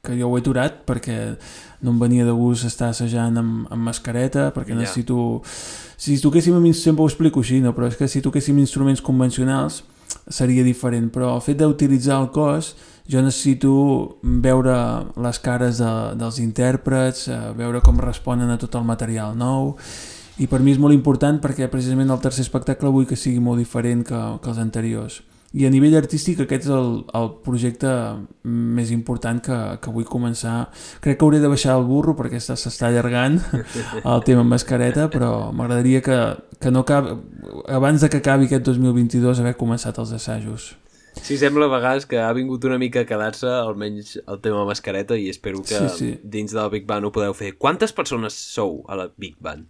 que 0.02 0.16
jo 0.20 0.28
ho 0.28 0.36
he 0.38 0.40
aturat 0.40 0.86
perquè 0.86 1.36
no 1.82 1.90
em 1.90 1.98
venia 1.98 2.24
de 2.24 2.32
gust 2.32 2.64
estar 2.64 2.88
assajant 2.88 3.36
amb, 3.36 3.66
amb 3.70 3.82
mascareta, 3.82 4.52
perquè 4.54 4.68
yeah. 4.68 4.80
necessito... 4.80 5.42
Si 5.98 6.20
toquéssim, 6.20 6.72
sempre 6.72 7.02
ho 7.02 7.08
explico 7.08 7.40
així, 7.40 7.60
no? 7.60 7.74
però 7.74 7.88
és 7.88 7.96
que 7.96 8.06
si 8.06 8.22
toquéssim 8.22 8.58
instruments 8.58 9.02
convencionals 9.02 9.84
seria 10.28 10.64
diferent, 10.64 11.08
però 11.14 11.34
el 11.36 11.42
fet 11.44 11.60
d'utilitzar 11.60 12.20
el 12.22 12.30
cos 12.34 12.74
jo 13.08 13.22
necessito 13.24 13.72
veure 14.22 14.76
les 15.16 15.40
cares 15.40 15.80
de, 15.80 15.92
dels 16.20 16.40
intèrprets, 16.44 17.28
eh, 17.32 17.40
veure 17.56 17.80
com 17.84 18.00
responen 18.00 18.52
a 18.52 18.58
tot 18.60 18.76
el 18.76 18.84
material 18.88 19.36
nou 19.38 19.74
i 20.38 20.46
per 20.46 20.60
mi 20.62 20.74
és 20.74 20.78
molt 20.78 20.94
important 20.94 21.40
perquè 21.42 21.70
precisament 21.72 22.12
el 22.12 22.20
tercer 22.22 22.44
espectacle 22.44 22.92
vull 22.94 23.08
que 23.08 23.16
sigui 23.18 23.40
molt 23.42 23.58
diferent 23.58 24.04
que, 24.06 24.20
que 24.42 24.52
els 24.52 24.60
anteriors 24.62 25.22
i 25.56 25.64
a 25.64 25.70
nivell 25.72 25.96
artístic 25.96 26.42
aquest 26.44 26.66
és 26.66 26.72
el, 26.74 26.90
el 27.16 27.30
projecte 27.44 27.90
més 28.44 28.90
important 28.92 29.40
que, 29.44 29.58
que 29.80 29.92
vull 29.94 30.08
començar 30.08 30.66
crec 31.04 31.16
que 31.16 31.24
hauré 31.24 31.40
de 31.40 31.48
baixar 31.48 31.78
el 31.78 31.86
burro 31.88 32.12
perquè 32.18 32.40
s'està 32.42 32.90
allargant 32.90 33.38
el 34.12 34.26
tema 34.28 34.44
mascareta 34.44 35.08
però 35.12 35.48
m'agradaria 35.52 36.02
que, 36.04 36.18
que 36.60 36.74
no 36.74 36.84
cap, 36.88 37.14
abans 37.64 38.04
de 38.04 38.12
que 38.12 38.20
acabi 38.20 38.50
aquest 38.50 38.68
2022 38.68 39.40
haver 39.40 39.56
començat 39.56 40.02
els 40.02 40.12
assajos 40.20 40.74
Sí, 41.18 41.34
sembla 41.34 41.66
a 41.66 41.72
vegades 41.72 42.06
que 42.06 42.20
ha 42.22 42.30
vingut 42.32 42.62
una 42.68 42.78
mica 42.78 43.02
a 43.02 43.08
quedar-se 43.08 43.48
almenys 43.48 44.18
el 44.20 44.38
tema 44.44 44.62
mascareta 44.68 45.16
i 45.18 45.26
espero 45.32 45.64
que 45.66 45.74
sí, 45.74 45.88
sí. 45.96 46.10
dins 46.22 46.54
de 46.54 46.60
la 46.60 46.68
Big 46.70 46.86
Band 46.86 47.08
ho 47.08 47.10
podeu 47.10 47.34
fer. 47.34 47.56
Quantes 47.58 47.92
persones 47.96 48.36
sou 48.38 48.84
a 48.86 48.96
la 49.00 49.08
Big 49.16 49.34
Band? 49.42 49.66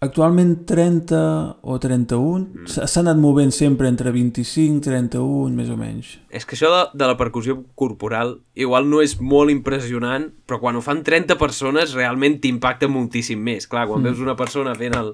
Actualment 0.00 0.60
30 0.62 1.58
o 1.66 1.76
31, 1.82 2.44
mm. 2.54 2.66
s'ha 2.70 3.00
anat 3.00 3.18
movent 3.18 3.50
sempre 3.50 3.88
entre 3.90 4.12
25, 4.14 4.78
31, 4.84 5.50
més 5.58 5.72
o 5.74 5.78
menys. 5.80 6.12
És 6.30 6.46
que 6.46 6.54
això 6.54 6.70
de, 6.70 6.82
de 7.00 7.08
la 7.10 7.16
percussió 7.18 7.56
corporal 7.74 8.36
igual 8.54 8.86
no 8.86 9.02
és 9.02 9.16
molt 9.18 9.50
impressionant, 9.50 10.28
però 10.46 10.60
quan 10.62 10.78
ho 10.78 10.84
fan 10.86 11.02
30 11.02 11.34
persones 11.40 11.96
realment 11.98 12.38
t'impacta 12.38 12.86
moltíssim 12.86 13.42
més. 13.42 13.66
Clar, 13.66 13.88
quan 13.90 14.04
mm. 14.04 14.06
veus 14.06 14.22
una 14.22 14.38
persona 14.38 14.76
fent 14.78 14.94
el... 15.00 15.10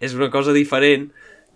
És 0.00 0.16
una 0.16 0.30
cosa 0.32 0.56
diferent 0.56 1.10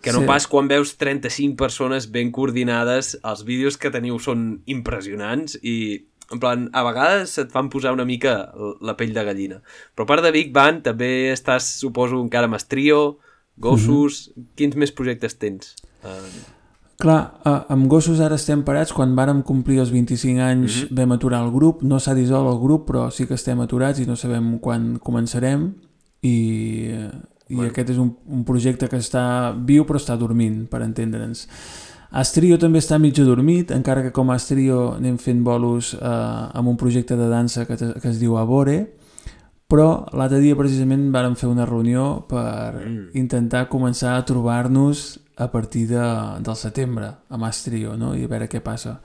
que 0.04 0.12
no 0.12 0.20
sí. 0.20 0.28
pas 0.28 0.44
quan 0.44 0.68
veus 0.68 0.98
35 1.00 1.56
persones 1.56 2.10
ben 2.12 2.28
coordinades, 2.28 3.14
els 3.24 3.40
vídeos 3.48 3.80
que 3.80 3.88
teniu 3.88 4.18
són 4.20 4.58
impressionants 4.68 5.56
i 5.64 6.04
en 6.32 6.40
plan, 6.40 6.68
a 6.72 6.82
vegades 6.86 7.36
et 7.38 7.52
fan 7.52 7.68
posar 7.68 7.92
una 7.92 8.06
mica 8.08 8.52
la 8.80 8.96
pell 8.96 9.12
de 9.14 9.24
gallina. 9.24 9.60
Però 9.94 10.06
a 10.06 10.10
part 10.10 10.24
de 10.24 10.32
Big 10.32 10.52
Band, 10.52 10.82
també 10.86 11.32
estàs, 11.32 11.66
suposo, 11.82 12.22
encara 12.22 12.48
amb 12.50 12.56
Estrio, 12.60 13.18
Gossos... 13.56 14.30
Mm 14.34 14.42
-hmm. 14.42 14.46
Quins 14.56 14.76
més 14.76 14.92
projectes 14.92 15.38
tens? 15.38 15.74
Uh... 16.02 16.54
Clar, 16.98 17.40
uh, 17.44 17.64
amb 17.68 17.86
Gossos 17.86 18.20
ara 18.20 18.34
estem 18.34 18.62
parats. 18.62 18.92
Quan 18.92 19.14
vàrem 19.14 19.42
complir 19.42 19.78
els 19.78 19.90
25 19.90 20.40
anys 20.40 20.76
mm 20.76 20.88
-hmm. 20.88 20.96
vam 20.96 21.12
aturar 21.12 21.44
el 21.44 21.50
grup. 21.50 21.82
No 21.82 21.98
s'ha 21.98 22.14
dissolt 22.14 22.52
el 22.52 22.60
grup, 22.60 22.90
però 22.90 23.10
sí 23.10 23.26
que 23.26 23.34
estem 23.34 23.60
aturats 23.60 23.98
i 23.98 24.06
no 24.06 24.16
sabem 24.16 24.58
quan 24.58 24.98
començarem. 24.98 25.74
I, 26.22 26.36
i 27.48 27.54
bueno. 27.54 27.70
aquest 27.70 27.90
és 27.90 27.98
un, 27.98 28.16
un 28.26 28.44
projecte 28.44 28.88
que 28.88 28.96
està 28.96 29.54
viu 29.66 29.84
però 29.84 29.96
està 29.96 30.16
dormint, 30.16 30.66
per 30.68 30.82
entendre'ns. 30.82 31.48
Astrio 32.14 32.58
també 32.62 32.78
està 32.78 32.98
mig 33.02 33.18
adormit, 33.18 33.72
encara 33.74 34.02
que 34.04 34.12
com 34.14 34.30
a 34.30 34.36
Astrio 34.38 34.92
anem 34.96 35.16
fent 35.18 35.40
bolos 35.42 35.94
eh, 35.94 35.98
amb 36.06 36.68
un 36.70 36.76
projecte 36.78 37.16
de 37.18 37.26
dansa 37.28 37.64
que, 37.66 37.74
que 37.76 38.08
es 38.12 38.20
diu 38.20 38.36
Abore, 38.38 38.76
però 39.66 40.04
l'altre 40.14 40.38
dia 40.44 40.54
precisament 40.54 41.08
vàrem 41.10 41.34
fer 41.40 41.48
una 41.50 41.66
reunió 41.66 42.26
per 42.30 42.84
Mm. 42.84 43.08
intentar 43.18 43.64
començar 43.68 44.14
a 44.18 44.24
trobar-nos 44.24 45.18
a 45.36 45.48
partir 45.50 45.88
de, 45.88 46.02
del 46.44 46.54
setembre 46.56 47.08
a 47.28 47.36
Mas 47.36 47.64
Trio, 47.64 47.96
no? 47.96 48.12
i 48.14 48.22
a 48.24 48.28
veure 48.30 48.46
què 48.48 48.60
passa. 48.62 49.00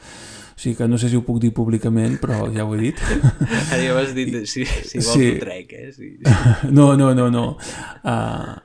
O 0.54 0.60
sigui 0.62 0.76
que 0.76 0.88
no 0.92 0.98
sé 1.00 1.08
si 1.10 1.16
ho 1.18 1.24
puc 1.26 1.40
dir 1.42 1.54
públicament, 1.56 2.20
però 2.22 2.50
ja 2.54 2.66
ho 2.68 2.76
he 2.76 2.82
dit. 2.92 3.00
Ara 3.72 3.80
ja 3.82 3.94
ho 3.96 3.98
has 3.98 4.14
dit, 4.14 4.36
si, 4.46 4.66
si 4.66 5.00
vols 5.00 5.14
Sí. 5.16 5.30
ho 5.32 5.40
trec, 5.40 5.74
eh? 5.74 5.92
Sí. 5.96 6.10
No, 6.78 6.92
no, 7.00 7.14
no, 7.16 7.30
no. 7.32 7.46
Uh, 8.04 8.60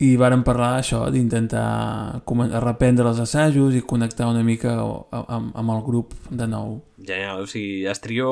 I 0.00 0.14
vàrem 0.16 0.40
parlar 0.40 0.78
això, 0.78 1.02
d'intentar 1.12 2.22
reprendre 2.64 3.10
els 3.10 3.18
assajos 3.20 3.74
i 3.76 3.82
connectar 3.84 4.30
una 4.30 4.42
mica 4.42 4.78
amb, 4.80 5.50
amb 5.52 5.72
el 5.74 5.82
grup 5.84 6.14
de 6.30 6.46
nou. 6.48 6.78
Genial, 6.96 7.42
o 7.44 7.46
sigui, 7.50 7.84
Estrio, 7.90 8.30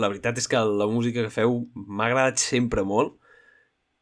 la 0.00 0.08
veritat 0.08 0.40
és 0.40 0.48
que 0.48 0.56
la 0.64 0.88
música 0.88 1.20
que 1.26 1.32
feu 1.34 1.66
m'ha 1.76 2.08
agradat 2.08 2.40
sempre 2.40 2.86
molt 2.88 3.18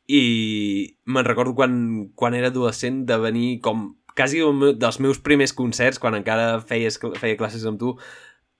i 0.09 0.95
me'n 1.11 1.27
recordo 1.27 1.57
quan, 1.59 1.75
quan 2.15 2.39
era 2.39 2.53
adolescent 2.53 3.03
de 3.11 3.19
venir 3.19 3.59
com 3.67 3.97
quasi 4.15 4.41
meu- 4.41 4.79
dels 4.79 5.01
meus 5.03 5.19
primers 5.19 5.53
concerts, 5.53 5.99
quan 5.99 6.15
encara 6.15 6.61
feies, 6.63 7.01
feia 7.19 7.37
classes 7.37 7.67
amb 7.67 7.79
tu, 7.83 7.97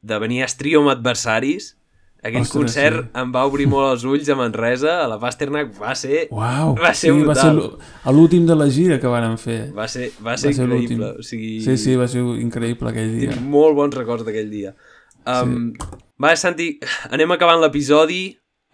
de 0.03 0.19
venir 0.19 0.43
a 0.43 0.51
Estrio 0.51 0.83
amb 0.83 0.91
adversaris. 0.91 1.78
Aquell 2.23 2.43
Ostres, 2.43 2.57
concert 2.59 3.05
sí. 3.05 3.11
em 3.21 3.31
va 3.33 3.45
obrir 3.47 3.69
molt 3.71 3.93
els 3.93 4.03
ulls 4.05 4.29
a 4.29 4.35
Manresa, 4.35 4.97
a 5.05 5.07
la 5.09 5.19
Pasternak, 5.23 5.69
va 5.79 5.93
ser... 5.95 6.25
Uau! 6.35 6.73
Va 6.81 6.91
ser 6.93 7.13
sí, 7.13 7.23
va 7.23 7.35
ser 7.39 7.53
brutal. 7.53 7.57
l'ú- 7.57 7.79
a 8.05 8.15
l'últim 8.17 8.47
de 8.49 8.57
la 8.59 8.67
gira 8.75 8.99
que 8.99 9.07
vàrem 9.13 9.37
fer. 9.39 9.61
Va 9.77 9.87
ser, 9.87 10.11
va 10.19 10.35
ser, 10.37 10.51
Va 10.51 10.57
ser 10.59 10.67
increïble. 10.67 11.13
O 11.19 11.23
sigui, 11.23 11.61
Sí, 11.63 11.77
sí, 11.79 11.95
va 11.97 12.09
ser 12.11 12.25
increïble 12.43 12.91
aquell 12.91 13.13
dia. 13.21 13.31
Tinc 13.37 13.47
molt 13.55 13.77
bons 13.79 13.95
records 13.95 14.27
d'aquell 14.27 14.51
dia. 14.51 14.75
Um, 15.29 15.71
sí. 15.79 16.01
Va, 16.19 16.35
Santi, 16.37 16.73
anem 17.15 17.31
acabant 17.37 17.63
l'episodi. 17.63 18.25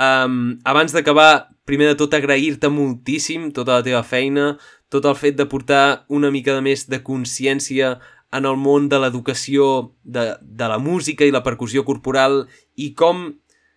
Um, 0.00 0.56
abans 0.64 0.90
d'acabar, 0.96 1.50
primer 1.68 1.92
de 1.92 1.98
tot 2.00 2.14
agrair-te 2.16 2.70
moltíssim 2.72 3.50
tota 3.54 3.76
la 3.78 3.84
teva 3.86 4.00
feina, 4.02 4.54
tot 4.90 5.04
el 5.06 5.14
fet 5.20 5.36
de 5.36 5.44
portar 5.46 6.04
una 6.08 6.30
mica 6.32 6.56
de 6.56 6.64
més 6.64 6.88
de 6.88 6.98
consciència 7.04 7.98
en 8.34 8.48
el 8.50 8.58
món 8.58 8.88
de 8.90 8.98
l'educació, 8.98 9.94
de, 10.02 10.34
de 10.42 10.68
la 10.70 10.80
música 10.82 11.26
i 11.26 11.32
la 11.34 11.44
percussió 11.46 11.84
corporal 11.86 12.44
i 12.74 12.92
com 12.98 13.28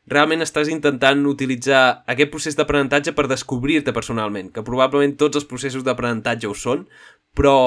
realment 0.07 0.41
estàs 0.43 0.71
intentant 0.71 1.25
utilitzar 1.27 2.03
aquest 2.07 2.31
procés 2.31 2.55
d'aprenentatge 2.57 3.13
per 3.13 3.27
descobrir-te 3.27 3.93
personalment, 3.93 4.53
que 4.55 4.63
probablement 4.63 5.17
tots 5.19 5.41
els 5.41 5.47
processos 5.49 5.83
d'aprenentatge 5.83 6.47
ho 6.47 6.55
són, 6.55 6.87
però 7.35 7.57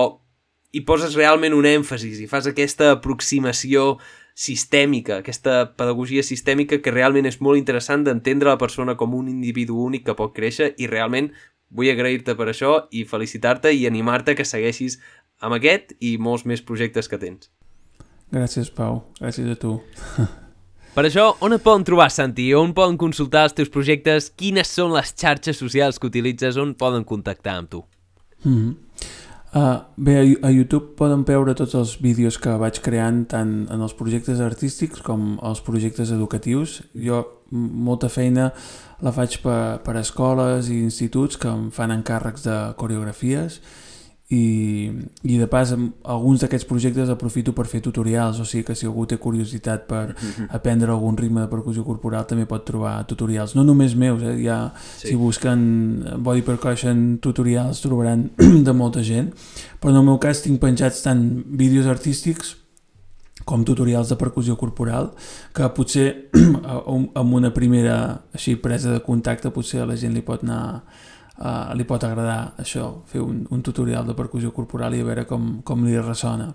hi 0.72 0.82
poses 0.86 1.18
realment 1.18 1.54
un 1.54 1.68
èmfasis 1.68 2.22
i 2.22 2.28
fas 2.30 2.48
aquesta 2.48 2.94
aproximació 2.96 3.98
sistèmica, 4.40 5.18
aquesta 5.20 5.74
pedagogia 5.76 6.22
sistèmica 6.24 6.78
que 6.80 6.94
realment 6.94 7.28
és 7.28 7.40
molt 7.44 7.60
interessant 7.60 8.06
d'entendre 8.06 8.48
la 8.48 8.60
persona 8.60 8.96
com 8.96 9.14
un 9.18 9.28
individu 9.28 9.76
únic 9.76 10.06
que 10.06 10.16
pot 10.16 10.32
créixer 10.32 10.72
i 10.78 10.88
realment 10.88 11.32
vull 11.70 11.90
agrair-te 11.92 12.34
per 12.38 12.48
això 12.50 12.86
i 12.90 13.04
felicitar-te 13.06 13.74
i 13.76 13.84
animar-te 13.86 14.34
que 14.38 14.46
segueixis 14.48 14.98
amb 15.40 15.56
aquest 15.56 15.96
i 16.00 16.16
molts 16.20 16.44
més 16.46 16.62
projectes 16.62 17.08
que 17.08 17.18
tens. 17.18 17.50
Gràcies, 18.30 18.70
Pau. 18.70 19.02
Gràcies 19.18 19.50
a 19.50 19.56
tu. 19.58 19.80
Per 20.94 21.04
això, 21.06 21.28
on 21.46 21.54
et 21.54 21.62
poden 21.62 21.84
trobar, 21.86 22.08
Santi? 22.10 22.48
On 22.58 22.72
poden 22.74 22.96
consultar 22.98 23.44
els 23.46 23.54
teus 23.54 23.70
projectes? 23.70 24.30
Quines 24.38 24.70
són 24.74 24.94
les 24.94 25.12
xarxes 25.14 25.58
socials 25.62 25.98
que 25.98 26.10
utilitzes? 26.10 26.58
On 26.58 26.74
poden 26.74 27.06
contactar 27.06 27.56
amb 27.58 27.70
tu? 27.70 27.84
Mm 28.42 28.54
-hmm. 28.56 28.74
uh, 29.54 29.82
bé, 29.96 30.14
a, 30.18 30.46
a 30.48 30.50
YouTube 30.50 30.96
poden 30.96 31.24
veure 31.24 31.54
tots 31.54 31.74
els 31.74 32.00
vídeos 32.00 32.38
que 32.38 32.50
vaig 32.50 32.80
creant 32.80 33.28
tant 33.28 33.68
en 33.70 33.80
els 33.80 33.94
projectes 33.94 34.40
artístics 34.40 35.00
com 35.02 35.38
els 35.42 35.60
projectes 35.60 36.10
educatius. 36.10 36.82
Jo 36.94 37.26
molta 37.50 38.08
feina 38.08 38.52
la 39.00 39.12
faig 39.12 39.42
per, 39.42 39.78
per 39.78 39.96
escoles 39.96 40.68
i 40.68 40.82
instituts 40.82 41.36
que 41.36 41.48
em 41.48 41.70
fan 41.70 41.90
encàrrecs 41.90 42.42
de 42.42 42.74
coreografies 42.76 43.60
i, 44.30 44.90
i 45.26 45.38
de 45.38 45.46
pas 45.50 45.72
alguns 45.74 46.44
d'aquests 46.44 46.68
projectes 46.68 47.10
aprofito 47.10 47.50
per 47.56 47.66
fer 47.66 47.80
tutorials, 47.82 48.38
o 48.38 48.46
sigui 48.46 48.62
que 48.68 48.76
si 48.78 48.86
algú 48.86 49.02
té 49.10 49.18
curiositat 49.18 49.88
per 49.90 50.14
aprendre 50.54 50.92
algun 50.94 51.18
ritme 51.18 51.42
de 51.42 51.50
percussió 51.50 51.82
corporal 51.86 52.28
també 52.30 52.46
pot 52.46 52.62
trobar 52.66 52.94
tutorials, 53.10 53.56
no 53.58 53.66
només 53.66 53.96
meus, 53.98 54.22
eh? 54.22 54.36
ja, 54.44 54.60
sí. 54.94 55.10
si 55.10 55.16
busquen 55.18 55.60
body 56.22 56.46
percussion 56.46 57.18
tutorials 57.18 57.82
trobaran 57.82 58.28
de 58.66 58.76
molta 58.76 59.02
gent, 59.02 59.34
però 59.82 59.90
en 59.90 60.00
el 60.04 60.08
meu 60.12 60.22
cas 60.22 60.44
tinc 60.46 60.62
penjats 60.62 61.02
tant 61.02 61.26
vídeos 61.50 61.90
artístics 61.90 62.54
com 63.50 63.64
tutorials 63.66 64.12
de 64.12 64.18
percussió 64.20 64.54
corporal 64.60 65.10
que 65.56 65.66
potser 65.74 66.30
amb 67.18 67.34
una 67.34 67.50
primera 67.50 67.96
així 68.36 68.54
presa 68.62 68.94
de 68.94 69.02
contacte 69.02 69.50
potser 69.50 69.82
a 69.82 69.88
la 69.90 69.98
gent 69.98 70.14
li 70.14 70.22
pot 70.22 70.44
anar 70.46 70.84
uh, 71.40 71.72
li 71.74 71.84
pot 71.88 72.04
agradar 72.04 72.54
això, 72.60 73.02
fer 73.10 73.20
un, 73.24 73.46
un 73.50 73.62
tutorial 73.62 74.06
de 74.06 74.14
percussió 74.14 74.52
corporal 74.52 74.94
i 74.94 75.00
a 75.00 75.04
veure 75.04 75.24
com, 75.26 75.60
com 75.64 75.84
li 75.86 75.96
ressona. 75.98 76.52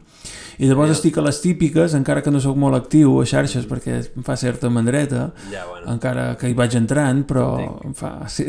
I 0.60 0.68
llavors 0.70 0.90
Ja. 0.92 0.96
estic 0.96 1.18
a 1.18 1.22
les 1.26 1.42
típiques, 1.42 1.94
encara 1.98 2.22
que 2.24 2.32
no 2.32 2.40
sóc 2.40 2.56
molt 2.58 2.76
actiu 2.78 3.20
a 3.22 3.26
xarxes 3.26 3.66
perquè 3.68 3.98
em 4.16 4.24
fa 4.24 4.36
certa 4.38 4.70
mandreta, 4.70 5.32
Ja, 5.52 5.66
bueno. 5.70 5.92
encara 5.94 6.36
que 6.38 6.50
hi 6.50 6.54
vaig 6.54 6.76
entrant, 6.76 7.26
però 7.28 7.48
Entenc. 7.60 7.86
em 7.86 7.94
fa, 7.94 8.14
sí. 8.36 8.46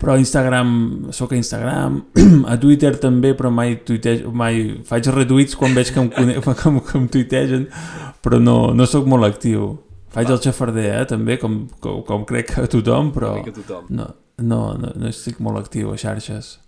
però 0.00 0.14
a 0.14 0.18
Instagram, 0.18 1.08
sóc 1.12 1.32
a 1.32 1.36
Instagram, 1.36 2.02
a 2.46 2.56
Twitter 2.60 2.94
també, 3.00 3.34
però 3.34 3.50
mai, 3.50 3.76
tuitejo, 3.84 4.30
mai 4.32 4.80
faig 4.84 5.06
retuits 5.14 5.56
quan 5.56 5.74
veig 5.74 5.90
que 5.92 6.00
em, 6.00 6.08
cone- 6.10 6.38
que 6.44 6.68
em, 6.68 6.80
que 6.80 6.98
em 6.98 7.08
tuitegen, 7.08 7.68
però 8.22 8.38
no, 8.40 8.72
no 8.74 8.86
sóc 8.86 9.06
molt 9.06 9.24
actiu. 9.24 9.78
Faig 10.08 10.26
Va. 10.30 10.38
el 10.38 10.40
xafarder, 10.40 10.86
eh, 11.02 11.04
també, 11.06 11.36
com, 11.38 11.66
com, 11.84 11.98
com 12.02 12.22
crec 12.24 12.54
que 12.54 12.62
tothom, 12.72 13.10
però 13.12 13.34
Una 13.34 13.42
mica 13.44 13.52
tothom. 13.58 13.84
no, 13.90 14.06
no, 14.38 14.74
no, 14.78 14.92
no 14.94 15.08
estic 15.10 15.40
molt 15.40 15.58
actiu 15.58 15.92
a 15.92 15.98
xarxes. 16.00 16.58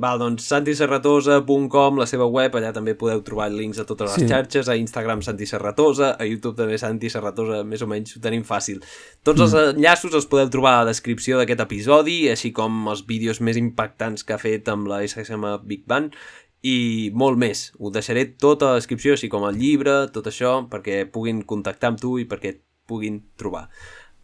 Val, 0.00 0.20
doncs 0.22 0.46
santiserratosa.com, 0.48 1.98
la 1.98 2.06
seva 2.08 2.24
web, 2.30 2.54
allà 2.56 2.70
també 2.72 2.94
podeu 2.96 3.20
trobar 3.26 3.50
links 3.52 3.80
a 3.82 3.84
totes 3.84 4.14
les 4.14 4.22
Sí. 4.22 4.28
xarxes, 4.30 4.68
a 4.70 4.76
Instagram 4.78 5.20
Santi 5.20 5.44
Serratosa, 5.46 6.16
a 6.18 6.24
YouTube 6.24 6.56
també 6.56 6.78
Santi 6.78 7.10
Serratosa, 7.10 7.64
més 7.64 7.82
o 7.82 7.86
menys 7.90 8.16
ho 8.16 8.20
tenim 8.20 8.42
fàcil. 8.46 8.80
Tots 9.22 9.40
els 9.40 9.52
enllaços 9.54 10.14
els 10.14 10.26
podeu 10.26 10.48
trobar 10.48 10.74
a 10.78 10.84
la 10.84 10.90
descripció 10.92 11.36
d'aquest 11.36 11.60
episodi, 11.60 12.30
així 12.30 12.52
com 12.52 12.86
els 12.88 13.04
vídeos 13.04 13.40
més 13.40 13.56
impactants 13.60 14.24
que 14.24 14.32
ha 14.32 14.38
fet 14.38 14.68
amb 14.68 14.86
la 14.88 15.02
SSM 15.02 15.58
Big 15.66 15.84
Band, 15.86 16.14
i 16.62 17.10
molt 17.12 17.36
més. 17.36 17.72
Ho 17.78 17.90
deixaré 17.90 18.24
tot 18.38 18.62
a 18.62 18.66
la 18.72 18.74
descripció, 18.80 19.12
així 19.12 19.28
com 19.28 19.44
el 19.44 19.56
llibre, 19.56 20.08
tot 20.12 20.26
això, 20.26 20.68
perquè 20.70 21.10
puguin 21.10 21.42
contactar 21.42 21.88
amb 21.88 22.00
tu 22.00 22.18
i 22.18 22.24
perquè 22.24 22.54
et 22.54 22.62
puguin 22.86 23.20
trobar. 23.36 23.68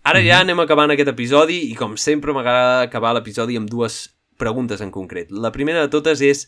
Ara 0.07 0.21
ja 0.23 0.37
anem 0.39 0.61
acabant 0.63 0.93
aquest 0.95 1.09
episodi 1.11 1.57
i 1.67 1.73
com 1.75 1.97
sempre 1.99 2.31
m'agrada 2.35 2.85
acabar 2.85 3.11
l'episodi 3.17 3.57
amb 3.59 3.67
dues 3.67 4.05
preguntes 4.39 4.79
en 4.85 4.93
concret. 4.95 5.33
La 5.33 5.51
primera 5.51 5.83
de 5.83 5.91
totes 5.91 6.23
és, 6.23 6.45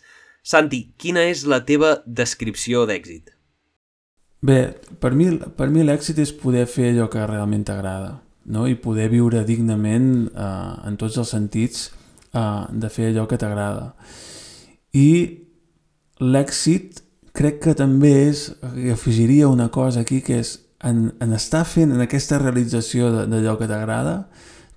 Santi, 0.46 0.92
quina 0.94 1.24
és 1.26 1.42
la 1.42 1.64
teva 1.66 1.96
descripció 2.06 2.84
d'èxit? 2.86 3.32
Bé, 4.46 4.60
per 5.02 5.10
mi, 5.18 5.32
per 5.58 5.66
mi 5.74 5.82
l'èxit 5.82 6.20
és 6.22 6.30
poder 6.30 6.68
fer 6.70 6.92
allò 6.92 7.08
que 7.10 7.26
realment 7.26 7.66
t'agrada 7.66 8.20
no? 8.46 8.68
i 8.70 8.78
poder 8.78 9.08
viure 9.10 9.42
dignament 9.48 10.28
eh, 10.28 10.86
en 10.86 11.00
tots 11.00 11.18
els 11.18 11.34
sentits 11.34 11.88
eh, 12.30 12.62
de 12.70 12.92
fer 12.94 13.10
allò 13.10 13.26
que 13.26 13.40
t'agrada. 13.42 13.90
I 14.94 15.10
l'èxit 16.22 17.02
crec 17.34 17.58
que 17.66 17.74
també 17.74 18.14
és, 18.28 18.46
afegiria 18.94 19.50
una 19.50 19.66
cosa 19.74 20.06
aquí, 20.06 20.22
que 20.22 20.38
és 20.46 20.54
en, 20.84 21.12
en 21.20 21.32
estar 21.34 21.64
fent 21.66 21.92
en 21.94 22.02
aquesta 22.04 22.38
realització 22.38 23.10
d'allò 23.26 23.56
que 23.58 23.68
t'agrada, 23.70 24.28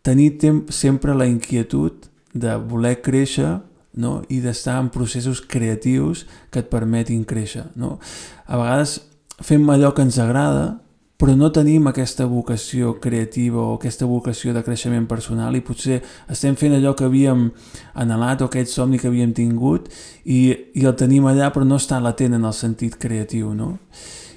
tenir 0.01 0.37
tem 0.41 0.63
sempre 0.73 1.13
la 1.17 1.27
inquietud 1.29 2.07
de 2.33 2.55
voler 2.57 2.97
créixer 3.05 3.59
no? 3.93 4.21
i 4.29 4.39
d'estar 4.41 4.79
en 4.81 4.89
processos 4.89 5.41
creatius 5.41 6.25
que 6.49 6.63
et 6.63 6.69
permetin 6.71 7.25
créixer. 7.27 7.67
No? 7.75 7.99
A 8.47 8.57
vegades 8.57 9.01
fem 9.41 9.67
allò 9.69 9.91
que 9.93 10.05
ens 10.05 10.17
agrada, 10.21 10.79
però 11.21 11.35
no 11.37 11.51
tenim 11.53 11.85
aquesta 11.85 12.25
vocació 12.25 12.95
creativa 13.01 13.61
o 13.61 13.75
aquesta 13.75 14.07
vocació 14.09 14.55
de 14.55 14.63
creixement 14.65 15.05
personal 15.05 15.53
i 15.53 15.61
potser 15.61 15.99
estem 16.33 16.55
fent 16.57 16.73
allò 16.73 16.95
que 16.97 17.05
havíem 17.05 17.51
anhelat 17.93 18.41
o 18.41 18.47
aquest 18.49 18.73
somni 18.73 18.97
que 18.97 19.11
havíem 19.11 19.35
tingut 19.37 19.91
i, 20.25 20.71
i 20.73 20.81
el 20.81 20.97
tenim 20.97 21.27
allà 21.29 21.51
però 21.53 21.67
no 21.67 21.77
està 21.77 22.01
latent 22.01 22.39
en 22.39 22.49
el 22.49 22.57
sentit 22.57 22.97
creatiu, 22.97 23.53
no? 23.53 23.75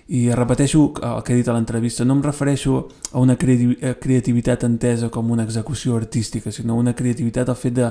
I 0.07 0.35
repeteixo 0.37 0.93
el 1.01 1.23
que 1.25 1.33
he 1.33 1.37
dit 1.39 1.47
a 1.49 1.55
l'entrevista, 1.57 2.05
no 2.05 2.13
em 2.13 2.23
refereixo 2.23 2.89
a 3.11 3.21
una 3.23 3.33
a 3.33 3.95
creativitat 3.97 4.65
entesa 4.67 5.09
com 5.09 5.31
una 5.33 5.45
execució 5.45 5.97
artística, 5.97 6.53
sinó 6.53 6.77
una 6.77 6.93
creativitat 6.95 7.49
al 7.49 7.57
fet 7.57 7.73
de, 7.73 7.89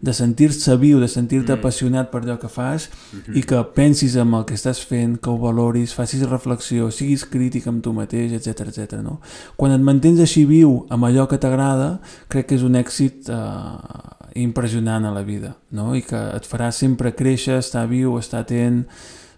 de 0.00 0.12
sentir-se 0.14 0.76
viu, 0.76 1.00
de 1.00 1.08
sentir-te 1.08 1.52
Mm. 1.52 1.58
apassionat 1.58 2.10
per 2.12 2.22
allò 2.22 2.38
que 2.38 2.48
fas 2.48 2.88
i 3.34 3.42
que 3.42 3.64
pensis 3.74 4.14
en 4.14 4.32
el 4.34 4.44
que 4.44 4.54
estàs 4.54 4.78
fent, 4.78 5.18
que 5.18 5.28
ho 5.30 5.38
valoris, 5.38 5.92
facis 5.94 6.22
reflexió, 6.30 6.90
siguis 6.92 7.24
crític 7.26 7.66
amb 7.66 7.82
tu 7.82 7.92
mateix, 7.92 8.32
etc 8.32 8.68
etc. 8.68 9.02
no? 9.02 9.20
Quan 9.56 9.72
et 9.72 9.80
mantens 9.82 10.20
així 10.20 10.44
viu 10.46 10.86
amb 10.88 11.04
allò 11.04 11.26
que 11.26 11.38
t'agrada, 11.38 11.98
crec 12.28 12.46
que 12.46 12.54
és 12.54 12.62
un 12.62 12.76
èxit 12.76 13.28
eh, 13.28 14.40
impressionant 14.42 15.04
a 15.04 15.10
la 15.10 15.22
vida, 15.24 15.56
no? 15.72 15.96
I 15.96 16.02
que 16.02 16.16
et 16.36 16.46
farà 16.46 16.70
sempre 16.70 17.14
créixer, 17.14 17.58
estar 17.58 17.88
viu, 17.88 18.18
estar 18.18 18.46
atent... 18.46 18.86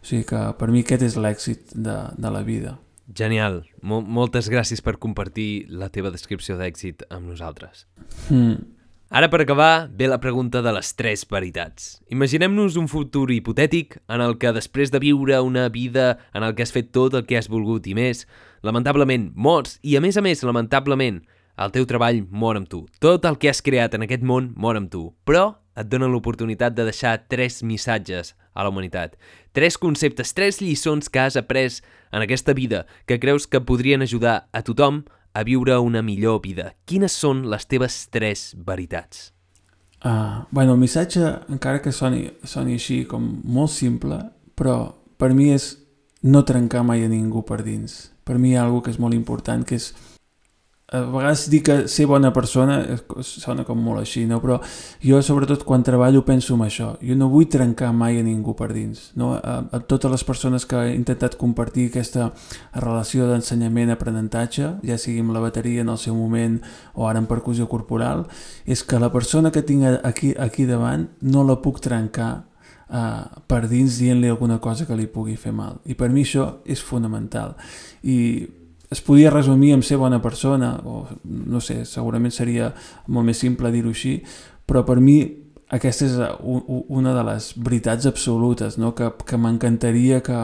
O 0.09 0.11
sigui 0.11 0.25
que 0.25 0.39
per 0.57 0.71
mi 0.73 0.81
aquest 0.81 1.03
és 1.05 1.15
l'èxit 1.21 1.75
de, 1.77 1.95
de 2.17 2.29
la 2.33 2.41
vida. 2.41 2.79
Genial. 3.13 3.59
Mol 3.85 4.07
moltes 4.09 4.47
gràcies 4.49 4.81
per 4.81 4.95
compartir 4.97 5.67
la 5.69 5.91
teva 5.93 6.09
descripció 6.09 6.57
d'èxit 6.57 7.05
amb 7.13 7.29
nosaltres. 7.29 7.85
Mm. 8.33 8.57
Ara, 9.13 9.29
per 9.29 9.43
acabar, 9.43 9.91
ve 9.93 10.09
la 10.09 10.17
pregunta 10.25 10.63
de 10.65 10.73
les 10.73 10.95
tres 10.97 11.27
veritats. 11.29 11.99
Imaginem-nos 12.09 12.81
un 12.81 12.89
futur 12.89 13.27
hipotètic 13.37 13.99
en 14.09 14.25
el 14.25 14.39
que 14.41 14.55
després 14.57 14.89
de 14.89 15.03
viure 15.05 15.43
una 15.45 15.69
vida 15.69 16.15
en 16.33 16.41
el 16.41 16.57
que 16.57 16.65
has 16.65 16.73
fet 16.73 16.89
tot 16.89 17.13
el 17.13 17.29
que 17.29 17.37
has 17.37 17.53
volgut 17.53 17.85
i 17.85 17.93
més, 17.93 18.25
lamentablement 18.65 19.29
mors 19.37 19.77
i, 19.83 19.99
a 20.01 20.01
més 20.01 20.17
a 20.17 20.25
més, 20.25 20.41
lamentablement, 20.41 21.21
el 21.61 21.77
teu 21.77 21.85
treball 21.85 22.25
mor 22.31 22.57
amb 22.57 22.73
tu. 22.73 22.87
Tot 22.97 23.29
el 23.29 23.37
que 23.37 23.53
has 23.53 23.61
creat 23.61 23.93
en 23.93 24.09
aquest 24.09 24.25
món 24.25 24.55
mor 24.57 24.81
amb 24.81 24.89
tu. 24.89 25.11
Però 25.29 25.59
et 25.79 25.89
donen 25.89 26.11
l'oportunitat 26.13 26.75
de 26.75 26.87
deixar 26.89 27.15
tres 27.31 27.63
missatges 27.63 28.35
a 28.55 28.65
la 28.65 28.73
humanitat. 28.73 29.15
Tres 29.55 29.79
conceptes, 29.79 30.35
tres 30.35 30.61
lliçons 30.61 31.09
que 31.09 31.23
has 31.23 31.39
après 31.39 31.81
en 32.13 32.25
aquesta 32.25 32.55
vida 32.55 32.87
que 33.07 33.21
creus 33.21 33.47
que 33.47 33.61
podrien 33.61 34.03
ajudar 34.03 34.49
a 34.53 34.63
tothom 34.63 35.05
a 35.33 35.45
viure 35.45 35.79
una 35.79 36.03
millor 36.03 36.41
vida. 36.43 36.73
Quines 36.87 37.15
són 37.15 37.47
les 37.51 37.67
teves 37.71 38.09
tres 38.11 38.55
veritats? 38.59 39.33
Uh, 39.99 40.47
bueno, 40.51 40.75
el 40.75 40.83
missatge, 40.83 41.23
encara 41.51 41.83
que 41.83 41.93
soni, 41.93 42.29
soni 42.45 42.79
així 42.79 43.03
com 43.07 43.25
molt 43.45 43.73
simple, 43.75 44.19
però 44.59 44.95
per 45.19 45.33
mi 45.35 45.51
és 45.55 45.73
no 46.23 46.45
trencar 46.47 46.85
mai 46.87 47.05
a 47.05 47.11
ningú 47.11 47.45
per 47.47 47.63
dins. 47.67 48.13
Per 48.27 48.39
mi 48.39 48.53
hi 48.53 48.59
ha 48.59 48.65
alguna 48.67 48.87
que 48.87 48.95
és 48.95 49.01
molt 49.03 49.15
important, 49.15 49.65
que 49.67 49.79
és 49.79 49.93
a 50.91 51.03
vegades 51.05 51.51
dic 51.53 51.67
que 51.67 51.75
ser 51.89 52.07
bona 52.09 52.31
persona 52.33 52.79
sona 53.21 53.65
com 53.69 53.81
molt 53.85 54.01
així, 54.01 54.23
no? 54.25 54.39
però 54.41 54.57
jo 55.05 55.21
sobretot 55.21 55.67
quan 55.69 55.85
treballo 55.85 56.23
penso 56.25 56.57
en 56.57 56.65
això 56.65 56.95
jo 57.05 57.17
no 57.19 57.29
vull 57.29 57.45
trencar 57.53 57.91
mai 57.93 58.17
a 58.17 58.23
ningú 58.25 58.55
per 58.57 58.71
dins 58.73 59.11
no? 59.21 59.35
a, 59.37 59.59
a 59.69 59.81
totes 59.85 60.11
les 60.11 60.25
persones 60.25 60.65
que 60.65 60.81
he 60.81 60.95
intentat 60.97 61.37
compartir 61.37 61.91
aquesta 61.91 62.31
relació 62.73 63.29
d'ensenyament-aprenentatge 63.29 64.73
ja 64.89 64.97
sigui 64.97 65.21
amb 65.21 65.37
la 65.37 65.45
bateria 65.45 65.85
en 65.85 65.93
el 65.93 66.01
seu 66.01 66.17
moment 66.17 66.57
o 66.95 67.05
ara 67.09 67.21
en 67.21 67.29
percussió 67.29 67.69
corporal 67.69 68.25
és 68.65 68.81
que 68.81 68.97
la 68.97 69.13
persona 69.13 69.53
que 69.53 69.63
tinc 69.63 69.85
aquí, 70.03 70.33
aquí 70.41 70.65
davant 70.65 71.11
no 71.21 71.45
la 71.45 71.61
puc 71.61 71.85
trencar 71.85 72.49
Uh, 72.89 73.43
per 73.45 73.67
dins 73.69 73.99
dient-li 74.01 74.31
alguna 74.33 74.57
cosa 74.65 74.87
que 74.89 74.97
li 74.97 75.05
pugui 75.13 75.35
fer 75.37 75.51
mal 75.53 75.75
i 75.85 75.93
per 75.93 76.07
mi 76.09 76.23
això 76.25 76.47
és 76.65 76.81
fonamental 76.81 77.51
i 78.01 78.49
es 78.91 79.03
podia 79.05 79.33
resumir 79.33 79.75
amb 79.75 79.85
ser 79.85 79.99
bona 80.01 80.21
persona, 80.25 80.77
o 80.85 81.05
no 81.25 81.61
sé, 81.61 81.83
segurament 81.89 82.33
seria 82.33 82.73
molt 83.09 83.29
més 83.29 83.41
simple 83.45 83.73
dir-ho 83.75 83.93
així, 83.93 84.19
però 84.69 84.85
per 84.89 84.99
mi 85.01 85.21
aquesta 85.69 86.07
és 86.07 86.17
una 86.49 87.13
de 87.13 87.25
les 87.29 87.51
veritats 87.61 88.09
absolutes, 88.09 88.79
no? 88.81 88.95
que, 88.97 89.11
que 89.29 89.37
m'encantaria 89.37 90.23
que, 90.25 90.39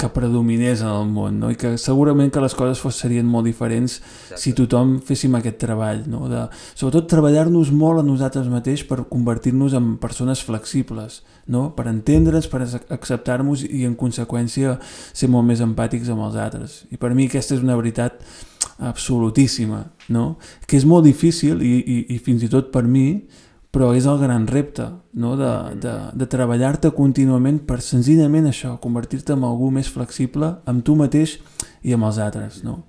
que 0.00 0.08
predominés 0.14 0.80
en 0.80 0.88
el 0.88 1.08
món, 1.12 1.36
no? 1.42 1.50
i 1.52 1.58
que 1.60 1.74
segurament 1.78 2.30
que 2.32 2.40
les 2.40 2.54
coses 2.56 2.80
fos, 2.80 2.96
serien 3.02 3.26
molt 3.28 3.44
diferents 3.44 3.98
Exacte. 3.98 4.40
si 4.40 4.54
tothom 4.56 4.94
féssim 5.04 5.36
aquest 5.36 5.58
treball, 5.60 6.06
no? 6.08 6.24
de, 6.30 6.46
sobretot 6.72 7.10
treballar-nos 7.12 7.72
molt 7.76 8.00
a 8.00 8.04
nosaltres 8.06 8.48
mateix 8.52 8.86
per 8.88 9.02
convertir-nos 9.10 9.76
en 9.76 9.92
persones 10.00 10.40
flexibles, 10.46 11.20
no? 11.52 11.68
per 11.76 11.90
entendre's, 11.92 12.48
per 12.48 12.62
acceptar-nos 12.64 13.66
i 13.68 13.84
en 13.88 13.98
conseqüència 14.00 14.78
ser 15.12 15.28
molt 15.28 15.48
més 15.50 15.60
empàtics 15.64 16.08
amb 16.12 16.24
els 16.30 16.40
altres. 16.40 16.80
I 16.88 17.00
per 17.00 17.12
mi 17.12 17.28
aquesta 17.28 17.58
és 17.58 17.66
una 17.66 17.76
veritat 17.76 18.24
absolutíssima, 18.80 19.84
no? 20.08 20.38
que 20.66 20.80
és 20.80 20.88
molt 20.88 21.04
difícil 21.04 21.60
i, 21.60 21.76
i, 21.80 22.00
i 22.16 22.18
fins 22.24 22.48
i 22.48 22.50
tot 22.52 22.72
per 22.72 22.86
mi 22.88 23.20
però 23.70 23.92
és 23.94 24.06
el 24.10 24.18
gran 24.18 24.46
repte 24.50 24.88
no? 25.14 25.36
de, 25.38 25.50
de, 25.82 25.94
de 26.18 26.26
treballar-te 26.30 26.90
contínuament 26.96 27.60
per 27.66 27.78
senzillament 27.84 28.48
això, 28.50 28.74
convertir-te 28.82 29.36
en 29.36 29.46
algú 29.46 29.70
més 29.74 29.90
flexible 29.90 30.56
amb 30.70 30.84
tu 30.86 30.96
mateix 30.98 31.38
i 31.86 31.94
amb 31.94 32.08
els 32.08 32.18
altres. 32.18 32.62
No? 32.66 32.80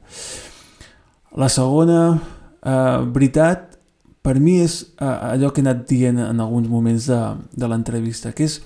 La 1.37 1.51
segona 1.53 1.99
eh, 2.17 2.97
veritat 3.13 3.77
per 4.25 4.37
mi 4.41 4.59
és 4.61 4.81
eh, 4.97 5.05
allò 5.05 5.51
que 5.53 5.61
he 5.61 5.65
anat 5.65 5.85
dient 5.89 6.19
en 6.21 6.41
alguns 6.41 6.69
moments 6.69 7.07
de, 7.09 7.21
de 7.57 7.69
l'entrevista, 7.69 8.33
que 8.33 8.49
és 8.49 8.59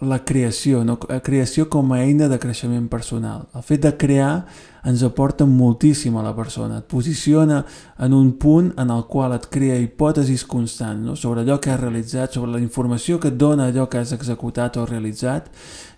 la 0.00 0.24
creació, 0.24 0.84
no? 0.84 0.98
la 1.08 1.22
creació 1.24 1.70
com 1.72 1.94
a 1.94 2.02
eina 2.04 2.28
de 2.28 2.36
creixement 2.38 2.88
personal. 2.92 3.46
El 3.56 3.62
fet 3.64 3.80
de 3.80 3.94
crear 3.96 4.44
ens 4.86 5.00
aporta 5.02 5.46
moltíssim 5.48 6.18
a 6.20 6.22
la 6.22 6.34
persona, 6.36 6.82
et 6.82 6.86
posiciona 6.86 7.62
en 8.04 8.12
un 8.12 8.34
punt 8.36 8.68
en 8.76 8.92
el 8.92 9.06
qual 9.08 9.32
et 9.34 9.48
crea 9.50 9.80
hipòtesis 9.80 10.44
constants 10.46 11.00
no? 11.02 11.16
sobre 11.16 11.42
allò 11.42 11.56
que 11.58 11.72
has 11.72 11.80
realitzat, 11.80 12.36
sobre 12.36 12.52
la 12.52 12.60
informació 12.60 13.18
que 13.18 13.32
et 13.32 13.40
dona 13.40 13.70
allò 13.72 13.88
que 13.88 14.04
has 14.04 14.12
executat 14.12 14.76
o 14.76 14.84
realitzat, 14.86 15.48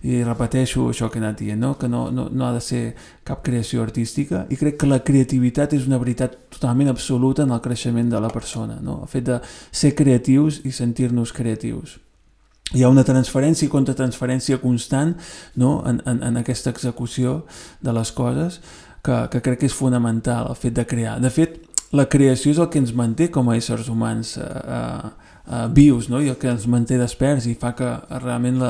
i 0.07 0.23
repeteixo 0.23 0.89
això 0.89 1.11
que 1.11 1.19
he 1.19 1.25
anat 1.27 1.43
dient, 1.43 1.61
no? 1.61 1.75
que 1.77 1.91
no, 1.91 2.07
no, 2.15 2.31
no 2.31 2.47
ha 2.47 2.55
de 2.55 2.63
ser 2.63 2.83
cap 3.27 3.43
creació 3.43 3.83
artística, 3.83 4.47
i 4.49 4.57
crec 4.57 4.79
que 4.79 4.89
la 4.89 5.03
creativitat 5.03 5.75
és 5.75 5.91
una 5.91 5.99
veritat 5.99 6.39
totalment 6.55 6.95
absoluta 6.95 7.43
en 7.43 7.51
el 7.51 7.65
creixement 7.67 8.15
de 8.15 8.23
la 8.23 8.31
persona, 8.31 8.79
no? 8.81 9.03
el 9.03 9.11
fet 9.11 9.27
de 9.27 9.43
ser 9.73 9.97
creatius 9.99 10.63
i 10.65 10.71
sentir-nos 10.73 11.35
creatius 11.35 11.99
hi 12.75 12.85
ha 12.85 12.91
una 12.93 13.05
transferència 13.07 13.67
i 13.67 13.73
contratransferència 13.73 14.59
constant 14.61 15.15
no? 15.57 15.79
en, 15.89 16.03
en, 16.07 16.21
en 16.25 16.41
aquesta 16.41 16.73
execució 16.75 17.43
de 17.81 17.95
les 17.97 18.13
coses 18.13 18.61
que, 19.05 19.23
que 19.33 19.41
crec 19.41 19.63
que 19.63 19.71
és 19.71 19.77
fonamental 19.77 20.51
el 20.53 20.59
fet 20.59 20.77
de 20.77 20.85
crear. 20.89 21.17
De 21.23 21.31
fet, 21.33 21.63
la 21.97 22.05
creació 22.13 22.53
és 22.53 22.61
el 22.61 22.69
que 22.69 22.83
ens 22.83 22.93
manté 22.93 23.31
com 23.33 23.49
a 23.49 23.57
éssers 23.57 23.89
humans 23.89 24.37
eh, 24.37 24.45
eh, 24.45 25.09
eh, 25.49 25.67
vius 25.73 26.09
no? 26.09 26.21
i 26.21 26.29
el 26.29 26.37
que 26.41 26.51
ens 26.51 26.67
manté 26.71 26.99
desperts 27.01 27.47
i 27.49 27.55
fa 27.59 27.73
que 27.79 27.89
realment 28.23 28.61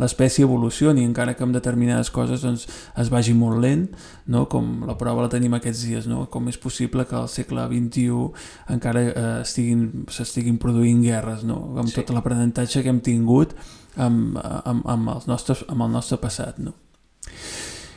l'espècie 0.00 0.46
evolucioni 0.46 1.04
encara 1.06 1.34
que 1.36 1.44
amb 1.44 1.56
determinades 1.56 2.10
coses 2.14 2.44
doncs, 2.44 2.66
es 2.98 3.10
vagi 3.12 3.34
molt 3.36 3.60
lent 3.62 3.88
no? 4.26 4.46
com 4.50 4.86
la 4.88 4.96
prova 5.00 5.26
la 5.26 5.32
tenim 5.32 5.54
aquests 5.58 5.84
dies 5.88 6.08
no? 6.10 6.24
com 6.32 6.48
és 6.48 6.58
possible 6.60 7.06
que 7.08 7.16
al 7.18 7.28
segle 7.32 7.66
XXI 7.68 8.74
encara 8.74 9.04
eh, 9.04 9.26
estiguin 9.42 10.06
s'estiguin 10.12 10.58
produint 10.62 11.04
guerres 11.04 11.44
no? 11.48 11.60
amb 11.76 11.92
sí. 11.92 11.98
tot 12.00 12.14
l'aprenentatge 12.14 12.82
que 12.82 12.92
hem 12.92 13.02
tingut 13.04 13.54
amb, 13.98 14.38
amb, 14.38 14.84
amb, 14.86 15.14
els 15.16 15.28
nostres, 15.28 15.64
amb 15.68 15.84
el 15.86 15.94
nostre 15.94 16.20
passat 16.22 16.60
no? 16.62 16.74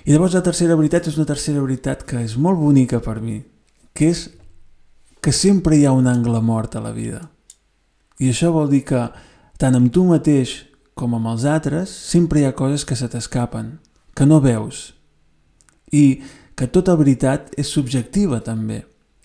i 0.06 0.14
llavors 0.14 0.36
la 0.36 0.44
tercera 0.46 0.76
veritat 0.76 1.08
és 1.08 1.18
una 1.20 1.30
tercera 1.30 1.62
veritat 1.64 2.06
que 2.08 2.24
és 2.26 2.38
molt 2.38 2.60
bonica 2.60 3.02
per 3.04 3.20
mi 3.22 3.42
que 3.94 4.12
és 4.12 4.30
que 5.22 5.30
sempre 5.36 5.78
hi 5.78 5.86
ha 5.86 5.94
un 5.94 6.08
angle 6.10 6.40
mort 6.42 6.76
a 6.76 6.82
la 6.82 6.92
vida 6.96 7.28
i 8.22 8.30
això 8.30 8.52
vol 8.54 8.70
dir 8.70 8.84
que 8.86 9.08
tant 9.58 9.76
amb 9.78 9.90
tu 9.94 10.06
mateix 10.06 10.62
com 10.98 11.16
amb 11.18 11.32
els 11.34 11.48
altres 11.50 11.90
sempre 11.90 12.42
hi 12.42 12.46
ha 12.46 12.54
coses 12.58 12.86
que 12.86 12.98
se 12.98 13.10
t'escapen, 13.10 13.80
que 14.14 14.28
no 14.30 14.38
veus. 14.44 14.92
I 15.92 16.22
que 16.56 16.70
tota 16.70 16.94
veritat 17.00 17.50
és 17.58 17.72
subjectiva 17.74 18.44
també. 18.46 18.84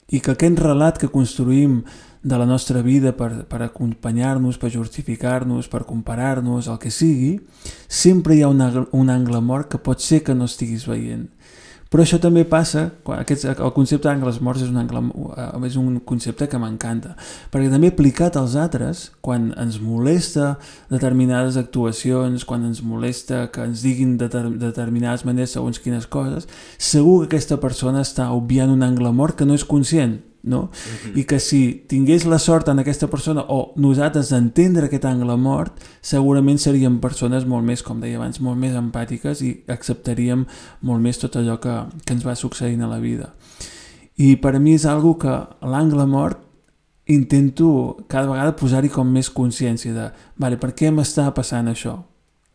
I 0.09 0.22
que 0.22 0.32
aquest 0.32 0.62
relat 0.62 1.01
que 1.03 1.12
construïm 1.12 1.82
de 2.26 2.38
la 2.40 2.47
nostra 2.47 2.80
vida 2.82 3.12
per, 3.14 3.44
per 3.47 3.61
acompanyar-nos, 3.62 4.57
per 4.59 4.72
justificar-nos, 4.72 5.68
per 5.68 5.84
comparar-nos, 5.86 6.66
el 6.66 6.78
que 6.82 6.90
sigui, 6.90 7.36
sempre 7.86 8.34
hi 8.34 8.42
ha 8.42 8.49
un, 8.51 8.64
un 8.97 9.12
angle 9.12 9.42
mort 9.44 9.68
que 9.70 9.78
pot 9.78 10.03
ser 10.03 10.22
que 10.24 10.34
no 10.34 10.49
estiguis 10.49 10.88
veient. 10.88 11.28
Però 11.91 12.03
això 12.03 12.18
també 12.18 12.43
passa, 12.49 12.89
aquest, 13.14 13.45
el 13.53 13.72
concepte 13.74 14.09
d'angles 14.09 14.41
morts 14.43 14.64
és 14.64 14.72
un, 14.72 14.80
angle, 14.80 15.05
eh, 15.39 15.66
és 15.68 15.76
un 15.78 16.01
concepte 16.09 16.49
que 16.51 16.59
m'encanta, 16.59 17.14
perquè 17.53 17.70
també 17.70 17.93
aplicat 17.93 18.39
als 18.41 18.57
altres, 18.59 19.05
quan 19.22 19.53
ens 19.55 19.78
molesta 19.78 20.57
determinades 20.91 21.57
actuacions, 21.61 22.45
quan 22.45 22.66
ens 22.66 22.82
molesta 22.82 23.47
que 23.55 23.62
ens 23.68 23.84
diguin 23.87 24.16
de 24.18 24.26
determinades 24.59 25.22
maneres 25.28 25.55
segons 25.55 25.78
quines 25.78 26.11
coses, 26.11 26.51
segur 26.76 27.20
que 27.22 27.37
aquesta 27.37 27.61
persona 27.62 28.03
està 28.03 28.32
obviant 28.34 28.74
un 28.74 28.82
angle 28.82 29.14
mort 29.14 29.39
que 29.39 29.47
no 29.47 29.55
és 29.55 29.64
conscient, 29.64 30.18
no? 30.47 30.61
Uh 30.61 30.68
-huh. 30.70 31.18
I 31.18 31.24
que 31.24 31.38
si 31.40 31.84
tingués 31.86 32.24
la 32.24 32.38
sort 32.38 32.68
en 32.68 32.78
aquesta 32.78 33.09
persona 33.09 33.44
o 33.49 33.72
nosaltres 33.76 34.30
d'entendre 34.30 34.86
aquest 34.86 35.05
angle 35.05 35.36
mort, 35.36 35.72
segurament 36.01 36.59
seríem 36.59 37.01
persones 37.01 37.44
molt 37.44 37.64
més, 37.64 37.82
com 37.82 38.01
deia 38.01 38.16
abans, 38.16 38.40
molt 38.40 38.59
més 38.59 38.72
empàtiques 38.74 39.42
i 39.42 39.64
acceptaríem 39.66 40.47
molt 40.80 41.03
més 41.03 41.18
tot 41.18 41.36
allò 41.36 41.59
que, 41.61 41.84
que 42.05 42.14
ens 42.14 42.24
va 42.26 42.34
succeint 42.34 42.82
a 42.82 42.86
la 42.86 42.99
vida. 42.99 43.34
I 44.16 44.36
per 44.36 44.55
a 44.57 44.59
mi 44.59 44.74
és 44.74 44.86
algo 44.86 45.18
que 45.18 45.47
l'angle 45.62 46.07
mort 46.07 46.38
intento 47.07 47.97
cada 48.09 48.26
vegada 48.26 48.57
posar-hi 48.57 48.88
com 48.88 49.09
més 49.12 49.30
consciència 49.30 49.92
de, 49.94 50.11
vale, 50.36 50.57
per 50.57 50.74
què 50.74 50.90
m'està 50.90 51.32
passant 51.34 51.68
això? 51.68 52.05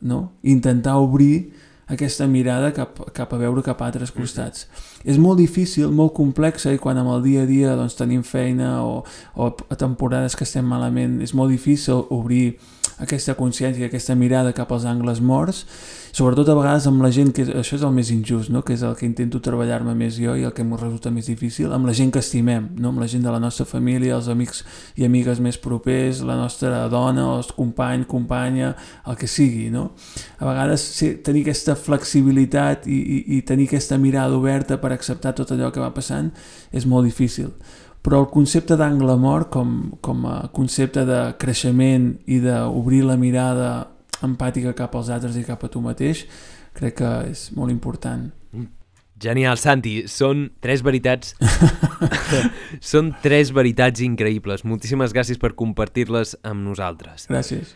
No? 0.02 0.32
Intentar 0.44 0.98
obrir 0.98 1.52
aquesta 1.92 2.28
mirada 2.28 2.72
cap, 2.76 3.00
cap 3.14 3.34
a 3.34 3.38
veure 3.38 3.64
cap 3.66 3.82
a 3.82 3.86
altres 3.86 4.12
costats. 4.12 4.66
Mm 4.66 4.76
-hmm. 4.76 5.12
És 5.12 5.18
molt 5.18 5.38
difícil, 5.38 5.92
molt 5.92 6.14
complexa 6.14 6.72
i 6.72 6.78
quan 6.78 6.98
amb 6.98 7.10
el 7.10 7.24
dia 7.24 7.42
a 7.42 7.46
dia 7.46 7.76
doncs, 7.76 7.96
tenim 7.96 8.24
feina 8.24 8.84
o, 8.84 9.04
o 9.36 9.56
a 9.70 9.76
temporades 9.76 10.36
que 10.36 10.44
estem 10.44 10.66
malament 10.66 11.22
és 11.22 11.34
molt 11.34 11.52
difícil 11.52 12.06
obrir 12.10 12.58
aquesta 13.02 13.36
consciència, 13.36 13.88
aquesta 13.90 14.16
mirada 14.16 14.54
cap 14.54 14.72
als 14.72 14.86
angles 14.86 15.20
morts, 15.22 15.66
sobretot 16.14 16.50
a 16.52 16.56
vegades 16.58 16.86
amb 16.90 17.02
la 17.02 17.10
gent, 17.14 17.32
que 17.34 17.46
això 17.62 17.78
és 17.78 17.86
el 17.88 17.94
més 17.96 18.12
injust, 18.14 18.52
no? 18.54 18.62
que 18.68 18.76
és 18.76 18.84
el 18.86 18.94
que 19.00 19.08
intento 19.08 19.42
treballar-me 19.44 19.96
més 19.98 20.20
jo 20.20 20.36
i 20.38 20.46
el 20.46 20.54
que 20.54 20.66
m'ho 20.68 20.78
resulta 20.80 21.12
més 21.14 21.30
difícil, 21.32 21.72
amb 21.74 21.90
la 21.90 21.96
gent 21.98 22.12
que 22.14 22.22
estimem, 22.22 22.70
no? 22.78 22.92
amb 22.92 23.02
la 23.02 23.10
gent 23.12 23.26
de 23.26 23.34
la 23.34 23.42
nostra 23.42 23.66
família, 23.66 24.16
els 24.20 24.30
amics 24.32 24.64
i 25.00 25.08
amigues 25.08 25.42
més 25.42 25.58
propers, 25.62 26.22
la 26.28 26.38
nostra 26.40 26.86
dona, 26.94 27.28
els 27.38 27.52
company, 27.58 28.06
companya, 28.10 28.76
el 29.08 29.18
que 29.18 29.30
sigui. 29.32 29.70
No? 29.74 29.92
A 30.40 30.48
vegades 30.52 30.86
sí, 31.00 31.14
tenir 31.26 31.46
aquesta 31.48 31.78
flexibilitat 31.80 32.86
i, 32.88 33.00
i, 33.02 33.22
i 33.38 33.44
tenir 33.48 33.72
aquesta 33.72 33.98
mirada 33.98 34.38
oberta 34.38 34.78
per 34.82 34.94
acceptar 34.94 35.34
tot 35.38 35.56
allò 35.56 35.72
que 35.74 35.82
va 35.82 35.94
passant 35.96 36.30
és 36.72 36.86
molt 36.86 37.08
difícil 37.10 37.56
però 38.02 38.24
el 38.24 38.30
concepte 38.34 38.78
d'angle 38.78 39.16
mort 39.22 39.52
com, 39.54 39.92
com 40.02 40.26
a 40.30 40.38
concepte 40.54 41.06
de 41.06 41.22
creixement 41.42 42.16
i 42.26 42.40
d'obrir 42.44 43.04
la 43.06 43.18
mirada 43.18 43.72
empàtica 44.26 44.74
cap 44.78 44.96
als 44.98 45.10
altres 45.14 45.38
i 45.38 45.46
cap 45.46 45.64
a 45.66 45.70
tu 45.70 45.82
mateix 45.82 46.26
crec 46.78 46.98
que 47.02 47.12
és 47.32 47.50
molt 47.58 47.74
important. 47.74 48.30
Genial, 49.22 49.60
Santi. 49.62 50.08
Són 50.10 50.48
tres 50.66 50.82
veritats... 50.82 51.36
Són 52.92 53.12
tres 53.22 53.52
veritats 53.54 54.02
increïbles. 54.02 54.66
Moltíssimes 54.66 55.14
gràcies 55.14 55.38
per 55.42 55.54
compartir-les 55.60 56.34
amb 56.42 56.66
nosaltres. 56.66 57.28
Gràcies. 57.30 57.76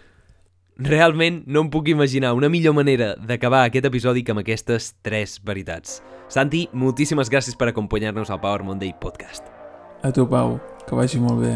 Realment 0.75 1.43
no 1.47 1.63
em 1.63 1.71
puc 1.71 1.87
imaginar 1.93 2.33
una 2.35 2.49
millor 2.51 2.75
manera 2.75 3.13
d'acabar 3.15 3.63
aquest 3.67 3.87
episodi 3.87 4.25
que 4.25 4.33
amb 4.35 4.43
aquestes 4.43 4.95
tres 5.05 5.37
veritats. 5.45 6.01
Santi, 6.27 6.65
moltíssimes 6.73 7.31
gràcies 7.31 7.55
per 7.55 7.69
acompanyar-nos 7.71 8.33
al 8.33 8.41
Power 8.43 8.65
Monday 8.65 8.95
Podcast. 8.99 9.54
A 10.03 10.11
tu, 10.11 10.27
Pau, 10.29 10.59
que 10.87 10.95
vagi 10.95 11.19
molt 11.19 11.41
bé. 11.41 11.55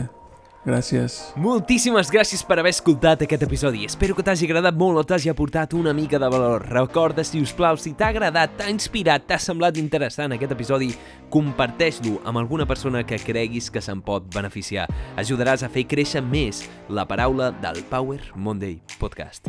Gràcies. 0.68 1.16
Moltíssimes 1.40 2.10
gràcies 2.12 2.42
per 2.44 2.58
haver 2.60 2.74
escoltat 2.76 3.24
aquest 3.24 3.46
episodi. 3.46 3.86
Espero 3.88 4.14
que 4.16 4.26
t'hagi 4.28 4.46
agradat 4.46 4.76
molt 4.78 5.00
o 5.00 5.06
t'hagi 5.08 5.32
aportat 5.32 5.74
una 5.78 5.94
mica 5.96 6.20
de 6.20 6.30
valor. 6.30 6.68
Recorda, 6.68 7.24
si 7.24 7.40
us 7.42 7.54
plau, 7.56 7.80
si 7.80 7.94
t'ha 7.96 8.12
agradat, 8.12 8.58
t'ha 8.60 8.70
inspirat, 8.70 9.24
t'ha 9.26 9.40
semblat 9.40 9.80
interessant 9.80 10.36
aquest 10.36 10.54
episodi, 10.58 10.92
comparteix-lo 11.32 12.20
amb 12.28 12.44
alguna 12.44 12.68
persona 12.68 13.06
que 13.08 13.22
creguis 13.24 13.72
que 13.72 13.82
se'n 13.82 14.04
pot 14.04 14.28
beneficiar. 14.36 14.90
Ajudaràs 15.18 15.64
a 15.64 15.72
fer 15.72 15.88
créixer 15.88 16.22
més 16.22 16.66
la 16.90 17.08
paraula 17.08 17.54
del 17.64 17.82
Power 17.90 18.20
Monday 18.36 18.82
Podcast. 19.00 19.48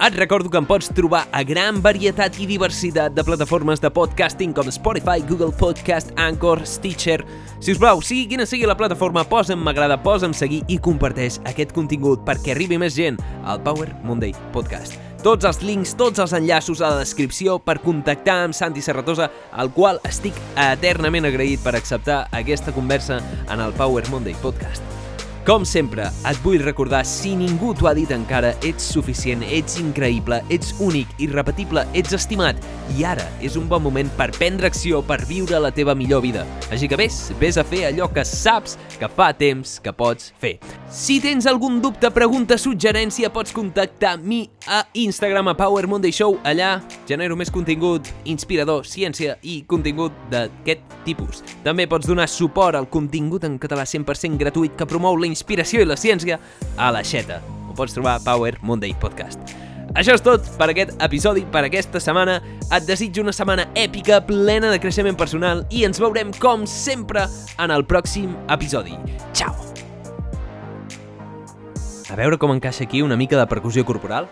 Et 0.00 0.14
recordo 0.16 0.48
que 0.48 0.56
em 0.56 0.64
pots 0.64 0.88
trobar 0.96 1.26
a 1.28 1.42
gran 1.44 1.82
varietat 1.84 2.38
i 2.40 2.46
diversitat 2.48 3.12
de 3.12 3.20
plataformes 3.20 3.82
de 3.82 3.90
podcasting 3.92 4.54
com 4.56 4.70
Spotify, 4.72 5.20
Google 5.28 5.52
Podcast, 5.52 6.14
Anchor, 6.16 6.62
Stitcher... 6.64 7.20
Si 7.60 7.74
us 7.74 7.80
plau, 7.82 8.00
sigui 8.00 8.24
quina 8.30 8.46
sigui 8.48 8.64
la 8.64 8.78
plataforma, 8.78 9.26
posa'm 9.28 9.60
m'agrada, 9.60 9.98
posa'm 10.00 10.32
seguir 10.32 10.62
i 10.72 10.78
comparteix 10.80 11.36
aquest 11.50 11.74
contingut 11.76 12.22
perquè 12.24 12.54
arribi 12.54 12.78
més 12.80 12.96
gent 12.96 13.20
al 13.44 13.60
Power 13.60 13.90
Monday 14.08 14.32
Podcast. 14.54 14.96
Tots 15.20 15.44
els 15.44 15.60
links, 15.60 15.92
tots 16.00 16.22
els 16.24 16.32
enllaços 16.32 16.80
a 16.80 16.94
la 16.94 17.02
descripció 17.02 17.58
per 17.60 17.76
contactar 17.84 18.38
amb 18.46 18.56
Santi 18.56 18.80
Serratosa, 18.80 19.28
al 19.52 19.68
qual 19.76 20.00
estic 20.08 20.40
eternament 20.56 21.28
agraït 21.28 21.60
per 21.60 21.76
acceptar 21.76 22.22
aquesta 22.32 22.72
conversa 22.72 23.20
en 23.50 23.60
el 23.60 23.76
Power 23.76 24.08
Monday 24.08 24.38
Podcast. 24.40 24.99
Com 25.50 25.64
sempre, 25.66 26.04
et 26.30 26.38
vull 26.44 26.60
recordar, 26.62 27.00
si 27.02 27.32
ningú 27.34 27.72
t'ho 27.74 27.88
ha 27.90 27.92
dit 27.98 28.10
encara, 28.14 28.52
ets 28.62 28.84
suficient, 28.94 29.40
ets 29.42 29.80
increïble, 29.80 30.36
ets 30.46 30.76
únic, 30.78 31.10
irrepetible, 31.18 31.82
ets 31.98 32.14
estimat. 32.14 32.60
I 32.94 33.02
ara 33.10 33.24
és 33.42 33.56
un 33.58 33.66
bon 33.66 33.82
moment 33.82 34.06
per 34.14 34.28
prendre 34.36 34.70
acció, 34.70 35.00
per 35.02 35.18
viure 35.26 35.58
la 35.58 35.72
teva 35.74 35.96
millor 35.98 36.22
vida. 36.22 36.44
Així 36.70 36.86
que 36.86 36.98
vés, 37.00 37.16
vés 37.42 37.58
a 37.58 37.64
fer 37.66 37.88
allò 37.88 38.06
que 38.14 38.22
saps 38.22 38.76
que 39.00 39.08
fa 39.10 39.32
temps 39.34 39.80
que 39.82 39.90
pots 39.90 40.30
fer. 40.38 40.60
Si 40.86 41.18
tens 41.22 41.48
algun 41.50 41.80
dubte, 41.82 42.12
pregunta, 42.14 42.54
suggerència, 42.54 43.32
pots 43.34 43.50
contactar 43.54 44.20
mi 44.22 44.44
a 44.70 44.84
Instagram 45.02 45.50
a 45.50 45.56
Power 45.58 45.90
Monday 45.90 46.14
Show. 46.14 46.38
Allà 46.46 46.76
genero 47.10 47.34
més 47.34 47.50
contingut 47.50 48.06
inspirador, 48.30 48.86
ciència 48.86 49.34
i 49.42 49.64
contingut 49.66 50.14
d'aquest 50.30 50.86
tipus. 51.06 51.42
També 51.66 51.88
pots 51.90 52.06
donar 52.06 52.28
suport 52.30 52.78
al 52.78 52.86
contingut 52.90 53.50
en 53.50 53.58
català 53.58 53.82
100% 53.88 54.38
gratuït 54.38 54.78
que 54.78 54.86
promou 54.86 55.18
la 55.18 55.30
inspiració 55.40 55.80
i 55.80 55.88
la 55.88 55.96
ciència 55.96 56.38
a 56.76 56.92
la 56.92 57.02
xeta. 57.06 57.40
Ho 57.68 57.74
pots 57.76 57.96
trobar 57.96 58.18
a 58.18 58.24
Power 58.24 58.58
Monday 58.62 58.92
Podcast. 59.00 59.56
Això 59.98 60.14
és 60.14 60.22
tot 60.22 60.44
per 60.58 60.68
aquest 60.70 60.92
episodi, 61.02 61.42
per 61.50 61.64
aquesta 61.66 61.98
setmana. 62.02 62.38
Et 62.70 62.84
desitjo 62.86 63.24
una 63.24 63.34
setmana 63.34 63.66
èpica, 63.74 64.20
plena 64.26 64.70
de 64.70 64.78
creixement 64.82 65.18
personal 65.18 65.64
i 65.74 65.82
ens 65.88 65.98
veurem, 65.98 66.30
com 66.38 66.66
sempre, 66.68 67.26
en 67.58 67.74
el 67.74 67.86
pròxim 67.88 68.36
episodi. 68.52 68.94
Ciao! 69.34 69.56
A 72.10 72.18
veure 72.18 72.38
com 72.42 72.54
encaixa 72.54 72.84
aquí 72.84 73.02
una 73.02 73.16
mica 73.18 73.38
de 73.38 73.46
percussió 73.50 73.84
corporal. 73.86 74.28